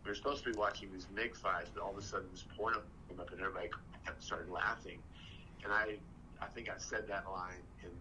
We 0.03 0.11
were 0.11 0.15
supposed 0.15 0.43
to 0.43 0.51
be 0.51 0.57
watching 0.57 0.91
these 0.91 1.07
MIG 1.13 1.35
fights, 1.35 1.69
but 1.73 1.83
all 1.83 1.91
of 1.91 1.97
a 1.97 2.01
sudden 2.01 2.27
this 2.31 2.45
porno 2.57 2.81
came 3.07 3.19
up 3.19 3.31
and 3.31 3.39
everybody 3.39 3.69
started 4.19 4.49
laughing. 4.49 4.99
And 5.63 5.71
I, 5.73 5.97
I 6.41 6.47
think 6.47 6.69
I 6.69 6.77
said 6.77 7.07
that 7.07 7.25
line, 7.29 7.61
and 7.83 7.91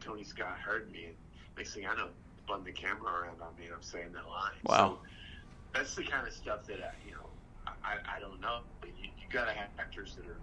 Tony 0.00 0.22
Scott 0.22 0.58
heard 0.58 0.90
me. 0.92 1.06
And 1.06 1.14
next 1.56 1.74
thing 1.74 1.86
I 1.86 1.94
know, 1.96 2.08
spun 2.44 2.62
the 2.64 2.72
camera 2.72 3.10
around 3.22 3.40
on 3.40 3.56
me, 3.58 3.66
and 3.66 3.74
I'm 3.74 3.82
saying 3.82 4.12
that 4.12 4.28
line. 4.28 4.52
Wow. 4.64 4.76
So 4.76 4.98
that's 5.74 5.94
the 5.94 6.04
kind 6.04 6.26
of 6.26 6.32
stuff 6.32 6.66
that 6.66 6.78
I, 6.80 6.92
you 7.06 7.14
know, 7.14 7.26
I, 7.66 8.16
I 8.16 8.20
don't 8.20 8.40
know. 8.40 8.60
But 8.80 8.90
you, 8.98 9.08
you 9.18 9.26
got 9.32 9.46
to 9.46 9.52
have 9.52 9.68
actors 9.78 10.14
that 10.16 10.26
are 10.26 10.40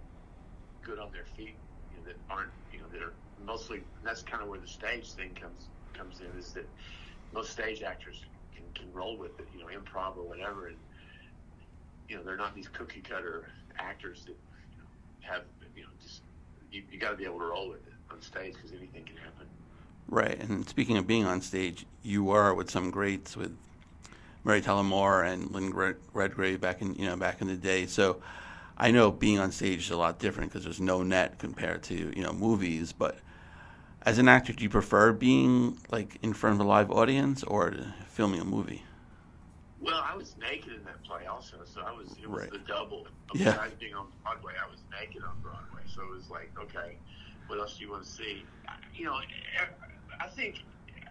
good 0.82 0.98
on 0.98 1.12
their 1.12 1.26
feet, 1.36 1.54
you 1.92 2.00
know, 2.00 2.06
that 2.06 2.16
aren't, 2.28 2.50
you 2.72 2.80
know, 2.80 2.86
that 2.92 3.02
are 3.02 3.12
mostly. 3.46 3.76
And 3.78 4.04
that's 4.04 4.22
kind 4.22 4.42
of 4.42 4.48
where 4.48 4.60
the 4.60 4.68
stage 4.68 5.12
thing 5.12 5.30
comes 5.40 5.68
comes 5.96 6.20
in. 6.20 6.38
Is 6.38 6.52
that 6.52 6.68
most 7.32 7.50
stage 7.50 7.82
actors 7.82 8.24
can, 8.54 8.64
can 8.74 8.92
roll 8.92 9.16
with 9.16 9.38
it, 9.38 9.48
you 9.54 9.60
know, 9.60 9.66
improv 9.66 10.16
or 10.16 10.24
whatever, 10.24 10.68
and 10.68 10.76
you 12.08 12.16
know, 12.16 12.22
they're 12.22 12.36
not 12.36 12.54
these 12.54 12.68
cookie 12.68 13.00
cutter 13.00 13.48
actors 13.78 14.24
that 14.24 14.36
you 14.72 14.78
know, 14.78 14.88
have, 15.20 15.42
you 15.74 15.82
know, 15.82 15.88
just 16.02 16.22
you, 16.70 16.82
you 16.90 16.98
got 16.98 17.10
to 17.10 17.16
be 17.16 17.24
able 17.24 17.38
to 17.38 17.46
roll 17.46 17.68
with 17.68 17.86
it 17.86 17.92
on 18.10 18.20
stage 18.20 18.54
because 18.54 18.72
anything 18.72 19.04
can 19.04 19.16
happen. 19.16 19.46
Right. 20.08 20.38
And 20.38 20.68
speaking 20.68 20.96
of 20.96 21.06
being 21.06 21.24
on 21.24 21.40
stage, 21.40 21.86
you 22.02 22.24
were 22.24 22.52
with 22.52 22.70
some 22.70 22.90
greats 22.90 23.36
with 23.36 23.56
Mary 24.44 24.60
Tyler 24.60 24.82
Moore 24.82 25.22
and 25.22 25.50
Lynn 25.50 25.72
Redgrave 26.12 26.60
back 26.60 26.82
in 26.82 26.94
you 26.94 27.06
know 27.06 27.16
back 27.16 27.40
in 27.40 27.48
the 27.48 27.56
day. 27.56 27.86
So 27.86 28.20
I 28.76 28.90
know 28.90 29.10
being 29.10 29.38
on 29.38 29.50
stage 29.52 29.86
is 29.86 29.90
a 29.90 29.96
lot 29.96 30.18
different 30.18 30.50
because 30.50 30.64
there's 30.64 30.80
no 30.80 31.02
net 31.02 31.38
compared 31.38 31.82
to 31.84 32.12
you 32.14 32.22
know 32.22 32.32
movies. 32.32 32.92
But 32.92 33.18
as 34.06 34.18
an 34.18 34.28
actor, 34.28 34.52
do 34.52 34.62
you 34.62 34.70
prefer 34.70 35.12
being 35.12 35.78
like 35.90 36.18
in 36.22 36.32
front 36.34 36.54
of 36.54 36.60
a 36.60 36.68
live 36.68 36.90
audience 36.90 37.42
or 37.44 37.74
filming 38.08 38.40
a 38.40 38.44
movie? 38.44 38.82
Well, 39.80 40.02
I 40.02 40.16
was 40.16 40.34
naked 40.38 40.72
in 40.72 40.84
that 40.84 41.02
play 41.04 41.26
also, 41.26 41.58
so 41.64 41.82
I 41.82 41.92
was 41.92 42.12
it 42.22 42.28
was 42.28 42.42
Right. 42.42 42.50
the 42.52 42.58
double. 42.58 43.06
Yeah. 43.34 43.68
Being 43.78 43.94
on 43.94 44.06
Broadway, 44.22 44.54
I 44.62 44.70
was 44.70 44.80
naked 44.98 45.22
on 45.22 45.38
Broadway, 45.42 45.82
so 45.86 46.02
it 46.02 46.10
was 46.10 46.30
like, 46.30 46.50
okay, 46.58 46.96
what 47.48 47.58
else 47.58 47.76
do 47.76 47.84
you 47.84 47.90
want 47.90 48.04
to 48.04 48.08
see? 48.10 48.44
I- 48.68 48.76
You 48.94 49.04
know, 49.06 49.20
I 50.20 50.28
think 50.28 50.62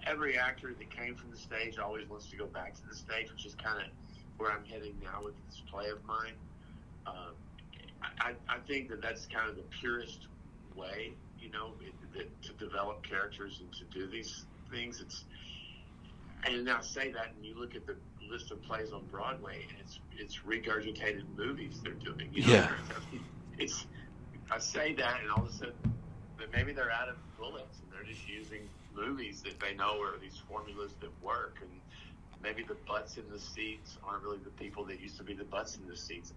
every 0.07 0.37
actor 0.37 0.73
that 0.77 0.89
came 0.89 1.15
from 1.15 1.29
the 1.31 1.37
stage 1.37 1.77
always 1.77 2.07
wants 2.09 2.27
to 2.31 2.35
go 2.37 2.45
back 2.47 2.73
to 2.75 2.87
the 2.87 2.95
stage, 2.95 3.31
which 3.31 3.45
is 3.45 3.55
kind 3.55 3.79
of 3.79 3.87
where 4.37 4.51
I'm 4.51 4.65
heading 4.65 4.95
now 5.03 5.23
with 5.23 5.35
this 5.47 5.61
play 5.69 5.89
of 5.89 6.03
mine. 6.05 6.33
Um, 7.05 7.33
I, 8.19 8.33
I 8.49 8.57
think 8.67 8.89
that 8.89 9.01
that's 9.01 9.25
kind 9.27 9.49
of 9.49 9.55
the 9.55 9.63
purest 9.63 10.27
way, 10.75 11.13
you 11.43 11.51
know, 11.51 11.71
it, 11.81 11.93
that, 12.15 12.41
to 12.43 12.53
develop 12.53 13.03
characters 13.03 13.61
and 13.61 13.71
to 13.73 13.83
do 13.85 14.07
these 14.07 14.45
things. 14.71 15.01
It's 15.01 15.25
and 16.45 16.65
now 16.65 16.81
say 16.81 17.11
that, 17.11 17.33
and 17.35 17.45
you 17.45 17.57
look 17.57 17.75
at 17.75 17.85
the 17.85 17.95
list 18.29 18.51
of 18.51 18.61
plays 18.63 18.91
on 18.91 19.03
Broadway, 19.11 19.65
and 19.69 19.77
it's 19.79 19.99
it's 20.17 20.39
regurgitated 20.47 21.23
movies 21.37 21.79
they're 21.83 21.93
doing. 21.93 22.29
You 22.31 22.43
know? 22.43 22.53
Yeah. 22.53 22.71
It's 23.57 23.85
I 24.51 24.59
say 24.59 24.93
that, 24.93 25.21
and 25.21 25.31
all 25.31 25.43
of 25.43 25.49
a 25.49 25.53
sudden, 25.53 25.73
that 26.39 26.51
maybe 26.51 26.73
they're 26.73 26.91
out 26.91 27.09
of 27.09 27.15
bullets, 27.37 27.79
and 27.79 27.91
they're 27.93 28.07
just 28.07 28.27
using 28.27 28.67
movies 28.95 29.41
that 29.41 29.59
they 29.59 29.73
know 29.73 30.01
are 30.01 30.17
these 30.19 30.41
formulas 30.49 30.91
that 31.01 31.11
work, 31.23 31.57
and 31.61 31.69
maybe 32.41 32.63
the 32.63 32.75
butts 32.87 33.17
in 33.17 33.23
the 33.31 33.39
seats 33.39 33.97
aren't 34.05 34.23
really 34.23 34.39
the 34.43 34.51
people 34.51 34.83
that 34.85 34.99
used 34.99 35.17
to 35.17 35.23
be 35.23 35.33
the 35.33 35.45
butts 35.45 35.77
in 35.77 35.87
the 35.87 35.95
seats. 35.95 36.33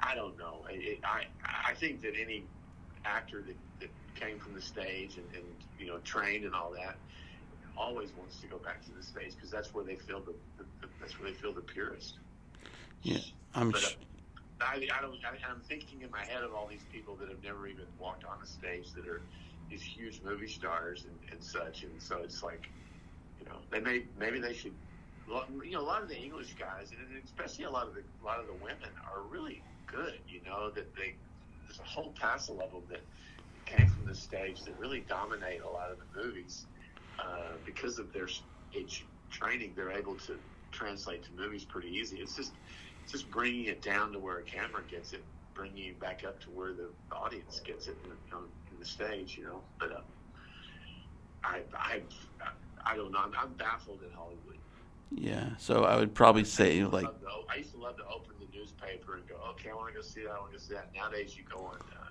I 0.00 0.14
don't 0.14 0.36
know. 0.38 0.64
It, 0.68 0.98
I 1.04 1.26
I 1.44 1.74
think 1.74 2.02
that 2.02 2.14
any 2.20 2.44
actor 3.04 3.42
that, 3.42 3.56
that 3.80 3.88
came 4.14 4.38
from 4.38 4.54
the 4.54 4.62
stage 4.62 5.16
and, 5.16 5.26
and 5.34 5.44
you 5.78 5.86
know 5.86 5.98
trained 5.98 6.44
and 6.44 6.54
all 6.54 6.72
that 6.72 6.96
always 7.76 8.14
wants 8.16 8.40
to 8.40 8.46
go 8.46 8.58
back 8.58 8.84
to 8.84 8.92
the 8.92 9.02
stage 9.02 9.34
because 9.34 9.50
that's 9.50 9.74
where 9.74 9.84
they 9.84 9.96
feel 9.96 10.20
the, 10.20 10.34
the, 10.58 10.64
the 10.80 10.88
that's 11.00 11.18
where 11.18 11.30
they 11.30 11.36
feel 11.36 11.52
the 11.52 11.60
purest. 11.60 12.18
Yeah, 13.02 13.18
I'm. 13.54 13.70
But, 13.70 13.82
uh, 13.82 13.86
Sh- 13.88 13.96
I, 14.60 14.74
I 14.96 15.00
don't. 15.00 15.18
I, 15.24 15.50
I'm 15.50 15.60
thinking 15.60 16.02
in 16.02 16.10
my 16.10 16.24
head 16.24 16.42
of 16.42 16.54
all 16.54 16.68
these 16.68 16.84
people 16.92 17.16
that 17.16 17.28
have 17.28 17.42
never 17.42 17.66
even 17.66 17.84
walked 17.98 18.24
on 18.24 18.42
a 18.42 18.46
stage 18.46 18.92
that 18.92 19.08
are 19.08 19.22
these 19.70 19.82
huge 19.82 20.20
movie 20.24 20.46
stars 20.46 21.06
and, 21.08 21.18
and 21.32 21.42
such, 21.42 21.82
and 21.82 22.00
so 22.00 22.18
it's 22.22 22.42
like, 22.42 22.68
you 23.40 23.46
know, 23.46 23.56
they 23.70 23.80
may 23.80 24.04
maybe 24.18 24.40
they 24.40 24.54
should. 24.54 24.74
You 25.64 25.72
know, 25.72 25.80
a 25.80 25.86
lot 25.86 26.02
of 26.02 26.08
the 26.08 26.18
English 26.18 26.54
guys, 26.58 26.90
and 26.90 27.22
especially 27.24 27.64
a 27.64 27.70
lot 27.70 27.86
of 27.86 27.94
the 27.94 28.02
a 28.22 28.24
lot 28.24 28.40
of 28.40 28.46
the 28.46 28.54
women, 28.54 28.90
are 29.14 29.22
really 29.30 29.62
good. 29.86 30.18
You 30.28 30.42
know, 30.44 30.70
that 30.70 30.94
they 30.94 31.14
there's 31.66 31.78
a 31.78 31.88
whole 31.88 32.12
passel 32.20 32.60
of 32.60 32.70
them 32.72 32.82
that 32.90 33.02
came 33.66 33.88
from 33.88 34.06
the 34.06 34.14
stage 34.14 34.62
that 34.62 34.78
really 34.78 35.00
dominate 35.00 35.62
a 35.62 35.68
lot 35.68 35.90
of 35.90 35.98
the 35.98 36.22
movies 36.22 36.66
uh, 37.18 37.52
because 37.64 37.98
of 37.98 38.12
their 38.12 38.28
stage 38.28 39.04
training. 39.30 39.72
They're 39.76 39.92
able 39.92 40.16
to 40.16 40.36
translate 40.70 41.22
to 41.24 41.30
movies 41.32 41.64
pretty 41.64 41.88
easy. 41.88 42.18
It's 42.18 42.36
just 42.36 42.52
it's 43.02 43.12
just 43.12 43.30
bringing 43.30 43.66
it 43.66 43.82
down 43.82 44.12
to 44.12 44.18
where 44.18 44.38
a 44.38 44.42
camera 44.42 44.82
gets 44.88 45.12
it, 45.12 45.22
bringing 45.54 45.86
it 45.86 46.00
back 46.00 46.24
up 46.24 46.40
to 46.40 46.50
where 46.50 46.72
the 46.72 46.88
audience 47.10 47.60
gets 47.64 47.88
it 47.88 47.96
in 48.04 48.10
the, 48.10 48.36
on, 48.36 48.44
in 48.72 48.78
the 48.78 48.84
stage, 48.84 49.36
you 49.36 49.44
know. 49.44 49.60
But 49.78 49.92
uh, 49.92 50.00
I, 51.44 51.60
I, 51.74 52.00
I 52.84 52.96
don't 52.96 53.10
know. 53.10 53.18
I'm, 53.18 53.32
I'm 53.36 53.52
baffled 53.54 54.00
at 54.04 54.12
Hollywood. 54.12 54.58
Yeah, 55.14 55.50
so 55.58 55.84
I 55.84 55.96
would 55.96 56.14
probably 56.14 56.44
say 56.44 56.80
I 56.80 56.86
like 56.86 57.06
o- 57.06 57.44
I 57.50 57.56
used 57.56 57.72
to 57.72 57.78
love 57.80 57.96
to 57.96 58.04
open 58.04 58.32
the 58.40 58.56
newspaper 58.56 59.16
and 59.16 59.28
go, 59.28 59.34
okay, 59.50 59.70
I 59.70 59.74
want 59.74 59.88
to 59.88 59.94
go 59.94 60.00
see 60.00 60.22
that. 60.22 60.30
I 60.30 60.38
want 60.38 60.52
to 60.52 60.58
go 60.58 60.62
see 60.64 60.74
that. 60.74 60.94
Nowadays, 60.94 61.36
you 61.36 61.44
go 61.44 61.58
on 61.64 61.76
uh, 61.76 62.04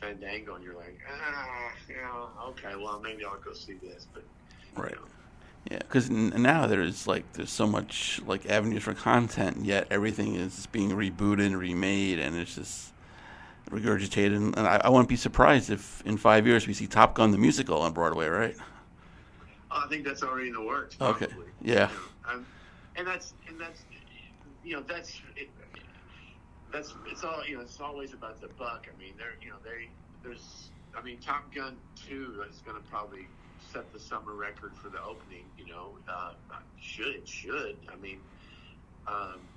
Fandango 0.00 0.54
and 0.54 0.64
you're 0.64 0.74
like, 0.74 0.98
ah, 1.10 1.70
you 1.88 1.96
know, 1.96 2.28
okay, 2.48 2.74
well, 2.76 3.00
maybe 3.00 3.24
I'll 3.24 3.38
go 3.38 3.52
see 3.52 3.74
this, 3.74 4.06
but 4.12 4.24
Right. 4.76 4.94
know, 4.94 5.00
yeah, 5.70 5.78
because 5.78 6.10
now 6.10 6.66
there's 6.66 7.06
like 7.06 7.32
there's 7.32 7.50
so 7.50 7.66
much 7.66 8.20
like 8.26 8.46
avenues 8.48 8.84
for 8.84 8.94
content, 8.94 9.64
yet 9.64 9.88
everything 9.90 10.34
is 10.36 10.66
being 10.66 10.90
rebooted 10.90 11.46
and 11.46 11.58
remade, 11.58 12.20
and 12.20 12.36
it's 12.36 12.54
just 12.54 12.92
regurgitated. 13.70 14.36
And 14.36 14.58
I, 14.58 14.80
I 14.84 14.88
wouldn't 14.90 15.08
be 15.08 15.16
surprised 15.16 15.70
if 15.70 16.02
in 16.06 16.18
five 16.18 16.46
years 16.46 16.68
we 16.68 16.72
see 16.74 16.86
Top 16.86 17.14
Gun 17.14 17.32
the 17.32 17.38
musical 17.38 17.80
on 17.82 17.92
Broadway, 17.92 18.28
right? 18.28 18.56
Oh, 19.70 19.82
I 19.84 19.88
think 19.88 20.04
that's 20.04 20.22
already 20.22 20.48
in 20.48 20.54
the 20.54 20.62
works. 20.62 20.96
Okay. 21.00 21.26
Yeah. 21.60 21.88
You 21.88 21.94
know, 21.96 22.34
um, 22.34 22.46
and 22.94 23.06
that's 23.06 23.34
and 23.48 23.60
that's 23.60 23.80
you 24.62 24.76
know 24.76 24.82
that's 24.88 25.20
that's 26.72 26.94
it's 27.06 27.24
all 27.24 27.46
you 27.46 27.56
know 27.56 27.62
it's 27.62 27.80
always 27.80 28.12
about 28.14 28.40
the 28.40 28.48
buck. 28.58 28.86
I 28.92 28.96
mean, 28.98 29.16
they're 29.18 29.36
you 29.42 29.50
know 29.50 29.58
they 29.64 29.90
there's 30.22 30.72
I 30.96 31.02
mean 31.02 31.20
Top 31.20 31.54
Gun 31.54 31.78
two 31.94 32.42
is 32.50 32.62
going 32.62 32.82
to 32.82 32.88
probably 32.88 33.28
set 33.58 33.92
the 33.92 34.00
summer 34.00 34.34
record 34.34 34.76
for 34.76 34.90
the 34.90 35.02
opening. 35.02 35.46
You 35.56 35.66
know, 35.66 35.98
uh, 36.08 36.34
should 36.78 37.14
it 37.14 37.28
should 37.28 37.78
I 37.92 37.96
mean. 37.96 38.20
Um, 39.06 39.48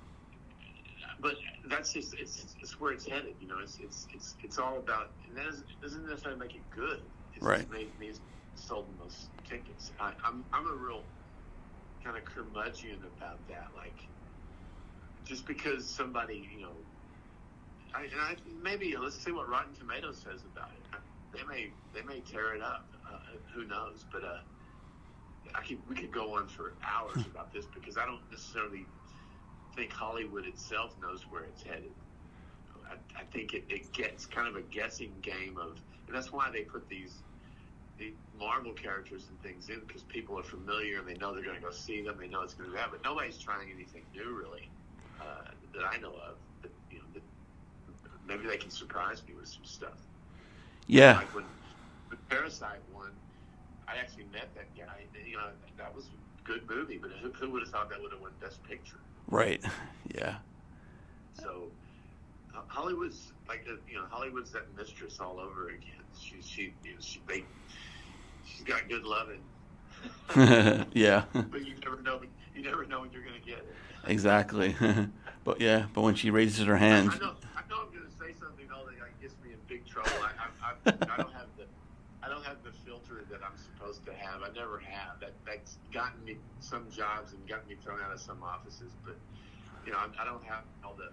but 1.20 1.36
that's 1.68 1.92
just 1.92 2.14
it's, 2.18 2.56
it's 2.60 2.80
where 2.80 2.92
it's 2.92 3.06
headed. 3.06 3.36
You 3.40 3.48
know, 3.48 3.58
it's 3.62 3.78
it's 3.80 4.06
it's 4.14 4.36
it's 4.42 4.58
all 4.58 4.78
about, 4.78 5.08
and 5.28 5.36
that 5.36 5.44
doesn't, 5.46 5.66
doesn't 5.82 6.06
necessarily 6.08 6.40
make 6.40 6.54
it 6.54 6.70
good. 6.70 7.00
It's 7.34 7.44
Right. 7.44 7.58
just 7.60 7.70
made 7.70 7.98
me 7.98 8.12
sold 8.54 8.88
the 8.88 8.98
most 8.98 9.30
tickets. 9.44 9.92
I, 10.00 10.14
I'm 10.24 10.44
I'm 10.52 10.66
a 10.66 10.74
real 10.74 11.04
kind 12.04 12.16
of 12.16 12.24
curmudgeon 12.24 13.00
about 13.16 13.46
that. 13.48 13.68
Like, 13.76 13.98
just 15.24 15.46
because 15.46 15.94
somebody, 15.94 16.48
you 16.54 16.62
know, 16.62 16.76
I, 17.94 18.02
and 18.02 18.20
I 18.20 18.36
maybe 18.62 18.96
let's 18.96 19.22
see 19.22 19.32
what 19.32 19.48
Rotten 19.48 19.74
Tomatoes 19.74 20.24
says 20.24 20.42
about 20.44 20.70
it. 20.70 21.00
They 21.32 21.44
may 21.44 21.70
they 21.94 22.02
may 22.02 22.20
tear 22.20 22.54
it 22.54 22.62
up. 22.62 22.86
Uh, 23.08 23.18
who 23.54 23.64
knows? 23.64 24.04
But 24.12 24.24
uh, 24.24 24.38
I 25.54 25.62
could 25.62 25.78
we 25.88 25.94
could 25.94 26.12
go 26.12 26.36
on 26.36 26.48
for 26.48 26.74
hours 26.84 27.24
about 27.32 27.52
this 27.52 27.66
because 27.66 27.96
I 27.96 28.06
don't 28.06 28.22
necessarily 28.30 28.86
think 29.74 29.92
Hollywood 29.92 30.46
itself 30.46 30.94
knows 31.00 31.22
where 31.30 31.42
it's 31.44 31.62
headed. 31.62 31.92
I, 32.88 33.20
I 33.20 33.24
think 33.32 33.54
it, 33.54 33.64
it 33.68 33.92
gets 33.92 34.26
kind 34.26 34.48
of 34.48 34.56
a 34.56 34.62
guessing 34.62 35.12
game 35.22 35.56
of, 35.58 35.78
and 36.06 36.16
that's 36.16 36.32
why 36.32 36.50
they 36.50 36.62
put 36.62 36.88
these 36.88 37.22
the 37.98 38.12
Marvel 38.38 38.72
characters 38.72 39.26
and 39.28 39.40
things 39.42 39.68
in 39.68 39.80
because 39.86 40.02
people 40.02 40.38
are 40.38 40.42
familiar 40.42 40.98
and 40.98 41.06
they 41.06 41.14
know 41.14 41.34
they're 41.34 41.44
going 41.44 41.56
to 41.56 41.62
go 41.62 41.70
see 41.70 42.02
them. 42.02 42.16
They 42.18 42.28
know 42.28 42.42
it's 42.42 42.54
going 42.54 42.70
to 42.70 42.74
be 42.74 42.80
that, 42.80 42.90
but 42.90 43.04
nobody's 43.04 43.38
trying 43.38 43.68
anything 43.72 44.02
new 44.14 44.34
really 44.34 44.70
uh, 45.20 45.50
that 45.74 45.84
I 45.84 45.98
know 45.98 46.14
of. 46.14 46.36
That, 46.62 46.72
you 46.90 46.98
know, 46.98 47.04
that 47.12 47.22
maybe 48.30 48.46
they 48.48 48.56
can 48.56 48.70
surprise 48.70 49.22
me 49.26 49.34
with 49.34 49.48
some 49.48 49.64
stuff. 49.64 49.98
Yeah, 50.86 51.18
Like 51.18 51.34
when, 51.34 51.44
when 52.08 52.18
Parasite 52.28 52.80
won, 52.94 53.10
I 53.88 53.96
actually 53.96 54.24
met 54.32 54.48
that 54.54 54.74
guy. 54.76 55.04
You 55.26 55.36
know, 55.36 55.48
that 55.78 55.94
was 55.94 56.06
a 56.06 56.42
good 56.46 56.68
movie, 56.68 56.98
but 56.98 57.10
who, 57.20 57.30
who 57.32 57.50
would 57.50 57.62
have 57.62 57.70
thought 57.70 57.90
that 57.90 58.00
would 58.00 58.12
have 58.12 58.20
won 58.20 58.32
Best 58.40 58.62
Picture? 58.64 58.98
right. 59.28 59.62
Yeah, 60.14 60.36
So 61.34 61.70
Hollywood's 62.66 63.32
like 63.48 63.64
uh, 63.68 63.74
you 63.88 63.96
know 63.96 64.04
Hollywood's 64.10 64.50
that 64.52 64.64
mistress 64.76 65.20
all 65.20 65.38
over 65.38 65.68
again. 65.68 66.02
She 66.18 66.36
she, 66.42 66.62
you 66.84 66.94
know, 66.94 66.98
she 67.00 67.20
they 67.28 67.44
she's 68.44 68.62
got 68.62 68.88
good 68.88 69.04
loving, 69.04 69.42
yeah, 70.92 71.24
but 71.34 71.64
you 71.64 71.74
never 71.84 72.00
know 72.02 72.20
you 72.54 72.62
never 72.62 72.84
know 72.86 73.00
when 73.00 73.12
you're 73.12 73.22
gonna 73.22 73.38
get 73.44 73.58
it. 73.58 73.76
exactly. 74.06 74.74
but 75.44 75.60
yeah, 75.60 75.86
but 75.94 76.02
when 76.02 76.14
she 76.16 76.30
raises 76.30 76.66
her 76.66 76.76
hand, 76.76 77.10
I 77.12 77.18
know 77.18 77.34
I'm 77.56 77.92
gonna 77.94 78.10
say 78.18 78.34
something 78.40 78.66
though 78.68 78.84
that 78.86 79.00
like, 79.00 79.20
gets 79.20 79.34
me 79.44 79.52
in 79.52 79.59
big 79.70 79.86
trouble. 79.86 80.10
I 80.20 80.30
I, 80.66 80.90
I, 80.90 81.16
don't 81.16 81.32
have 81.32 81.46
the 81.56 81.64
I 82.22 82.28
don't 82.28 82.44
have 82.44 82.56
the 82.64 82.72
filter 82.84 83.24
that 83.30 83.40
I'm 83.44 83.56
supposed 83.56 84.04
to 84.06 84.12
have. 84.12 84.42
I 84.42 84.52
never 84.52 84.80
have. 84.80 85.20
That 85.20 85.32
that's 85.46 85.78
gotten 85.94 86.22
me 86.24 86.36
some 86.58 86.90
jobs 86.90 87.32
and 87.32 87.48
gotten 87.48 87.68
me 87.68 87.76
thrown 87.82 88.00
out 88.00 88.12
of 88.12 88.20
some 88.20 88.42
offices, 88.42 88.92
but 89.04 89.14
you 89.86 89.92
know 89.92 89.98
I, 89.98 90.22
I 90.22 90.24
don't 90.24 90.42
have 90.44 90.64
all 90.84 90.94
the 90.94 91.12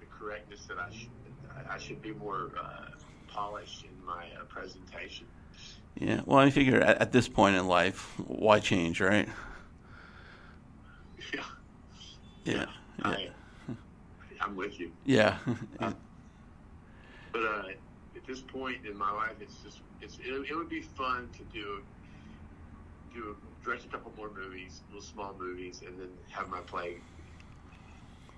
the 0.00 0.06
correctness 0.18 0.64
that 0.66 0.78
I 0.78 0.90
should. 0.90 1.10
I, 1.54 1.74
I 1.74 1.78
should 1.78 2.00
be 2.00 2.12
more 2.12 2.52
uh, 2.58 2.86
polished 3.28 3.84
in 3.84 4.06
my 4.06 4.24
uh, 4.40 4.44
presentation. 4.48 5.26
yeah. 5.96 6.22
Well, 6.24 6.38
I 6.38 6.48
figure 6.48 6.80
at, 6.80 6.98
at 7.02 7.12
this 7.12 7.28
point 7.28 7.56
in 7.56 7.66
life, 7.66 8.18
why 8.26 8.60
change, 8.60 9.00
right? 9.00 9.28
Yeah, 11.34 11.44
Yeah, 12.44 12.54
yeah, 12.54 12.66
I, 13.04 13.28
I'm 14.40 14.56
with 14.56 14.80
you. 14.80 14.90
yeah. 15.04 15.36
But 17.32 17.42
uh, 17.44 17.62
this 18.30 18.40
point 18.40 18.86
in 18.86 18.96
my 18.96 19.10
life, 19.10 19.34
it's 19.40 19.56
just 19.62 19.80
it's 20.00 20.18
it, 20.18 20.50
it 20.50 20.54
would 20.54 20.68
be 20.68 20.80
fun 20.80 21.28
to 21.36 21.42
do 21.52 21.82
do 23.12 23.36
direct 23.64 23.84
a 23.84 23.88
couple 23.88 24.12
more 24.16 24.30
movies, 24.30 24.82
little 24.88 25.02
small 25.02 25.34
movies, 25.38 25.82
and 25.84 25.98
then 25.98 26.10
have 26.30 26.48
my 26.48 26.60
play 26.60 26.98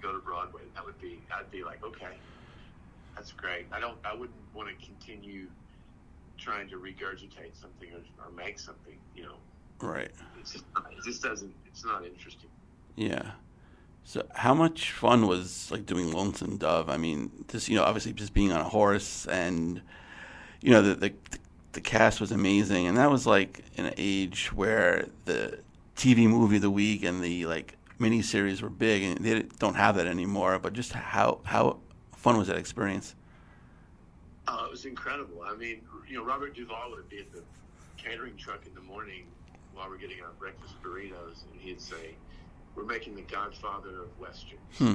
go 0.00 0.12
to 0.12 0.18
Broadway. 0.18 0.62
That 0.74 0.84
would 0.84 0.98
be 1.00 1.20
I'd 1.36 1.50
be 1.50 1.62
like, 1.62 1.84
okay, 1.84 2.16
that's 3.14 3.32
great. 3.32 3.66
I 3.70 3.80
don't 3.80 3.98
I 4.04 4.14
wouldn't 4.14 4.54
want 4.54 4.68
to 4.68 4.86
continue 4.86 5.48
trying 6.38 6.68
to 6.70 6.76
regurgitate 6.76 7.54
something 7.60 7.88
or, 7.92 8.26
or 8.26 8.32
make 8.32 8.58
something. 8.58 8.98
You 9.14 9.24
know, 9.24 9.36
right. 9.80 10.10
it's 10.40 10.52
just 10.52 10.64
it 10.90 11.04
just 11.04 11.22
doesn't 11.22 11.54
it's 11.66 11.84
not 11.84 12.06
interesting. 12.06 12.50
Yeah. 12.96 13.32
So 14.04 14.26
how 14.34 14.54
much 14.54 14.92
fun 14.92 15.26
was 15.26 15.70
like 15.70 15.86
doing 15.86 16.12
Lonesome 16.12 16.56
Dove? 16.56 16.88
I 16.88 16.96
mean, 16.96 17.30
just 17.48 17.68
you 17.68 17.76
know, 17.76 17.84
obviously 17.84 18.12
just 18.12 18.34
being 18.34 18.52
on 18.52 18.60
a 18.60 18.68
horse 18.68 19.26
and 19.26 19.80
you 20.60 20.70
know 20.70 20.82
the 20.82 20.94
the, 20.94 21.12
the 21.72 21.80
cast 21.80 22.20
was 22.20 22.32
amazing, 22.32 22.86
and 22.86 22.96
that 22.96 23.10
was 23.10 23.26
like 23.26 23.64
an 23.76 23.92
age 23.96 24.52
where 24.52 25.08
the 25.24 25.60
TV 25.96 26.28
movie 26.28 26.56
of 26.56 26.62
the 26.62 26.70
week 26.70 27.04
and 27.04 27.22
the 27.22 27.46
like 27.46 27.76
miniseries 27.98 28.60
were 28.60 28.70
big, 28.70 29.02
and 29.02 29.18
they 29.24 29.42
don't 29.58 29.76
have 29.76 29.96
that 29.96 30.06
anymore. 30.06 30.58
But 30.58 30.72
just 30.72 30.92
how 30.92 31.40
how 31.44 31.78
fun 32.16 32.36
was 32.36 32.48
that 32.48 32.56
experience? 32.56 33.14
Oh, 34.48 34.64
it 34.64 34.70
was 34.70 34.84
incredible. 34.84 35.42
I 35.42 35.54
mean, 35.54 35.82
you 36.08 36.16
know, 36.16 36.24
Robert 36.24 36.54
Duvall 36.54 36.90
would 36.90 37.08
be 37.08 37.18
at 37.18 37.32
the 37.32 37.42
catering 37.96 38.36
truck 38.36 38.66
in 38.66 38.74
the 38.74 38.80
morning 38.80 39.24
while 39.74 39.88
we're 39.88 39.96
getting 39.96 40.20
our 40.20 40.32
breakfast 40.38 40.74
burritos, 40.82 41.44
and 41.50 41.60
he'd 41.60 41.80
say, 41.80 42.16
"We're 42.74 42.84
making 42.84 43.14
the 43.16 43.22
Godfather 43.22 44.02
of 44.02 44.18
westerns," 44.18 44.60
Hmm. 44.78 44.94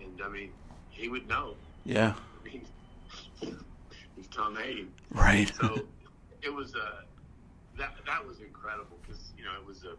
and 0.00 0.20
I 0.22 0.28
mean, 0.28 0.52
he 0.90 1.08
would 1.08 1.26
know. 1.28 1.56
Yeah. 1.84 2.14
I 2.40 2.44
mean, 2.44 2.66
he's 4.16 4.28
Tom 4.28 4.56
Hagen, 4.56 4.92
Right. 5.10 5.52
so 5.60 5.86
it 6.42 6.52
was 6.52 6.74
uh, 6.74 7.02
that 7.78 7.94
that 8.06 8.26
was 8.26 8.40
incredible 8.40 8.98
because 9.02 9.32
you 9.36 9.44
know 9.44 9.52
it 9.60 9.66
was 9.66 9.84
a. 9.84 9.94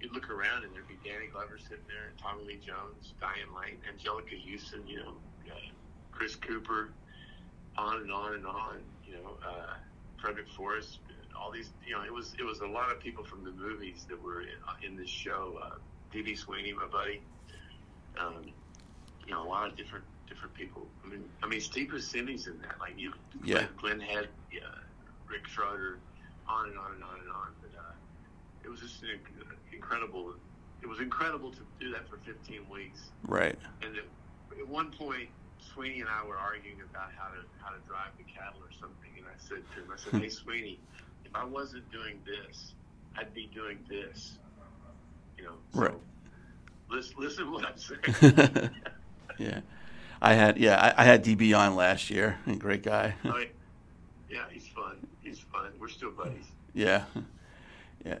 You'd 0.00 0.14
look 0.14 0.30
around 0.30 0.64
and 0.64 0.74
there'd 0.74 0.88
be 0.88 0.96
Danny 1.04 1.26
Glover 1.26 1.58
sitting 1.58 1.84
there, 1.86 2.08
and 2.08 2.16
Tommy 2.18 2.42
Lee 2.44 2.58
Jones, 2.64 3.12
Diane 3.20 3.52
Lane, 3.54 3.76
Anjelica 3.84 4.32
Huston, 4.50 4.86
you 4.86 4.96
know, 4.96 5.12
uh, 5.50 5.54
Chris 6.10 6.36
Cooper, 6.36 6.88
on 7.76 7.98
and 7.98 8.10
on 8.10 8.32
and 8.34 8.46
on. 8.46 8.78
You 9.06 9.16
know, 9.16 9.36
uh, 9.46 9.74
Frederick 10.18 10.46
Forrest, 10.56 11.00
all 11.38 11.50
these. 11.50 11.70
You 11.86 11.94
know, 11.94 12.02
it 12.02 12.12
was 12.12 12.34
it 12.38 12.44
was 12.44 12.60
a 12.60 12.66
lot 12.66 12.90
of 12.90 13.00
people 13.00 13.24
from 13.24 13.44
the 13.44 13.50
movies 13.52 14.06
that 14.08 14.22
were 14.22 14.42
in, 14.42 14.48
in 14.86 14.96
this 14.96 15.08
show. 15.10 15.58
Uh, 15.62 15.70
D.B. 16.12 16.34
Sweeney, 16.34 16.72
my 16.72 16.86
buddy. 16.86 17.20
Um, 18.18 18.52
you 19.26 19.32
know, 19.32 19.42
a 19.46 19.48
lot 19.48 19.68
of 19.70 19.76
different 19.76 20.04
different 20.28 20.54
people. 20.54 20.86
I 21.04 21.08
mean, 21.08 21.24
I 21.42 21.46
mean, 21.46 21.60
Steve 21.60 21.88
Buscemi's 21.90 22.46
in 22.46 22.60
that. 22.62 22.78
Like, 22.80 22.94
you 22.98 23.10
know, 23.10 23.16
Yeah. 23.44 23.66
Glenn, 23.78 23.98
Glenn 23.98 24.00
Head, 24.00 24.28
yeah, 24.52 24.60
Rick 25.28 25.46
Schroder, 25.46 25.98
on 26.48 26.68
and 26.68 26.78
on 26.78 26.92
and 26.94 27.02
on 27.04 27.18
and 27.20 27.28
on. 27.30 27.48
But 27.60 27.70
uh, 27.78 27.92
it 28.64 28.68
was 28.68 28.80
just 28.80 29.02
an 29.02 29.20
incredible. 29.72 30.34
It 30.82 30.88
was 30.88 31.00
incredible 31.00 31.50
to 31.52 31.60
do 31.78 31.90
that 31.92 32.08
for 32.08 32.16
15 32.24 32.62
weeks. 32.72 33.10
Right. 33.26 33.58
And 33.82 33.96
at, 33.96 34.04
at 34.58 34.66
one 34.66 34.90
point, 34.92 35.28
Sweeney 35.74 36.00
and 36.00 36.08
I 36.08 36.24
were 36.26 36.38
arguing 36.38 36.80
about 36.88 37.10
how 37.16 37.28
to 37.28 37.40
how 37.62 37.70
to 37.70 37.78
drive 37.86 38.10
the 38.18 38.24
cattle 38.24 38.60
or 38.62 38.72
something. 38.72 39.10
And 39.16 39.26
I 39.26 39.36
said 39.38 39.62
to 39.76 39.82
him, 39.82 39.92
I 39.92 39.96
said, 39.98 40.20
"Hey, 40.22 40.28
Sweeney, 40.30 40.78
if 41.30 41.36
I 41.36 41.44
wasn't 41.44 41.90
doing 41.90 42.20
this, 42.26 42.74
I'd 43.16 43.32
be 43.34 43.50
doing 43.54 43.78
this." 43.88 44.38
You 45.38 45.44
know. 45.44 45.54
So 45.72 45.80
Right. 45.80 45.94
Listen, 46.90 47.14
listen 47.18 47.44
to 47.46 47.52
what 47.52 47.64
I'm 47.66 47.78
saying. 47.78 48.70
yeah. 49.38 49.60
I 50.22 50.34
had 50.34 50.58
yeah 50.58 50.94
I, 50.96 51.02
I 51.02 51.04
had 51.04 51.24
DB 51.24 51.56
on 51.56 51.76
last 51.76 52.10
year. 52.10 52.38
Great 52.58 52.82
guy. 52.82 53.14
Oh, 53.24 53.38
yeah. 53.38 53.46
yeah, 54.28 54.44
he's 54.50 54.66
fun. 54.68 54.96
He's 55.22 55.38
fun. 55.38 55.70
We're 55.78 55.88
still 55.88 56.10
buddies. 56.10 56.46
Yeah, 56.74 57.04
yeah. 58.04 58.18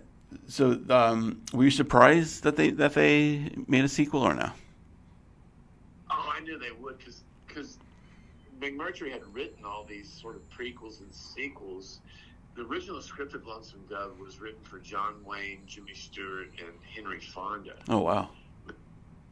So, 0.48 0.80
um, 0.88 1.42
were 1.52 1.64
you 1.64 1.70
surprised 1.70 2.42
that 2.44 2.56
they 2.56 2.70
that 2.70 2.94
they 2.94 3.50
made 3.66 3.84
a 3.84 3.88
sequel 3.88 4.22
or 4.22 4.34
no? 4.34 4.50
Oh, 6.10 6.32
I 6.36 6.40
knew 6.40 6.58
they 6.58 6.72
would 6.72 6.98
because 6.98 7.22
because 7.46 7.78
McMurtry 8.60 9.12
had 9.12 9.22
written 9.32 9.64
all 9.64 9.84
these 9.84 10.08
sort 10.10 10.36
of 10.36 10.42
prequels 10.50 11.00
and 11.00 11.12
sequels, 11.12 12.00
the 12.60 12.66
original 12.66 13.00
script 13.00 13.34
of 13.34 13.46
Lonesome 13.46 13.84
Dove 13.88 14.18
was 14.18 14.38
written 14.38 14.62
for 14.64 14.78
John 14.80 15.14
Wayne, 15.24 15.60
Jimmy 15.66 15.94
Stewart, 15.94 16.48
and 16.58 16.74
Henry 16.94 17.18
Fonda. 17.18 17.74
Oh 17.88 18.00
wow. 18.00 18.28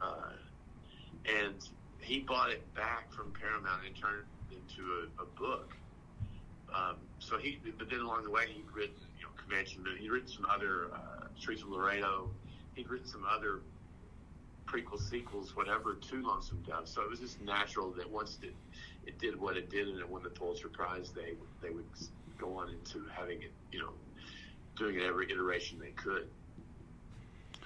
Uh, 0.01 0.33
and 1.27 1.55
he 2.01 2.21
bought 2.21 2.51
it 2.51 2.63
back 2.75 3.13
from 3.13 3.33
Paramount 3.39 3.83
and 3.87 3.95
turned 3.95 4.25
it 4.51 4.57
into 4.57 4.91
a, 4.91 5.23
a 5.23 5.27
book. 5.39 5.77
Um, 6.75 6.97
so 7.19 7.37
he, 7.37 7.59
but 7.77 7.91
then 7.91 8.01
along 8.01 8.25
the 8.25 8.31
way, 8.31 8.47
he'd 8.49 8.65
written, 8.75 8.97
you 9.19 9.25
know, 9.25 9.31
Convention. 9.37 9.85
He'd 9.99 10.11
written 10.11 10.29
some 10.29 10.47
other 10.47 10.87
uh, 10.95 11.27
Streets 11.39 11.63
of 11.63 11.69
Laredo. 11.69 12.31
He'd 12.77 12.89
written 12.89 13.07
some 13.07 13.27
other 13.31 13.61
prequel 14.65 14.99
sequels, 14.99 15.55
whatever, 15.55 15.95
to 15.95 16.23
Lonesome 16.23 16.63
Dove. 16.67 16.89
So 16.89 17.03
it 17.03 17.11
was 17.11 17.21
just 17.21 17.43
natural 17.43 17.91
that 17.93 18.09
once 18.09 18.39
it, 18.43 18.55
it 19.07 19.19
did 19.19 19.39
what 19.39 19.59
it 19.59 19.69
did 19.69 19.89
and 19.89 19.99
it 19.99 20.09
won 20.09 20.23
the 20.23 20.31
Pulitzer 20.31 20.69
Prize, 20.69 21.11
they 21.15 21.35
they 21.61 21.69
would 21.69 21.85
go 22.39 22.57
on 22.59 22.71
into 22.71 23.05
having 23.15 23.43
it, 23.43 23.53
you 23.73 23.81
know, 23.81 23.91
doing 24.77 24.97
it 24.97 25.03
every 25.03 25.31
iteration 25.31 25.79
they 25.79 25.91
could. 25.91 26.29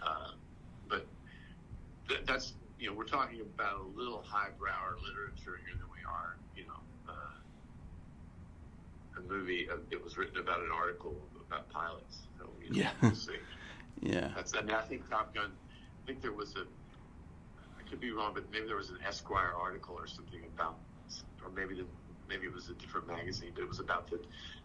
Uh, 0.04 0.32
but 0.88 1.06
th- 2.08 2.20
that's 2.26 2.54
you 2.78 2.88
know 2.88 2.94
we're 2.96 3.04
talking 3.04 3.40
about 3.40 3.80
a 3.80 3.98
little 3.98 4.22
highbrow 4.26 4.94
literature 5.06 5.60
here 5.64 5.76
than 5.78 5.88
we 5.90 6.02
are, 6.08 6.36
you 6.56 6.64
know, 6.64 7.12
uh, 7.12 9.18
a 9.18 9.20
movie. 9.22 9.68
Uh, 9.70 9.76
it 9.90 10.02
was 10.02 10.16
written 10.16 10.38
about 10.38 10.60
an 10.60 10.70
article 10.74 11.14
about 11.48 11.68
pilots. 11.70 12.22
So, 12.38 12.48
you 12.62 12.70
know, 12.70 12.76
Yeah. 12.80 12.90
we'll 13.02 13.14
see. 13.14 13.36
Yeah. 14.04 14.30
That's, 14.34 14.52
I 14.56 14.62
mean, 14.62 14.74
I 14.74 14.80
think 14.80 15.08
Top 15.08 15.32
Gun. 15.32 15.52
I 16.02 16.06
think 16.08 16.22
there 16.22 16.32
was 16.32 16.56
a. 16.56 16.62
I 17.78 17.88
could 17.88 18.00
be 18.00 18.10
wrong, 18.10 18.32
but 18.34 18.50
maybe 18.50 18.66
there 18.66 18.74
was 18.76 18.90
an 18.90 18.98
Esquire 19.06 19.52
article 19.56 19.94
or 19.96 20.08
something 20.08 20.40
about, 20.56 20.74
or 21.44 21.50
maybe 21.54 21.76
the, 21.76 21.84
maybe 22.32 22.46
it 22.46 22.54
was 22.54 22.68
a 22.70 22.74
different 22.74 23.06
magazine, 23.06 23.50
but 23.54 23.62
it 23.62 23.68
was 23.68 23.80
about 23.80 24.08
the 24.10 24.18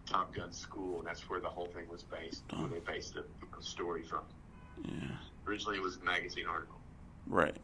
Top 0.06 0.34
Gun 0.34 0.52
school, 0.52 1.00
and 1.00 1.08
that's 1.08 1.30
where 1.30 1.40
the 1.40 1.50
whole 1.50 1.68
thing 1.68 1.84
was 1.92 2.04
based. 2.04 2.44
Where 2.56 2.68
they 2.68 2.80
based 2.80 3.16
the 3.16 3.24
story 3.60 4.04
from. 4.04 4.22
Yeah. 4.86 4.92
Originally, 5.48 5.78
it 5.78 5.84
was 5.84 5.98
a 5.98 6.06
magazine 6.06 6.46
article. 6.48 6.78
Right. 7.28 7.56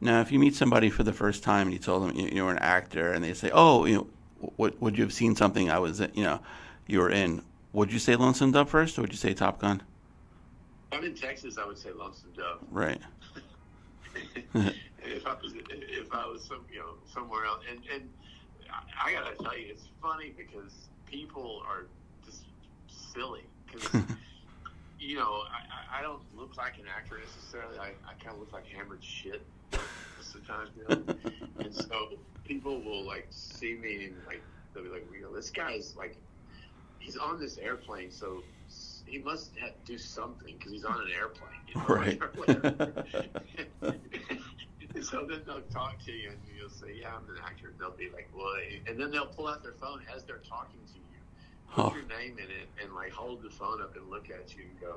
Now, 0.00 0.20
if 0.20 0.32
you 0.32 0.38
meet 0.38 0.54
somebody 0.54 0.90
for 0.90 1.02
the 1.02 1.12
first 1.12 1.42
time 1.44 1.68
and 1.68 1.72
you 1.72 1.78
told 1.78 2.02
them 2.08 2.16
you- 2.16 2.30
you're 2.32 2.50
an 2.50 2.58
actor, 2.58 3.12
and 3.12 3.22
they 3.22 3.34
say, 3.34 3.50
"Oh, 3.52 3.84
you 3.84 3.96
know, 3.96 4.50
would 4.56 4.80
would 4.80 4.96
you 4.96 5.04
have 5.04 5.12
seen 5.12 5.36
something 5.36 5.70
I 5.70 5.78
was, 5.78 6.00
in- 6.00 6.12
you 6.14 6.24
know, 6.24 6.40
you 6.86 6.98
were 7.00 7.10
in?" 7.10 7.44
Would 7.72 7.92
you 7.92 7.98
say 8.00 8.16
Lonesome 8.16 8.50
Dove 8.52 8.68
first, 8.70 8.98
or 8.98 9.02
would 9.02 9.12
you 9.12 9.18
say 9.18 9.34
Top 9.34 9.60
Gun? 9.60 9.82
I'm 10.90 11.04
in 11.04 11.14
Texas, 11.14 11.56
I 11.58 11.66
would 11.66 11.78
say 11.78 11.92
Lonesome 11.92 12.32
Dove. 12.32 12.64
Right. 12.70 13.00
if 14.54 15.26
I 15.26 15.34
was 15.34 15.54
if 15.54 16.12
I 16.12 16.26
was 16.26 16.42
some 16.44 16.64
you 16.72 16.78
know 16.80 16.94
somewhere 17.06 17.44
else, 17.44 17.62
and 17.70 17.80
and 17.94 18.08
I, 19.04 19.12
gotta 19.12 19.34
tell 19.36 19.56
you, 19.58 19.66
it's 19.70 19.84
funny 20.02 20.32
because 20.36 20.88
people 21.06 21.62
are 21.68 21.86
just 22.24 22.44
silly 22.88 23.42
because 23.66 23.88
you 24.98 25.16
know 25.16 25.42
I, 25.52 25.96
I- 25.96 26.00
I 26.00 26.02
don't 26.02 26.22
look 26.34 26.56
like 26.56 26.78
an 26.78 26.84
actor 26.96 27.18
necessarily. 27.18 27.78
I, 27.78 27.88
I 28.08 28.14
kind 28.22 28.34
of 28.34 28.38
look 28.40 28.52
like 28.52 28.66
hammered 28.66 29.02
shit 29.02 29.44
most 30.16 30.34
of 30.34 30.40
the 30.42 30.46
time, 30.46 30.68
you 30.76 30.84
know. 30.88 31.14
and 31.64 31.74
so 31.74 32.10
people 32.44 32.80
will 32.82 33.04
like 33.04 33.26
see 33.30 33.74
me 33.74 34.06
and 34.06 34.14
like 34.26 34.42
they'll 34.72 34.84
be 34.84 34.88
like, 34.88 35.06
you 35.14 35.22
know, 35.22 35.34
this 35.34 35.50
guy's 35.50 35.94
like 35.96 36.16
he's 37.00 37.16
on 37.16 37.40
this 37.40 37.58
airplane, 37.58 38.10
so 38.10 38.42
he 39.06 39.18
must 39.18 39.56
have, 39.56 39.72
do 39.84 39.98
something 39.98 40.54
because 40.56 40.72
he's 40.72 40.84
on 40.84 41.00
an 41.00 41.08
airplane, 41.18 41.50
you 41.68 41.80
know, 41.80 41.86
Right. 41.88 42.20
so 45.02 45.24
then 45.28 45.42
they'll 45.46 45.60
talk 45.72 45.98
to 46.06 46.12
you 46.12 46.30
and 46.30 46.38
you'll 46.56 46.68
say, 46.70 46.98
"Yeah, 47.00 47.08
I'm 47.16 47.28
an 47.28 47.40
actor." 47.44 47.68
And 47.68 47.78
they'll 47.78 47.96
be 47.96 48.10
like, 48.12 48.28
"Well," 48.34 48.52
and 48.88 48.98
then 49.00 49.10
they'll 49.10 49.26
pull 49.26 49.46
out 49.48 49.62
their 49.62 49.74
phone 49.74 50.00
as 50.14 50.24
they're 50.24 50.42
talking 50.48 50.80
to 50.94 50.98
you, 50.98 51.18
put 51.74 51.84
Oh. 51.86 51.94
your 51.94 52.04
name 52.06 52.38
in 52.38 52.50
it, 52.50 52.68
and 52.82 52.92
like 52.94 53.12
hold 53.12 53.42
the 53.42 53.50
phone 53.50 53.80
up 53.82 53.94
and 53.96 54.08
look 54.10 54.30
at 54.30 54.56
you 54.56 54.64
and 54.70 54.80
go, 54.80 54.96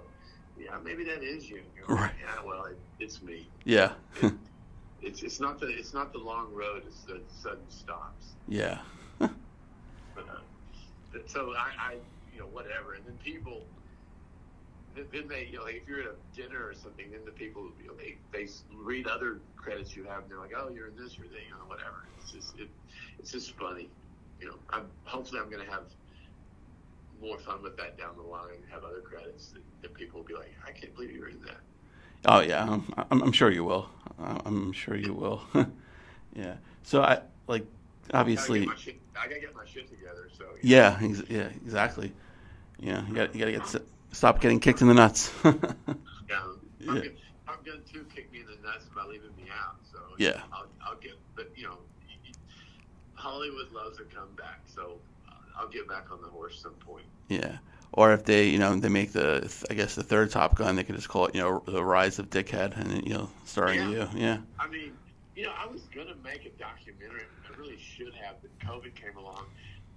"Yeah, 0.57 0.77
maybe 0.83 1.03
that 1.05 1.23
is 1.23 1.49
you." 1.49 1.57
And 1.57 1.67
you're 1.75 1.87
like, 1.87 1.99
Right. 1.99 2.15
Yeah, 2.21 2.43
well, 2.45 2.65
it, 2.65 2.77
it's 2.99 3.21
me. 3.21 3.47
Yeah. 3.65 3.93
It's 5.05 5.21
it's 5.21 5.41
not 5.41 5.59
the 5.59 5.67
it's 5.67 5.93
not 5.93 6.13
the 6.13 6.19
long 6.19 6.53
road. 6.53 6.83
It's 6.87 7.03
the 7.03 7.21
sudden 7.27 7.69
stops. 7.69 8.35
yeah. 8.47 8.79
But, 9.19 10.25
uh, 10.29 11.19
so 11.27 11.53
I, 11.57 11.71
I, 11.77 11.93
you 12.31 12.39
know, 12.39 12.45
whatever. 12.47 12.93
And 12.93 13.05
then 13.05 13.17
people, 13.17 13.65
then 14.95 15.27
they, 15.27 15.47
you 15.51 15.57
know, 15.57 15.63
like 15.63 15.75
if 15.75 15.87
you're 15.87 16.01
at 16.01 16.07
a 16.07 16.35
dinner 16.35 16.65
or 16.65 16.73
something, 16.73 17.11
then 17.11 17.21
the 17.25 17.31
people, 17.31 17.69
you 17.81 17.87
know, 17.87 17.93
they, 17.95 18.15
they 18.31 18.47
read 18.75 19.07
other 19.07 19.39
credits 19.55 19.95
you 19.95 20.03
have, 20.05 20.23
and 20.23 20.31
they're 20.31 20.39
like, 20.39 20.53
oh, 20.55 20.69
you're 20.73 20.87
in 20.87 20.95
this 20.95 21.17
or 21.17 21.23
that, 21.23 21.43
you 21.45 21.51
know, 21.51 21.65
whatever. 21.67 22.05
It's 22.21 22.31
just, 22.31 22.59
it, 22.59 22.69
it's 23.19 23.31
just 23.31 23.51
funny. 23.57 23.89
You 24.39 24.47
know, 24.47 24.55
I'm, 24.69 24.85
hopefully 25.05 25.41
I'm 25.41 25.49
going 25.49 25.65
to 25.65 25.71
have 25.71 25.83
more 27.21 27.39
fun 27.39 27.63
with 27.63 27.77
that 27.77 27.97
down 27.97 28.15
the 28.17 28.23
line 28.23 28.55
and 28.55 28.63
have 28.71 28.83
other 28.83 28.99
credits 28.99 29.49
that, 29.49 29.61
that 29.81 29.93
people 29.93 30.19
will 30.19 30.27
be 30.27 30.33
like, 30.33 30.53
I 30.67 30.71
can't 30.71 30.93
believe 30.93 31.11
you 31.11 31.21
were 31.21 31.29
in 31.29 31.41
that. 31.41 31.57
Oh 32.25 32.39
yeah. 32.39 32.63
I'm, 32.63 32.93
I'm, 33.11 33.21
I'm 33.23 33.31
sure 33.31 33.51
you 33.51 33.63
will. 33.63 33.89
Uh, 34.21 34.39
I'm 34.45 34.71
sure 34.71 34.95
you 34.95 35.13
will. 35.13 35.41
yeah. 36.35 36.55
So 36.83 37.01
I 37.01 37.21
like 37.47 37.63
I 37.63 38.11
gotta, 38.11 38.17
obviously. 38.19 38.67
shit, 38.77 38.99
I 39.19 39.27
gotta 39.27 39.41
get 39.41 39.55
my 39.55 39.65
shit 39.65 39.89
together. 39.89 40.29
So 40.37 40.45
Yeah. 40.61 40.97
Ex- 41.01 41.23
yeah. 41.29 41.49
Exactly. 41.65 42.13
Yeah. 42.79 43.05
You 43.07 43.13
got 43.13 43.35
you 43.35 43.45
to 43.45 43.51
get 43.51 43.83
stop 44.13 44.39
getting 44.39 44.59
kicked 44.61 44.81
in 44.81 44.87
the 44.87 44.93
nuts. 44.93 45.31
Yeah, 45.43 45.51
Yeah. 46.29 46.39
I'm, 46.81 46.85
gonna, 46.85 47.01
I'm 47.47 47.57
gonna 47.65 47.79
too 47.91 48.05
kick 48.15 48.31
me 48.31 48.39
in 48.39 48.45
the 48.45 48.57
nuts 48.67 48.85
by 48.95 49.03
leaving 49.03 49.35
me 49.37 49.43
out. 49.51 49.75
So 49.91 49.99
Yeah. 50.17 50.41
I'll, 50.51 50.65
I'll 50.85 50.95
get, 50.97 51.13
but 51.35 51.51
you 51.55 51.65
know, 51.67 51.77
Hollywood 53.15 53.71
loves 53.71 53.99
a 53.99 54.03
comeback, 54.03 54.61
so 54.65 54.97
I'll 55.57 55.67
get 55.69 55.87
back 55.87 56.11
on 56.11 56.21
the 56.21 56.27
horse 56.27 56.59
some 56.61 56.73
point. 56.73 57.05
Yeah. 57.29 57.57
Or 57.91 58.11
if 58.13 58.25
they, 58.25 58.49
you 58.49 58.57
know, 58.57 58.75
they 58.75 58.89
make 58.89 59.11
the, 59.13 59.53
I 59.69 59.75
guess 59.75 59.95
the 59.95 60.03
third 60.03 60.31
Top 60.31 60.55
Gun, 60.55 60.75
they 60.75 60.83
could 60.83 60.95
just 60.95 61.07
call 61.09 61.27
it, 61.27 61.35
you 61.35 61.41
know, 61.41 61.61
the 61.67 61.83
Rise 61.83 62.17
of 62.19 62.29
Dickhead, 62.29 62.75
and 62.75 63.05
you 63.07 63.13
know, 63.13 63.29
starring 63.45 63.79
Yeah. 63.79 63.89
you. 63.89 64.07
Yeah. 64.19 64.37
I 64.59 64.67
mean, 64.67 64.93
you 65.35 65.43
know, 65.45 65.53
I 65.57 65.67
was 65.67 65.81
gonna 65.95 66.15
make 66.23 66.45
a 66.45 66.49
documentary. 66.59 67.21
I 67.47 67.55
really 67.57 67.77
should 67.77 68.13
have, 68.15 68.35
but 68.41 68.51
COVID 68.67 68.95
came 68.95 69.15
along 69.17 69.45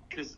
because 0.08 0.36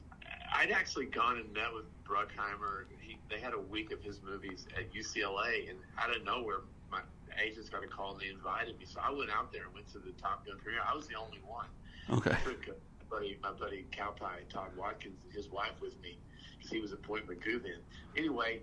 I'd 0.53 0.71
actually 0.71 1.07
gone 1.07 1.37
and 1.39 1.53
met 1.53 1.73
with 1.75 1.85
Bruckheimer. 2.05 2.85
He, 3.01 3.19
they 3.31 3.41
had 3.41 3.53
a 3.55 3.59
week 3.61 3.93
of 3.93 4.03
his 4.03 4.21
movies 4.23 4.67
at 4.77 4.93
UCLA, 4.93 5.69
and 5.71 5.79
out 5.99 6.15
of 6.15 6.25
nowhere, 6.25 6.61
my 6.91 7.01
agents 7.43 7.69
got 7.69 7.85
a 7.85 7.87
call 7.87 8.13
and 8.13 8.21
they 8.21 8.29
invited 8.29 8.79
me. 8.79 8.85
So 8.87 9.01
I 9.03 9.11
went 9.13 9.31
out 9.31 9.53
there 9.53 9.65
and 9.65 9.75
went 9.75 9.91
to 9.93 9.99
the 9.99 10.13
Top 10.21 10.47
Gun 10.47 10.57
premiere. 10.59 10.81
I 10.87 10.95
was 10.95 11.07
the 11.07 11.15
only 11.17 11.41
one. 11.47 11.67
Okay. 12.11 12.31
I 12.31 12.41
took 12.45 12.67
my 12.69 12.75
buddy, 13.11 13.39
my 13.43 13.53
buddy 13.53 13.87
Cowpie, 13.93 14.49
Todd 14.49 14.71
Watkins, 14.77 15.19
and 15.25 15.33
his 15.33 15.49
wife 15.51 15.81
with 15.81 16.01
me 16.03 16.19
because 16.57 16.71
he 16.71 16.81
was 16.81 16.93
a 16.93 16.97
Point 16.97 17.27
Mugu 17.27 17.63
then. 17.63 17.79
Anyway, 18.17 18.61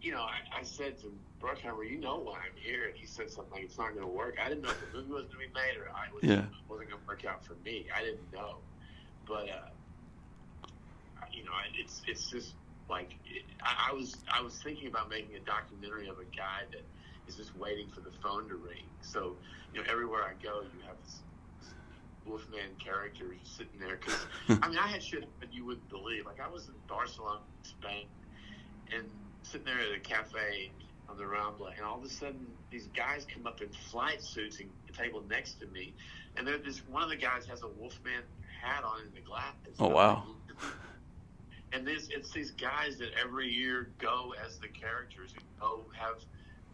you 0.00 0.12
know, 0.12 0.22
I, 0.22 0.60
I 0.60 0.62
said 0.62 0.98
to 1.00 1.12
Bruckheimer, 1.40 1.88
you 1.88 1.98
know 1.98 2.18
why 2.18 2.36
I'm 2.38 2.56
here, 2.56 2.86
and 2.88 2.96
he 2.96 3.06
said 3.06 3.30
something 3.30 3.52
like, 3.52 3.64
"It's 3.64 3.76
not 3.78 3.90
going 3.94 4.06
to 4.06 4.12
work." 4.12 4.36
I 4.42 4.48
didn't 4.48 4.62
know 4.62 4.70
if 4.70 4.80
the 4.80 4.96
movie 4.98 5.12
was 5.12 5.24
going 5.24 5.32
to 5.32 5.48
be 5.48 5.54
made 5.54 5.76
or 5.78 5.90
I 5.94 6.12
was, 6.12 6.24
Yeah. 6.24 6.44
wasn't 6.68 6.90
going 6.90 7.02
to 7.02 7.06
work 7.06 7.24
out 7.26 7.44
for 7.44 7.54
me. 7.64 7.86
I 7.94 8.00
didn't 8.02 8.32
know, 8.32 8.56
but 9.28 9.48
uh, 9.48 9.68
you 11.32 11.44
know, 11.44 11.52
it's 11.78 12.02
it's 12.06 12.30
just 12.30 12.54
like 12.88 13.12
it, 13.26 13.44
I, 13.62 13.90
I 13.90 13.94
was 13.94 14.16
I 14.32 14.42
was 14.42 14.60
thinking 14.62 14.88
about 14.88 15.08
making 15.08 15.36
a 15.36 15.40
documentary 15.40 16.08
of 16.08 16.18
a 16.18 16.24
guy 16.36 16.62
that 16.70 16.82
is 17.28 17.36
just 17.36 17.56
waiting 17.56 17.88
for 17.88 18.00
the 18.00 18.10
phone 18.22 18.48
to 18.48 18.56
ring. 18.56 18.84
So 19.02 19.36
you 19.72 19.80
know, 19.80 19.86
everywhere 19.90 20.22
I 20.22 20.32
go, 20.42 20.62
you 20.62 20.82
have 20.86 20.96
this 21.04 21.20
Wolfman 22.26 22.76
character 22.78 23.34
sitting 23.44 23.78
there. 23.78 23.96
Because 23.96 24.26
I 24.62 24.68
mean, 24.68 24.78
I 24.78 24.88
had 24.88 25.02
shit 25.02 25.24
that 25.40 25.52
you 25.52 25.64
wouldn't 25.64 25.88
believe. 25.88 26.26
Like 26.26 26.40
I 26.40 26.48
was 26.48 26.66
in 26.68 26.74
Barcelona, 26.88 27.40
Spain, 27.62 28.06
and 28.94 29.04
sitting 29.42 29.66
there 29.66 29.80
at 29.80 29.96
a 29.96 30.00
cafe 30.00 30.70
on 31.08 31.16
the 31.16 31.24
Rambla, 31.24 31.76
and 31.76 31.84
all 31.84 31.98
of 31.98 32.04
a 32.04 32.08
sudden 32.08 32.46
these 32.70 32.88
guys 32.96 33.26
come 33.32 33.46
up 33.46 33.60
in 33.60 33.68
flight 33.90 34.22
suits 34.22 34.60
and 34.60 34.70
the 34.86 34.92
table 34.92 35.22
next 35.28 35.60
to 35.60 35.66
me, 35.66 35.92
and 36.36 36.46
they're 36.46 36.58
just 36.58 36.88
one 36.88 37.02
of 37.02 37.08
the 37.08 37.16
guys 37.16 37.46
has 37.46 37.62
a 37.62 37.68
Wolfman 37.68 38.22
hat 38.62 38.84
on 38.84 39.00
in 39.06 39.14
the 39.14 39.20
glass. 39.20 39.54
Oh, 39.78 39.88
wow. 39.88 40.24
And 41.72 41.86
this, 41.86 42.08
it's 42.10 42.32
these 42.32 42.50
guys 42.52 42.98
that 42.98 43.10
every 43.22 43.48
year 43.48 43.90
go 43.98 44.34
as 44.44 44.58
the 44.58 44.68
characters 44.68 45.32
and 45.34 45.44
go 45.60 45.84
have 45.92 46.16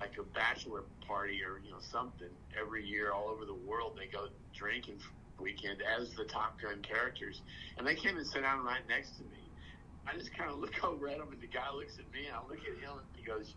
like 0.00 0.12
a 0.18 0.22
bachelor 0.34 0.82
party 1.06 1.40
or 1.42 1.58
you 1.64 1.70
know 1.70 1.80
something 1.80 2.28
every 2.58 2.84
year 2.84 3.12
all 3.12 3.28
over 3.28 3.44
the 3.44 3.54
world. 3.54 3.98
They 3.98 4.06
go 4.06 4.28
drinking 4.54 4.98
for 4.98 5.42
weekend 5.42 5.82
as 5.82 6.12
the 6.14 6.24
Top 6.24 6.60
Gun 6.60 6.80
characters, 6.82 7.42
and 7.78 7.86
they 7.86 7.94
came 7.94 8.16
and 8.16 8.26
sat 8.26 8.42
down 8.42 8.64
right 8.64 8.80
next 8.88 9.16
to 9.18 9.22
me. 9.24 9.50
I 10.06 10.16
just 10.16 10.34
kind 10.34 10.50
of 10.50 10.58
look 10.58 10.72
over 10.84 11.08
at 11.08 11.16
him, 11.16 11.28
and 11.32 11.40
the 11.40 11.46
guy 11.46 11.70
looks 11.74 11.98
at 11.98 12.10
me, 12.12 12.26
and 12.26 12.36
I 12.36 12.40
look 12.48 12.60
at 12.60 12.82
him, 12.82 12.98
and 12.98 13.06
he 13.16 13.22
goes, 13.22 13.54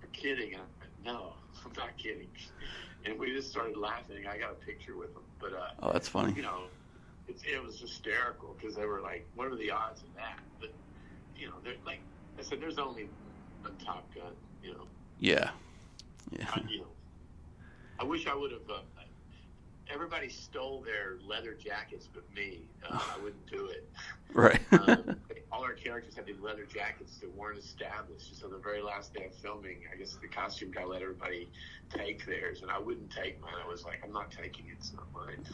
"You're 0.00 0.10
kidding?" 0.10 0.54
And 0.54 0.62
I 0.62 0.66
went, 0.80 1.04
"No, 1.04 1.32
I'm 1.64 1.72
not 1.76 1.96
kidding." 1.98 2.28
And 3.04 3.18
we 3.18 3.32
just 3.32 3.50
started 3.50 3.76
laughing. 3.76 4.26
I 4.26 4.38
got 4.38 4.50
a 4.52 4.54
picture 4.66 4.96
with 4.96 5.10
him, 5.10 5.22
but 5.40 5.52
uh, 5.52 5.68
Oh, 5.82 5.92
that's 5.92 6.08
funny. 6.08 6.34
you 6.34 6.42
know, 6.42 6.64
it's, 7.30 7.42
it 7.44 7.62
was 7.62 7.80
hysterical 7.80 8.56
because 8.58 8.76
they 8.76 8.86
were 8.86 9.00
like, 9.00 9.26
"What 9.34 9.48
are 9.48 9.56
the 9.56 9.70
odds 9.70 10.02
of 10.02 10.12
that?" 10.14 10.40
But 10.60 10.74
you 11.36 11.46
know, 11.46 11.54
they're 11.64 11.74
like 11.86 12.00
I 12.38 12.42
said, 12.42 12.60
there's 12.60 12.78
only 12.78 13.08
one 13.62 13.72
Top 13.84 14.12
Gun. 14.14 14.32
You 14.62 14.72
know, 14.74 14.86
Yeah. 15.18 15.50
Yeah. 16.30 16.46
I, 16.52 16.60
you 16.68 16.80
know, 16.80 16.86
I 17.98 18.04
wish 18.04 18.26
I 18.26 18.34
would 18.34 18.52
have. 18.52 18.68
Uh, 18.68 18.80
everybody 19.92 20.28
stole 20.28 20.82
their 20.82 21.16
leather 21.26 21.54
jackets, 21.54 22.08
but 22.12 22.22
me, 22.34 22.68
uh, 22.88 23.00
I 23.16 23.22
wouldn't 23.22 23.46
do 23.46 23.66
it. 23.66 23.88
Right. 24.32 24.60
Um, 24.70 25.16
all 25.60 25.66
our 25.66 25.74
characters 25.74 26.14
had 26.14 26.24
these 26.26 26.40
leather 26.40 26.64
jackets 26.64 27.18
that 27.18 27.34
weren't 27.36 27.58
established. 27.58 28.38
So 28.40 28.48
the 28.48 28.56
very 28.58 28.80
last 28.82 29.12
day 29.12 29.26
of 29.26 29.34
filming, 29.34 29.80
I 29.92 29.96
guess 29.96 30.16
the 30.20 30.28
costume 30.28 30.70
guy 30.70 30.84
let 30.84 31.02
everybody 31.02 31.50
take 31.94 32.24
theirs, 32.26 32.62
and 32.62 32.70
I 32.70 32.78
wouldn't 32.78 33.10
take 33.10 33.40
mine. 33.42 33.52
I 33.62 33.68
was 33.68 33.84
like, 33.84 34.00
I'm 34.02 34.12
not 34.12 34.30
taking 34.30 34.66
it. 34.68 34.76
It's 34.78 34.92
not 34.94 35.06
mine. 35.12 35.44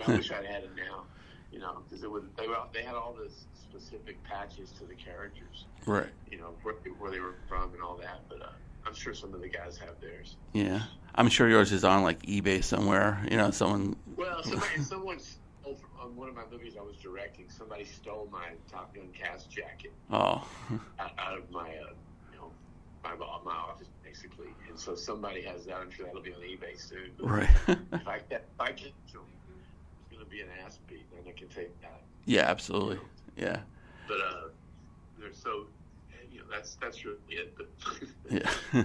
I 0.06 0.12
wish 0.16 0.30
I'd 0.32 0.46
had 0.46 0.64
it 0.64 0.70
now, 0.76 1.04
you 1.52 1.58
know, 1.58 1.78
because 1.86 2.02
it 2.02 2.10
would. 2.10 2.28
They 2.36 2.46
were 2.48 2.56
they 2.72 2.82
had 2.82 2.94
all 2.94 3.12
the 3.14 3.30
specific 3.54 4.22
patches 4.24 4.70
to 4.78 4.84
the 4.86 4.94
characters, 4.94 5.66
Right. 5.84 6.06
you 6.30 6.38
know, 6.38 6.54
where, 6.62 6.74
where 6.98 7.10
they 7.10 7.20
were 7.20 7.34
from 7.48 7.74
and 7.74 7.82
all 7.82 7.96
that. 7.98 8.20
But 8.30 8.40
uh, 8.42 8.48
I'm 8.86 8.94
sure 8.94 9.12
some 9.12 9.34
of 9.34 9.42
the 9.42 9.48
guys 9.48 9.76
have 9.78 10.00
theirs. 10.00 10.36
Yeah. 10.54 10.80
I'm 11.14 11.28
sure 11.28 11.48
yours 11.48 11.72
is 11.72 11.84
on 11.84 12.02
like 12.02 12.22
eBay 12.22 12.64
somewhere. 12.64 13.20
You 13.30 13.36
know, 13.36 13.50
someone. 13.50 13.96
Well, 14.16 14.42
somebody, 14.42 14.82
someone 14.82 15.18
stole 15.18 15.34
from, 15.34 15.47
on 16.00 16.14
one 16.16 16.28
of 16.28 16.34
my 16.34 16.42
movies 16.50 16.74
I 16.78 16.82
was 16.82 16.96
directing. 16.96 17.48
Somebody 17.48 17.84
stole 17.84 18.28
my 18.30 18.48
Top 18.70 18.94
Gun 18.94 19.08
cast 19.18 19.50
jacket 19.50 19.92
Oh. 20.10 20.46
out, 20.98 21.12
out 21.18 21.38
of 21.38 21.50
my, 21.50 21.68
uh, 21.68 21.92
you 22.32 22.38
know, 22.38 22.50
my 23.04 23.14
my 23.44 23.52
office 23.54 23.88
basically. 24.04 24.48
And 24.68 24.78
so 24.78 24.94
somebody 24.94 25.42
has 25.42 25.64
that. 25.66 25.76
I'm 25.76 25.90
sure 25.90 26.06
that'll 26.06 26.22
be 26.22 26.32
on 26.32 26.40
eBay 26.40 26.78
soon. 26.80 27.10
But 27.18 27.26
Right. 27.26 27.50
If 27.92 28.06
I 28.08 28.20
if 28.30 28.42
I 28.60 28.72
get 28.72 28.92
to 29.12 29.18
'em, 29.18 29.24
it's 30.00 30.12
gonna 30.12 30.24
be 30.30 30.40
an 30.40 30.48
ass 30.64 30.78
beat, 30.88 31.06
and 31.16 31.26
I 31.28 31.32
can 31.32 31.48
take 31.48 31.78
that. 31.82 32.00
yeah. 32.24 32.42
Absolutely. 32.42 32.98
Yeah. 33.36 33.60
But 34.08 34.20
uh, 34.20 34.48
they're 35.18 35.32
so, 35.34 35.66
you 36.32 36.38
know, 36.40 36.44
that's 36.50 36.76
that's 36.76 37.04
really 37.04 37.18
it. 37.28 37.54
But 37.56 37.68
Yeah. 38.30 38.50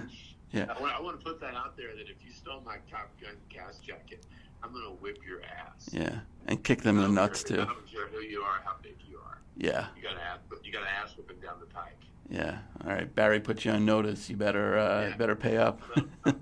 yeah. 0.52 0.66
I 0.76 0.80
want, 0.80 0.94
I 0.94 1.00
want 1.00 1.18
to 1.18 1.24
put 1.24 1.40
that 1.40 1.54
out 1.54 1.76
there 1.76 1.94
that 1.96 2.08
if 2.08 2.22
you 2.24 2.30
stole 2.30 2.60
my 2.64 2.76
Top 2.90 3.10
Gun 3.20 3.36
cast 3.48 3.82
jacket, 3.82 4.24
I'm 4.64 4.72
gonna 4.72 4.86
whip 5.00 5.18
your 5.26 5.40
ass. 5.42 5.90
Yeah. 5.92 6.20
And 6.46 6.62
kick 6.62 6.82
them 6.82 6.96
in 6.98 7.02
the 7.04 7.08
nuts 7.10 7.42
too. 7.44 7.54
I 7.62 7.64
don't 7.64 7.86
care 7.92 8.06
who 8.08 8.20
you 8.20 8.40
are, 8.42 8.60
how 8.64 8.72
big 8.82 8.96
you 9.08 9.18
are. 9.18 9.38
Yeah. 9.56 9.86
You 9.96 10.02
got 10.02 10.14
to 10.14 10.22
ass, 10.22 10.38
you 10.62 10.72
got 10.72 10.80
to 10.80 10.90
ass 10.90 11.14
whipping 11.16 11.38
down 11.40 11.54
the 11.60 11.66
pike. 11.66 11.98
Yeah. 12.30 12.58
All 12.84 12.90
right. 12.92 13.12
Barry 13.14 13.40
put 13.40 13.64
you 13.64 13.70
on 13.72 13.84
notice. 13.84 14.28
You 14.30 14.36
better 14.36 14.78
uh, 14.78 15.08
Yeah. 15.10 15.16
better 15.16 15.36
pay 15.36 15.56
up. 15.58 15.80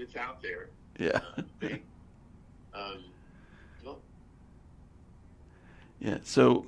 It's 0.00 0.14
out 0.14 0.40
there. 0.40 0.68
yeah. 0.98 1.20
Uh, 1.36 1.42
big. 1.58 1.82
um, 2.72 2.98
well, 3.84 3.98
Yeah. 6.00 6.18
So, 6.22 6.66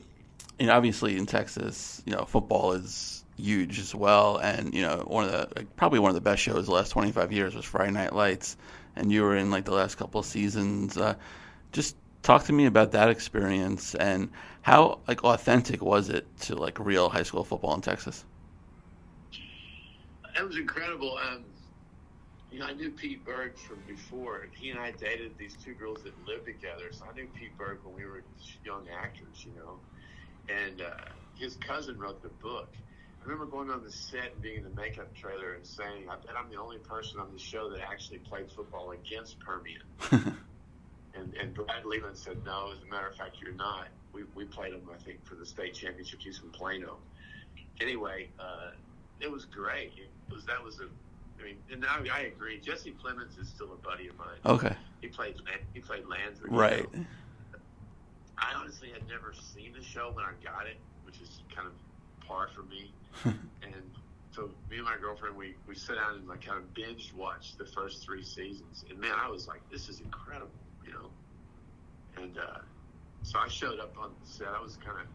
you 0.58 0.66
know, 0.66 0.74
obviously 0.76 1.16
in 1.16 1.26
Texas, 1.26 2.02
you 2.04 2.12
know, 2.14 2.24
football 2.24 2.72
is 2.72 3.24
huge 3.36 3.78
as 3.78 3.94
well, 3.94 4.36
and 4.38 4.74
you 4.74 4.82
know, 4.82 5.04
one 5.06 5.24
of 5.24 5.30
the 5.30 5.48
like, 5.56 5.76
probably 5.76 6.00
one 6.00 6.10
of 6.10 6.16
the 6.16 6.20
best 6.20 6.42
shows 6.42 6.66
the 6.66 6.72
last 6.72 6.90
25 6.90 7.32
years 7.32 7.54
was 7.54 7.64
Friday 7.64 7.92
Night 7.92 8.12
Lights, 8.14 8.56
and 8.96 9.12
you 9.12 9.22
were 9.22 9.36
in 9.36 9.50
like 9.50 9.64
the 9.64 9.74
last 9.74 9.96
couple 9.96 10.20
of 10.20 10.26
seasons. 10.26 10.96
Uh, 10.96 11.14
just 11.72 11.96
talk 12.22 12.44
to 12.44 12.52
me 12.52 12.66
about 12.66 12.92
that 12.92 13.08
experience 13.10 13.94
and 13.94 14.30
how 14.62 15.00
like 15.08 15.24
authentic 15.24 15.82
was 15.82 16.08
it 16.08 16.36
to 16.38 16.54
like 16.54 16.78
real 16.78 17.08
high 17.10 17.22
school 17.22 17.44
football 17.44 17.74
in 17.74 17.80
Texas? 17.80 18.24
It 20.38 20.46
was 20.46 20.56
incredible. 20.56 21.18
Um, 21.18 21.44
you 22.50 22.58
know, 22.60 22.66
I 22.66 22.72
knew 22.72 22.90
Pete 22.90 23.24
Berg 23.24 23.58
from 23.58 23.82
before. 23.86 24.42
and 24.42 24.52
He 24.54 24.70
and 24.70 24.78
I 24.80 24.92
dated 24.92 25.36
these 25.38 25.56
two 25.56 25.74
girls 25.74 26.02
that 26.04 26.18
lived 26.26 26.46
together. 26.46 26.90
So 26.92 27.06
I 27.10 27.14
knew 27.14 27.26
Pete 27.28 27.56
Berg 27.56 27.78
when 27.84 27.94
we 27.94 28.04
were 28.04 28.24
young 28.64 28.88
actors, 28.88 29.44
you 29.44 29.54
know. 29.54 29.80
And 30.48 30.82
uh, 30.82 30.90
his 31.34 31.56
cousin 31.56 31.98
wrote 31.98 32.22
the 32.22 32.30
book. 32.42 32.74
I 33.20 33.24
remember 33.24 33.44
going 33.46 33.70
on 33.70 33.82
the 33.84 33.90
set 33.92 34.32
and 34.32 34.42
being 34.42 34.56
in 34.58 34.64
the 34.64 34.70
makeup 34.70 35.14
trailer 35.14 35.52
and 35.54 35.64
saying, 35.66 36.08
I 36.10 36.16
bet 36.16 36.34
I'm 36.38 36.50
the 36.50 36.56
only 36.58 36.78
person 36.78 37.20
on 37.20 37.28
the 37.32 37.38
show 37.38 37.68
that 37.70 37.80
actually 37.80 38.18
played 38.18 38.50
football 38.50 38.92
against 38.92 39.38
Permian. 39.40 39.82
And, 41.12 41.34
and 41.34 41.52
Brad 41.52 41.84
Leland 41.84 42.16
said, 42.16 42.36
no, 42.46 42.70
as 42.72 42.78
a 42.86 42.88
matter 42.88 43.08
of 43.08 43.16
fact, 43.16 43.38
you're 43.42 43.52
not. 43.52 43.88
We, 44.12 44.22
we 44.36 44.44
played 44.44 44.72
them, 44.72 44.82
I 44.94 44.96
think, 45.02 45.26
for 45.26 45.34
the 45.34 45.44
state 45.44 45.74
championship. 45.74 46.20
He's 46.22 46.38
from 46.38 46.50
Plano. 46.50 46.98
Anyway, 47.80 48.28
uh, 48.38 48.70
it 49.20 49.28
was 49.30 49.44
great. 49.44 49.90
It 49.96 50.32
was 50.32 50.44
that 50.46 50.62
was 50.62 50.78
a. 50.78 50.84
I 51.40 51.44
mean, 51.44 51.56
and 51.72 51.84
I, 51.84 52.16
I 52.16 52.20
agree. 52.20 52.60
Jesse 52.60 52.94
Plemons 53.04 53.38
is 53.40 53.48
still 53.48 53.72
a 53.72 53.76
buddy 53.84 54.06
of 54.06 54.16
mine. 54.18 54.38
Okay. 54.46 54.74
He 55.00 55.08
played 55.08 55.34
he 55.74 55.80
played 55.80 56.04
Landry. 56.06 56.48
you 56.48 56.56
Right. 56.56 56.94
know. 56.94 57.04
I 58.38 58.54
honestly 58.54 58.90
had 58.90 59.06
never 59.08 59.34
seen 59.52 59.72
the 59.76 59.82
show 59.82 60.12
when 60.14 60.24
I 60.24 60.30
got 60.44 60.68
it, 60.68 60.76
which 61.04 61.20
is 61.20 61.42
kind 61.54 61.66
of 61.66 61.72
par 62.30 62.48
for 62.54 62.62
me. 62.62 62.94
and 63.24 63.90
so 64.30 64.48
me 64.70 64.76
and 64.76 64.84
my 64.84 64.96
girlfriend, 65.00 65.36
we 65.36 65.54
we 65.66 65.74
sat 65.74 65.96
down 65.96 66.14
and 66.14 66.28
like 66.28 66.46
kind 66.46 66.58
of 66.58 66.72
binge 66.72 67.12
watched 67.12 67.58
the 67.58 67.66
first 67.66 68.04
three 68.04 68.22
seasons. 68.22 68.84
And 68.88 68.98
man, 69.00 69.14
I 69.18 69.28
was 69.28 69.48
like, 69.48 69.62
this 69.70 69.88
is 69.88 70.00
incredible, 70.00 70.54
you 70.86 70.92
know. 70.92 71.10
And 72.22 72.38
uh, 72.38 72.62
so 73.22 73.40
I 73.40 73.48
showed 73.48 73.80
up 73.80 73.94
on 73.98 74.10
the 74.22 74.26
set. 74.30 74.48
I 74.48 74.62
was 74.62 74.76
kind 74.76 74.98
of, 75.00 75.06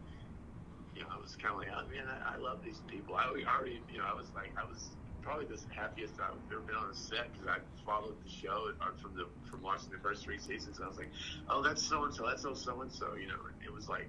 you 0.94 1.02
know, 1.02 1.08
I 1.10 1.20
was 1.20 1.34
kind 1.36 1.54
of 1.54 1.60
like, 1.60 1.72
oh 1.72 1.88
man, 1.88 2.04
I, 2.06 2.34
I 2.34 2.36
love 2.36 2.60
these 2.62 2.82
people. 2.86 3.16
I 3.16 3.24
already, 3.24 3.80
you 3.90 3.98
know, 3.98 4.04
I 4.04 4.14
was 4.14 4.28
like, 4.34 4.52
I 4.60 4.68
was 4.68 4.90
probably 5.22 5.46
the 5.46 5.58
happiest 5.74 6.20
I've 6.20 6.36
ever 6.52 6.60
been 6.60 6.76
on 6.76 6.90
a 6.90 6.94
set 6.94 7.32
because 7.32 7.48
I 7.48 7.58
followed 7.84 8.22
the 8.22 8.30
show 8.30 8.70
uh, 8.80 8.92
from 9.00 9.16
the 9.16 9.26
from 9.48 9.62
watching 9.62 9.90
the 9.90 9.98
first 9.98 10.22
three 10.22 10.38
seasons. 10.38 10.78
I 10.84 10.86
was 10.86 10.98
like, 10.98 11.10
oh, 11.48 11.62
that's 11.62 11.82
so 11.82 12.04
and 12.04 12.14
so, 12.14 12.26
that's 12.26 12.42
so 12.42 12.52
so 12.52 12.82
and 12.82 12.92
so, 12.92 13.16
you 13.16 13.26
know. 13.26 13.40
And 13.48 13.56
it 13.64 13.72
was 13.72 13.88
like, 13.88 14.08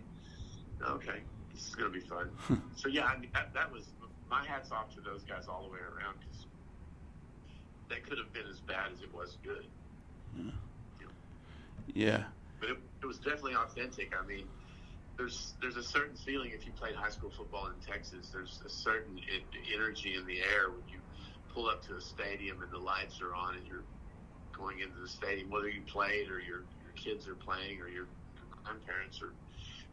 okay, 0.83 1.23
this 1.57 1.67
is 1.69 1.75
gonna 1.75 1.89
be 1.89 1.99
fun. 1.99 2.29
Hmm. 2.47 2.55
so 2.75 2.87
yeah, 2.87 3.05
I 3.05 3.17
mean, 3.17 3.29
that, 3.33 3.53
that 3.53 3.71
was 3.71 3.85
my 4.29 4.45
hats 4.45 4.71
off 4.71 4.93
to 4.95 5.01
those 5.01 5.23
guys 5.23 5.47
all 5.47 5.63
the 5.63 5.69
way 5.69 5.79
around 5.79 6.15
because 6.19 6.45
that 7.89 8.07
could 8.07 8.17
have 8.19 8.31
been 8.31 8.45
as 8.49 8.59
bad 8.59 8.91
as 8.93 9.01
it 9.01 9.13
was 9.13 9.37
good. 9.43 9.65
Yeah. 11.93 12.25
but 12.59 12.69
it, 12.69 12.77
it 13.01 13.05
was 13.05 13.17
definitely 13.17 13.55
authentic. 13.55 14.13
I 14.15 14.25
mean, 14.25 14.45
there's 15.17 15.55
there's 15.61 15.77
a 15.77 15.83
certain 15.83 16.15
feeling 16.15 16.51
if 16.53 16.65
you 16.65 16.71
played 16.73 16.93
high 16.93 17.09
school 17.09 17.31
football 17.35 17.67
in 17.67 17.73
Texas. 17.85 18.29
There's 18.31 18.61
a 18.63 18.69
certain 18.69 19.19
energy 19.73 20.15
in 20.15 20.27
the 20.27 20.39
air 20.41 20.69
when 20.69 20.87
you 20.87 20.99
pull 21.53 21.67
up 21.69 21.81
to 21.87 21.95
a 21.95 22.01
stadium 22.01 22.61
and 22.61 22.71
the 22.71 22.77
lights 22.77 23.19
are 23.21 23.33
on 23.33 23.55
and 23.55 23.65
you're 23.65 23.85
going 24.55 24.79
into 24.81 24.99
the 24.99 25.07
stadium, 25.07 25.49
whether 25.49 25.69
you 25.69 25.81
played 25.87 26.29
or 26.29 26.39
your 26.39 26.61
your 26.85 26.93
kids 26.95 27.27
are 27.27 27.35
playing 27.35 27.81
or 27.81 27.87
your 27.87 28.05
grandparents 28.63 29.21
or 29.21 29.33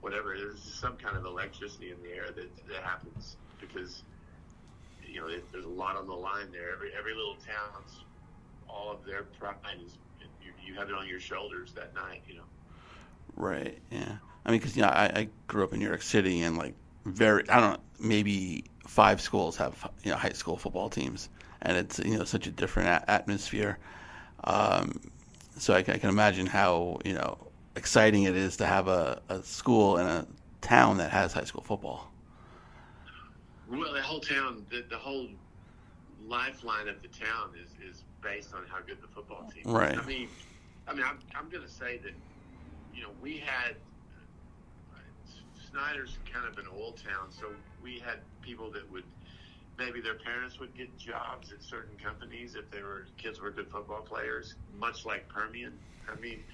whatever. 0.05 0.37
There's 0.37 0.61
some 0.61 0.97
kind 0.97 1.17
of 1.17 1.25
electricity 1.25 1.91
in 1.91 1.97
the 2.03 2.15
air 2.15 2.27
that 2.37 2.69
that 2.69 2.83
happens 2.83 3.37
because 3.59 4.03
you 5.05 5.21
know 5.21 5.29
it, 5.29 5.51
there's 5.51 5.65
a 5.65 5.69
lot 5.69 5.97
on 5.97 6.07
the 6.07 6.15
line 6.15 6.53
there. 6.53 6.73
Every 6.73 6.91
every 6.97 7.15
little 7.15 7.37
town's 7.37 8.05
all 8.69 8.93
of 8.93 9.05
their 9.07 9.23
pride 9.41 9.55
is 9.85 9.97
you, 10.21 10.53
you 10.65 10.75
have 10.75 10.91
it 10.91 10.95
on 10.95 11.09
your 11.09 11.21
shoulders 11.21 11.73
that 11.73 11.95
night. 11.95 12.23
You 12.29 12.37
know. 12.37 12.43
Right. 13.35 13.79
Yeah. 13.91 14.17
I 14.47 14.51
mean, 14.51 14.61
because 14.61 14.77
you 14.77 14.83
know, 14.83 14.89
I, 14.89 15.05
I 15.07 15.29
grew 15.47 15.65
up 15.65 15.73
in 15.73 15.81
New 15.81 15.89
York 15.89 16.03
City, 16.03 16.43
and 16.43 16.59
like 16.59 16.75
very, 17.07 17.49
I 17.49 17.61
don't 17.61 17.73
know, 17.73 17.81
maybe 17.99 18.65
five 18.87 19.23
schools 19.23 19.57
have 19.57 19.91
you 20.05 20.11
know 20.11 20.19
high 20.19 20.31
school 20.31 20.59
football 20.59 20.91
teams, 20.91 21.31
and 21.63 21.79
it's 21.79 21.99
you 21.99 22.19
know 22.19 22.25
such 22.25 22.47
a 22.47 22.51
different 22.51 22.89
a- 22.91 23.11
atmosphere. 23.11 23.79
Um, 24.45 25.01
so 25.57 25.73
I, 25.73 25.79
I 25.79 25.83
can 25.83 26.11
imagine 26.11 26.47
how 26.47 26.99
you 27.07 27.15
know 27.15 27.39
exciting 27.77 28.25
it 28.25 28.37
is 28.37 28.57
to 28.59 28.67
have 28.67 28.89
a, 28.89 29.21
a 29.29 29.43
school 29.43 29.99
in 29.99 30.07
a 30.07 30.27
town 30.61 30.99
that 30.99 31.11
has 31.11 31.33
high 31.33 31.45
school 31.45 31.63
football. 31.63 32.11
Well, 33.69 33.93
the 33.93 34.03
whole 34.03 34.21
town, 34.21 34.65
the, 34.71 34.85
the 34.89 34.97
whole 34.97 35.29
lifeline 36.27 36.89
of 36.89 37.01
the 37.03 37.09
town 37.09 37.51
is, 37.63 37.71
is 37.89 38.03
based 38.23 38.55
on 38.55 38.63
how 38.69 38.81
good 38.87 39.01
the 39.03 39.09
football 39.09 39.51
team 39.53 39.63
is. 39.67 39.73
Right. 39.73 39.99
I 39.99 40.05
mean, 40.05 40.29
I 40.87 40.95
mean, 40.95 41.05
I'm, 41.05 41.19
I'm 41.35 41.49
going 41.49 41.65
to 41.65 41.71
say 41.71 41.99
that, 41.99 42.13
you 42.95 43.03
know, 43.03 43.11
we 43.23 43.39
had 43.39 43.77
uh, 44.95 44.99
Snyder's 45.71 46.19
kind 46.33 46.47
of 46.47 46.59
an 46.59 46.67
old 46.79 46.97
town, 46.97 47.31
so 47.31 47.47
we 47.83 47.99
had 47.99 48.19
people 48.43 48.71
that 48.73 48.91
would 48.91 49.05
maybe 49.79 50.01
their 50.01 50.15
parents 50.15 50.61
would 50.61 50.75
get 50.77 50.97
jobs 50.97 51.53
at 51.53 51.63
certain 51.63 51.97
companies 51.99 52.55
if 52.55 52.71
they 52.71 52.83
were 52.83 53.07
kids 53.17 53.41
were 53.41 53.51
good 53.51 53.69
football 53.69 54.03
players, 54.03 54.55
much 54.79 55.05
like 55.05 55.29
Permian. 55.29 55.73
I 56.11 56.21
mean, 56.21 56.45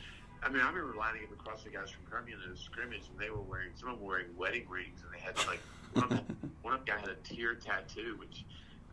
I 0.43 0.49
mean, 0.49 0.63
I 0.63 0.69
remember 0.71 0.95
lining 0.97 1.23
up 1.25 1.33
across 1.33 1.63
the 1.65 1.71
guys 1.71 1.91
from 1.91 2.05
Permian 2.11 2.39
in 2.47 2.53
a 2.53 2.57
scrimmage, 2.57 3.03
and 3.11 3.19
they 3.19 3.31
were 3.31 3.43
wearing 3.43 3.71
some 3.77 3.91
of 3.91 3.97
them 3.99 4.05
were 4.07 4.15
wearing 4.15 4.37
wedding 4.37 4.67
rings, 4.69 5.01
and 5.05 5.13
they 5.15 5.21
had 5.21 5.37
like 5.47 5.61
one 5.93 6.05
of 6.05 6.11
them, 6.11 6.53
one 6.63 6.75
of 6.75 6.81
the 6.85 6.91
guy 6.91 6.99
had 6.99 7.11
a 7.11 7.15
tear 7.17 7.55
tattoo, 7.55 8.17
which 8.19 8.45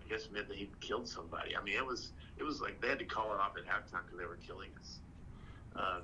I 0.06 0.10
guess 0.10 0.28
meant 0.32 0.48
that 0.50 0.58
he'd 0.58 0.78
killed 0.82 1.08
somebody. 1.08 1.56
I 1.56 1.64
mean, 1.64 1.76
it 1.76 1.86
was 1.86 2.12
it 2.38 2.44
was 2.44 2.60
like 2.62 2.82
they 2.82 2.90
had 2.90 3.00
to 3.00 3.06
call 3.06 3.34
it 3.34 3.40
off 3.40 3.54
at 3.58 3.66
halftime 3.66 4.04
because 4.06 4.18
they 4.20 4.26
were 4.26 4.40
killing 4.46 4.70
us. 4.80 5.00
Um, 5.76 6.02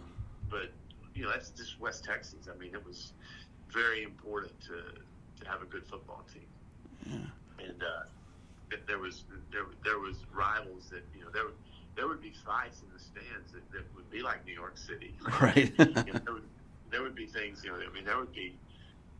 but 0.49 0.71
you 1.13 1.23
know, 1.23 1.31
that's 1.31 1.49
just 1.49 1.79
West 1.79 2.03
Texas. 2.05 2.47
I 2.53 2.57
mean, 2.57 2.73
it 2.73 2.85
was 2.85 3.11
very 3.69 4.03
important 4.03 4.53
to 4.61 5.43
to 5.43 5.49
have 5.49 5.61
a 5.61 5.65
good 5.65 5.85
football 5.85 6.23
team, 6.33 6.47
Yeah. 7.05 7.65
and 7.67 7.83
uh, 7.83 8.77
there 8.87 8.99
was 8.99 9.25
there 9.51 9.65
there 9.83 9.99
was 9.99 10.15
rivals 10.33 10.89
that 10.91 11.03
you 11.15 11.25
know 11.25 11.29
there 11.31 11.43
would 11.45 11.53
there 11.95 12.07
would 12.07 12.21
be 12.21 12.31
fights 12.45 12.81
in 12.81 12.87
the 12.93 12.99
stands 12.99 13.51
that, 13.53 13.69
that 13.71 13.83
would 13.95 14.09
be 14.09 14.21
like 14.21 14.45
New 14.45 14.53
York 14.53 14.77
City. 14.77 15.15
Right. 15.41 15.71
you 15.77 15.85
know, 15.85 16.19
there 16.25 16.33
would 16.33 16.43
there 16.91 17.01
would 17.01 17.15
be 17.15 17.25
things. 17.25 17.63
You 17.63 17.71
know, 17.71 17.77
I 17.77 17.93
mean, 17.93 18.05
there 18.05 18.17
would 18.17 18.33
be 18.33 18.55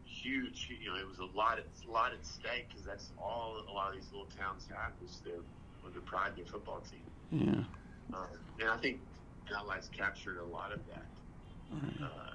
huge. 0.06 0.70
You 0.82 0.90
know, 0.92 0.96
it 0.98 1.08
was 1.08 1.20
a 1.20 1.38
lot 1.38 1.58
at 1.60 1.66
a 1.88 1.92
lot 1.92 2.12
at 2.14 2.26
stake 2.26 2.68
because 2.70 2.84
that's 2.86 3.12
all 3.22 3.58
a 3.70 3.72
lot 3.72 3.90
of 3.90 3.96
these 3.96 4.10
little 4.12 4.28
towns 4.38 4.68
have 4.70 4.92
was 5.02 5.20
their 5.26 5.42
was 5.84 5.94
the 5.94 6.02
pride 6.02 6.30
of 6.32 6.36
their 6.38 6.46
football 6.46 6.82
team. 6.82 7.04
Yeah. 7.48 8.16
Um, 8.18 8.28
and 8.60 8.70
I 8.70 8.78
think 8.78 9.00
Allies 9.56 9.90
captured 9.96 10.38
a 10.38 10.46
lot 10.46 10.72
of 10.72 10.80
that. 10.88 11.06
Right. 11.72 12.02
Uh, 12.10 12.34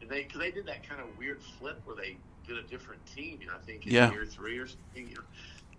and 0.00 0.10
they 0.10 0.22
because 0.22 0.40
they 0.40 0.50
did 0.50 0.66
that 0.66 0.86
kind 0.88 1.00
of 1.00 1.06
weird 1.18 1.40
flip 1.42 1.80
where 1.84 1.96
they 1.96 2.16
did 2.46 2.56
a 2.58 2.62
different 2.62 3.04
team. 3.06 3.38
You 3.40 3.48
know, 3.48 3.54
I 3.54 3.64
think 3.66 3.86
in 3.86 3.92
Yeah. 3.92 4.10
year 4.12 4.24
three 4.24 4.58
or 4.58 4.66
something. 4.66 5.08
You 5.08 5.14
know, 5.16 5.22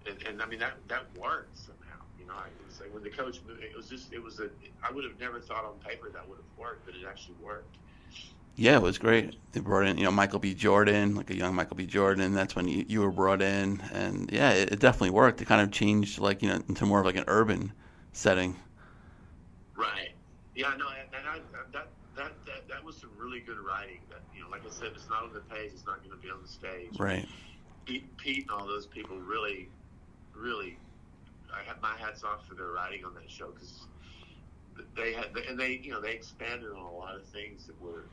and, 0.07 0.17
and 0.27 0.41
I 0.41 0.45
mean 0.45 0.59
that 0.59 0.73
that 0.87 1.05
works. 1.19 1.69
I 1.69 1.80
like 2.35 2.93
when 2.93 3.03
the 3.03 3.09
coach 3.09 3.39
moved, 3.47 3.63
it 3.63 3.75
was 3.75 3.87
just 3.87 4.13
it 4.13 4.21
was 4.21 4.39
a. 4.39 4.49
I 4.83 4.91
would 4.91 5.03
have 5.03 5.19
never 5.19 5.39
thought 5.39 5.65
on 5.65 5.73
paper 5.87 6.09
that 6.09 6.27
would 6.27 6.37
have 6.37 6.57
worked, 6.57 6.85
but 6.85 6.95
it 6.95 7.01
actually 7.07 7.35
worked. 7.41 7.77
Yeah, 8.55 8.75
it 8.75 8.81
was 8.81 8.97
great. 8.97 9.35
They 9.53 9.61
brought 9.61 9.87
in, 9.87 9.97
you 9.97 10.03
know, 10.03 10.11
Michael 10.11 10.39
B. 10.39 10.53
Jordan, 10.53 11.15
like 11.15 11.29
a 11.29 11.35
young 11.35 11.55
Michael 11.55 11.77
B. 11.77 11.85
Jordan. 11.85 12.33
That's 12.33 12.55
when 12.55 12.67
you, 12.67 12.85
you 12.87 13.01
were 13.01 13.11
brought 13.11 13.41
in, 13.41 13.81
and 13.93 14.29
yeah, 14.31 14.51
it, 14.51 14.73
it 14.73 14.79
definitely 14.79 15.11
worked. 15.11 15.41
It 15.41 15.45
kind 15.45 15.61
of 15.61 15.71
changed, 15.71 16.19
like 16.19 16.41
you 16.41 16.49
know, 16.49 16.61
into 16.67 16.85
more 16.85 16.99
of 16.99 17.05
like 17.05 17.15
an 17.15 17.23
urban 17.27 17.71
setting. 18.11 18.55
Right. 19.75 20.09
Yeah. 20.55 20.73
No. 20.77 20.87
And, 20.89 21.07
and 21.17 21.27
I, 21.27 21.39
that 21.73 21.87
that 22.15 22.33
that 22.45 22.67
that 22.67 22.83
was 22.83 22.97
some 22.97 23.11
really 23.17 23.39
good 23.39 23.57
writing. 23.57 23.99
That 24.09 24.21
you 24.35 24.41
know, 24.41 24.49
like 24.49 24.65
I 24.65 24.69
said, 24.69 24.89
it's 24.95 25.09
not 25.09 25.23
on 25.23 25.33
the 25.33 25.39
page. 25.39 25.71
It's 25.73 25.85
not 25.85 26.03
going 26.03 26.11
to 26.11 26.21
be 26.21 26.29
on 26.29 26.41
the 26.41 26.47
stage. 26.47 26.99
Right. 26.99 27.27
Pete, 27.85 28.17
Pete 28.17 28.41
and 28.43 28.51
all 28.51 28.67
those 28.67 28.85
people 28.85 29.17
really, 29.17 29.67
really, 30.35 30.77
I 31.53 31.63
had 31.67 31.81
my 31.81 31.95
hats 31.97 32.23
off 32.23 32.47
for 32.47 32.55
their 32.55 32.67
writing 32.67 33.05
on 33.05 33.13
that 33.15 33.29
show 33.29 33.51
because 33.51 33.87
they 34.95 35.13
had, 35.13 35.27
and 35.49 35.59
they, 35.59 35.79
you 35.83 35.91
know, 35.91 36.01
they 36.01 36.13
expanded 36.13 36.71
on 36.71 36.77
a 36.77 36.95
lot 36.95 37.15
of 37.15 37.25
things 37.25 37.65
that 37.67 37.79
were 37.81 38.05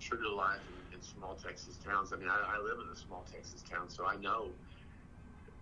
true 0.00 0.20
to 0.20 0.34
life 0.34 0.60
in, 0.68 0.96
in 0.96 1.02
small 1.02 1.34
Texas 1.34 1.78
towns. 1.84 2.12
I 2.12 2.16
mean, 2.16 2.28
I, 2.28 2.56
I 2.56 2.58
live 2.58 2.78
in 2.84 2.92
a 2.92 2.96
small 2.96 3.24
Texas 3.32 3.62
town, 3.62 3.88
so 3.88 4.06
I 4.06 4.16
know, 4.16 4.48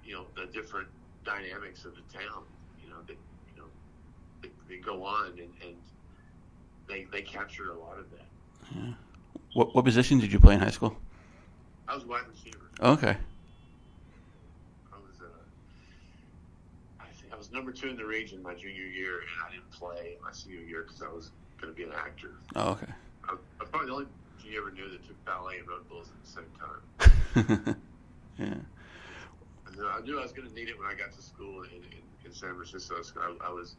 you 0.04 0.14
know, 0.14 0.26
the 0.34 0.46
different 0.50 0.88
dynamics 1.24 1.84
of 1.84 1.94
the 1.94 2.02
town. 2.18 2.44
You 2.82 2.88
know, 2.90 2.96
that 3.06 3.16
you 3.54 3.62
know, 3.62 3.68
they, 4.42 4.50
they 4.68 4.80
go 4.80 5.04
on 5.04 5.28
and, 5.38 5.52
and 5.62 5.76
they 6.88 7.06
they 7.12 7.22
captured 7.22 7.68
a 7.68 7.74
lot 7.74 7.98
of 7.98 8.10
that. 8.10 8.26
Yeah. 8.74 8.92
What 9.54 9.74
what 9.74 9.84
position 9.84 10.18
did 10.18 10.32
you 10.32 10.40
play 10.40 10.54
in 10.54 10.60
high 10.60 10.70
school? 10.70 10.96
I 11.86 11.94
was 11.94 12.04
wide 12.04 12.22
receiver. 12.28 12.70
Okay. 12.80 13.16
I 14.92 14.96
was 14.96 15.20
uh, 15.20 15.26
I 17.32 17.36
was 17.36 17.52
number 17.52 17.72
two 17.72 17.88
in 17.88 17.96
the 17.96 18.04
region 18.04 18.42
my 18.42 18.54
junior 18.54 18.84
year, 18.84 19.20
and 19.20 19.28
I 19.46 19.50
didn't 19.50 19.70
play 19.70 20.16
my 20.22 20.32
senior 20.32 20.60
year 20.60 20.82
because 20.82 21.02
I 21.02 21.08
was 21.08 21.30
going 21.60 21.72
to 21.72 21.76
be 21.76 21.84
an 21.84 21.92
actor. 21.92 22.32
Oh, 22.56 22.72
okay. 22.72 22.92
I, 23.28 23.32
I 23.32 23.34
was 23.60 23.68
probably 23.70 23.88
the 23.88 23.94
only 23.94 24.06
junior 24.38 24.52
you 24.52 24.60
ever 24.60 24.70
knew 24.70 24.90
that 24.90 25.06
took 25.06 25.24
ballet 25.24 25.58
and 25.58 25.68
rode 25.68 25.88
bulls 25.88 26.08
at 26.10 26.24
the 26.24 26.30
same 26.30 27.66
time. 27.66 27.76
yeah. 28.38 28.54
I 29.88 30.00
knew 30.02 30.18
I 30.18 30.22
was 30.22 30.32
going 30.32 30.48
to 30.48 30.54
need 30.54 30.68
it 30.68 30.78
when 30.78 30.88
I 30.88 30.94
got 30.94 31.12
to 31.12 31.22
school 31.22 31.62
in, 31.62 31.70
in, 31.70 32.02
in 32.24 32.32
San 32.32 32.54
Francisco. 32.54 33.02
So 33.02 33.20
I, 33.20 33.48
I 33.48 33.50
was, 33.50 33.76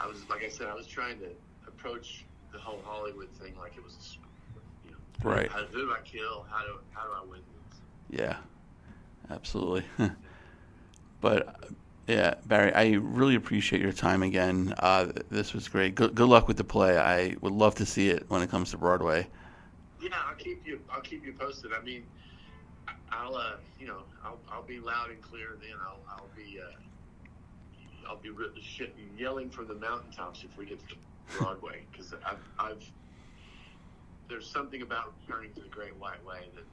I 0.00 0.06
was 0.06 0.28
like 0.28 0.44
I 0.44 0.48
said, 0.48 0.68
I 0.68 0.74
was 0.74 0.86
trying 0.86 1.18
to 1.18 1.26
approach 1.66 2.24
the 2.52 2.58
whole 2.58 2.80
Hollywood 2.84 3.28
thing 3.40 3.54
like 3.58 3.76
it 3.76 3.82
was, 3.82 4.18
a 4.54 4.86
you 4.86 4.92
know, 4.92 5.30
Right. 5.30 5.50
How, 5.50 5.64
who 5.64 5.86
do 5.86 5.92
I 5.92 6.00
kill? 6.04 6.46
How 6.50 6.64
do 6.64 6.78
how 6.92 7.02
do 7.04 7.10
I 7.14 7.24
win 7.28 7.40
this? 7.40 7.80
Yeah. 8.10 8.36
Absolutely. 9.30 9.84
but 11.20 11.48
uh, 11.48 11.52
yeah, 12.06 12.34
Barry, 12.46 12.72
I 12.74 12.94
really 12.94 13.36
appreciate 13.36 13.80
your 13.80 13.92
time 13.92 14.22
again. 14.22 14.74
Uh, 14.78 15.12
this 15.30 15.54
was 15.54 15.68
great. 15.68 15.94
Good, 15.94 16.14
good 16.14 16.28
luck 16.28 16.48
with 16.48 16.56
the 16.56 16.64
play. 16.64 16.98
I 16.98 17.36
would 17.40 17.52
love 17.52 17.76
to 17.76 17.86
see 17.86 18.08
it 18.08 18.24
when 18.28 18.42
it 18.42 18.50
comes 18.50 18.70
to 18.72 18.78
Broadway. 18.78 19.28
Yeah, 20.00 20.10
I'll 20.28 20.34
keep 20.34 20.66
you. 20.66 20.80
I'll 20.90 21.00
keep 21.00 21.24
you 21.24 21.32
posted. 21.32 21.72
I 21.72 21.80
mean, 21.82 22.04
I'll 23.10 23.36
uh, 23.36 23.54
you 23.78 23.86
know, 23.86 24.02
I'll, 24.24 24.38
I'll 24.50 24.64
be 24.64 24.80
loud 24.80 25.10
and 25.10 25.22
clear. 25.22 25.56
Then 25.60 25.76
I'll 25.80 26.00
I'll 26.08 26.28
be 26.36 26.58
uh, 26.60 28.08
I'll 28.08 28.16
be 28.16 28.30
shit, 28.60 28.94
yelling 29.16 29.48
from 29.48 29.68
the 29.68 29.74
mountaintops 29.74 30.42
if 30.44 30.56
we 30.58 30.66
get 30.66 30.80
to 30.88 30.96
Broadway 31.38 31.82
because 31.90 32.12
I've, 32.26 32.38
I've 32.58 32.84
there's 34.28 34.48
something 34.48 34.82
about 34.82 35.12
returning 35.20 35.52
to 35.54 35.60
the 35.60 35.68
Great 35.68 35.96
White 35.96 36.24
Way 36.24 36.48
that 36.54 36.64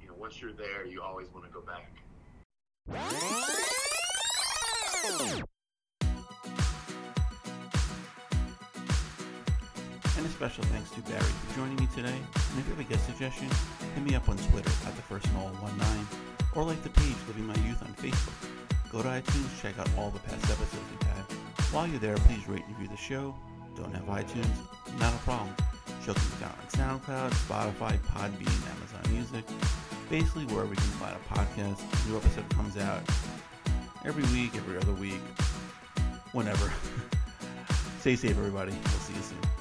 you 0.00 0.08
know 0.08 0.14
once 0.14 0.40
you're 0.40 0.52
there, 0.52 0.86
you 0.86 1.02
always 1.02 1.28
want 1.34 1.46
to 1.46 1.52
go 1.52 1.60
back. 1.60 1.92
And 5.04 5.42
a 10.16 10.28
special 10.28 10.62
thanks 10.64 10.90
to 10.92 11.00
Barry 11.02 11.18
for 11.18 11.56
joining 11.56 11.74
me 11.74 11.88
today. 11.92 12.14
And 12.14 12.58
if 12.60 12.68
you 12.68 12.74
have 12.74 12.78
a 12.78 12.84
guest 12.84 13.06
suggestion, 13.06 13.48
hit 13.96 14.04
me 14.04 14.14
up 14.14 14.28
on 14.28 14.36
Twitter 14.36 14.70
at 14.86 14.94
the 14.94 15.02
first 15.02 15.26
Noel 15.32 15.50
19 15.76 16.06
or 16.54 16.62
like 16.62 16.80
the 16.84 16.90
page 16.90 17.16
Living 17.26 17.48
My 17.48 17.54
Youth 17.66 17.82
on 17.82 17.92
Facebook. 17.94 18.32
Go 18.92 19.02
to 19.02 19.08
iTunes, 19.08 19.60
check 19.60 19.76
out 19.80 19.90
all 19.98 20.10
the 20.10 20.20
past 20.20 20.44
episodes 20.44 20.84
we've 20.92 21.02
had. 21.08 21.24
While 21.72 21.88
you're 21.88 21.98
there, 21.98 22.14
please 22.18 22.46
rate 22.46 22.62
and 22.68 22.78
review 22.78 22.94
the 22.94 22.96
show. 22.96 23.34
Don't 23.74 23.92
have 23.92 24.04
iTunes? 24.04 24.54
Not 25.00 25.12
a 25.12 25.18
problem. 25.18 25.52
Show 26.06 26.14
can 26.14 26.22
be 26.22 26.36
found 26.38 26.54
on 26.62 26.68
SoundCloud, 27.00 27.32
Spotify, 27.48 27.98
Podbean, 28.06 28.70
Amazon 28.70 29.02
Music, 29.10 29.44
basically 30.08 30.44
wherever 30.44 30.70
you 30.70 30.76
can 30.76 30.94
find 31.02 31.16
a 31.16 31.34
podcast. 31.34 32.06
A 32.06 32.08
new 32.08 32.16
episode 32.16 32.48
comes 32.50 32.76
out 32.76 33.02
every 34.04 34.24
week, 34.34 34.56
every 34.56 34.76
other 34.76 34.92
week, 34.92 35.20
whenever. 36.32 36.72
Stay 38.00 38.16
safe, 38.16 38.36
everybody. 38.36 38.72
We'll 38.72 39.00
see 39.00 39.14
you 39.14 39.22
soon. 39.22 39.51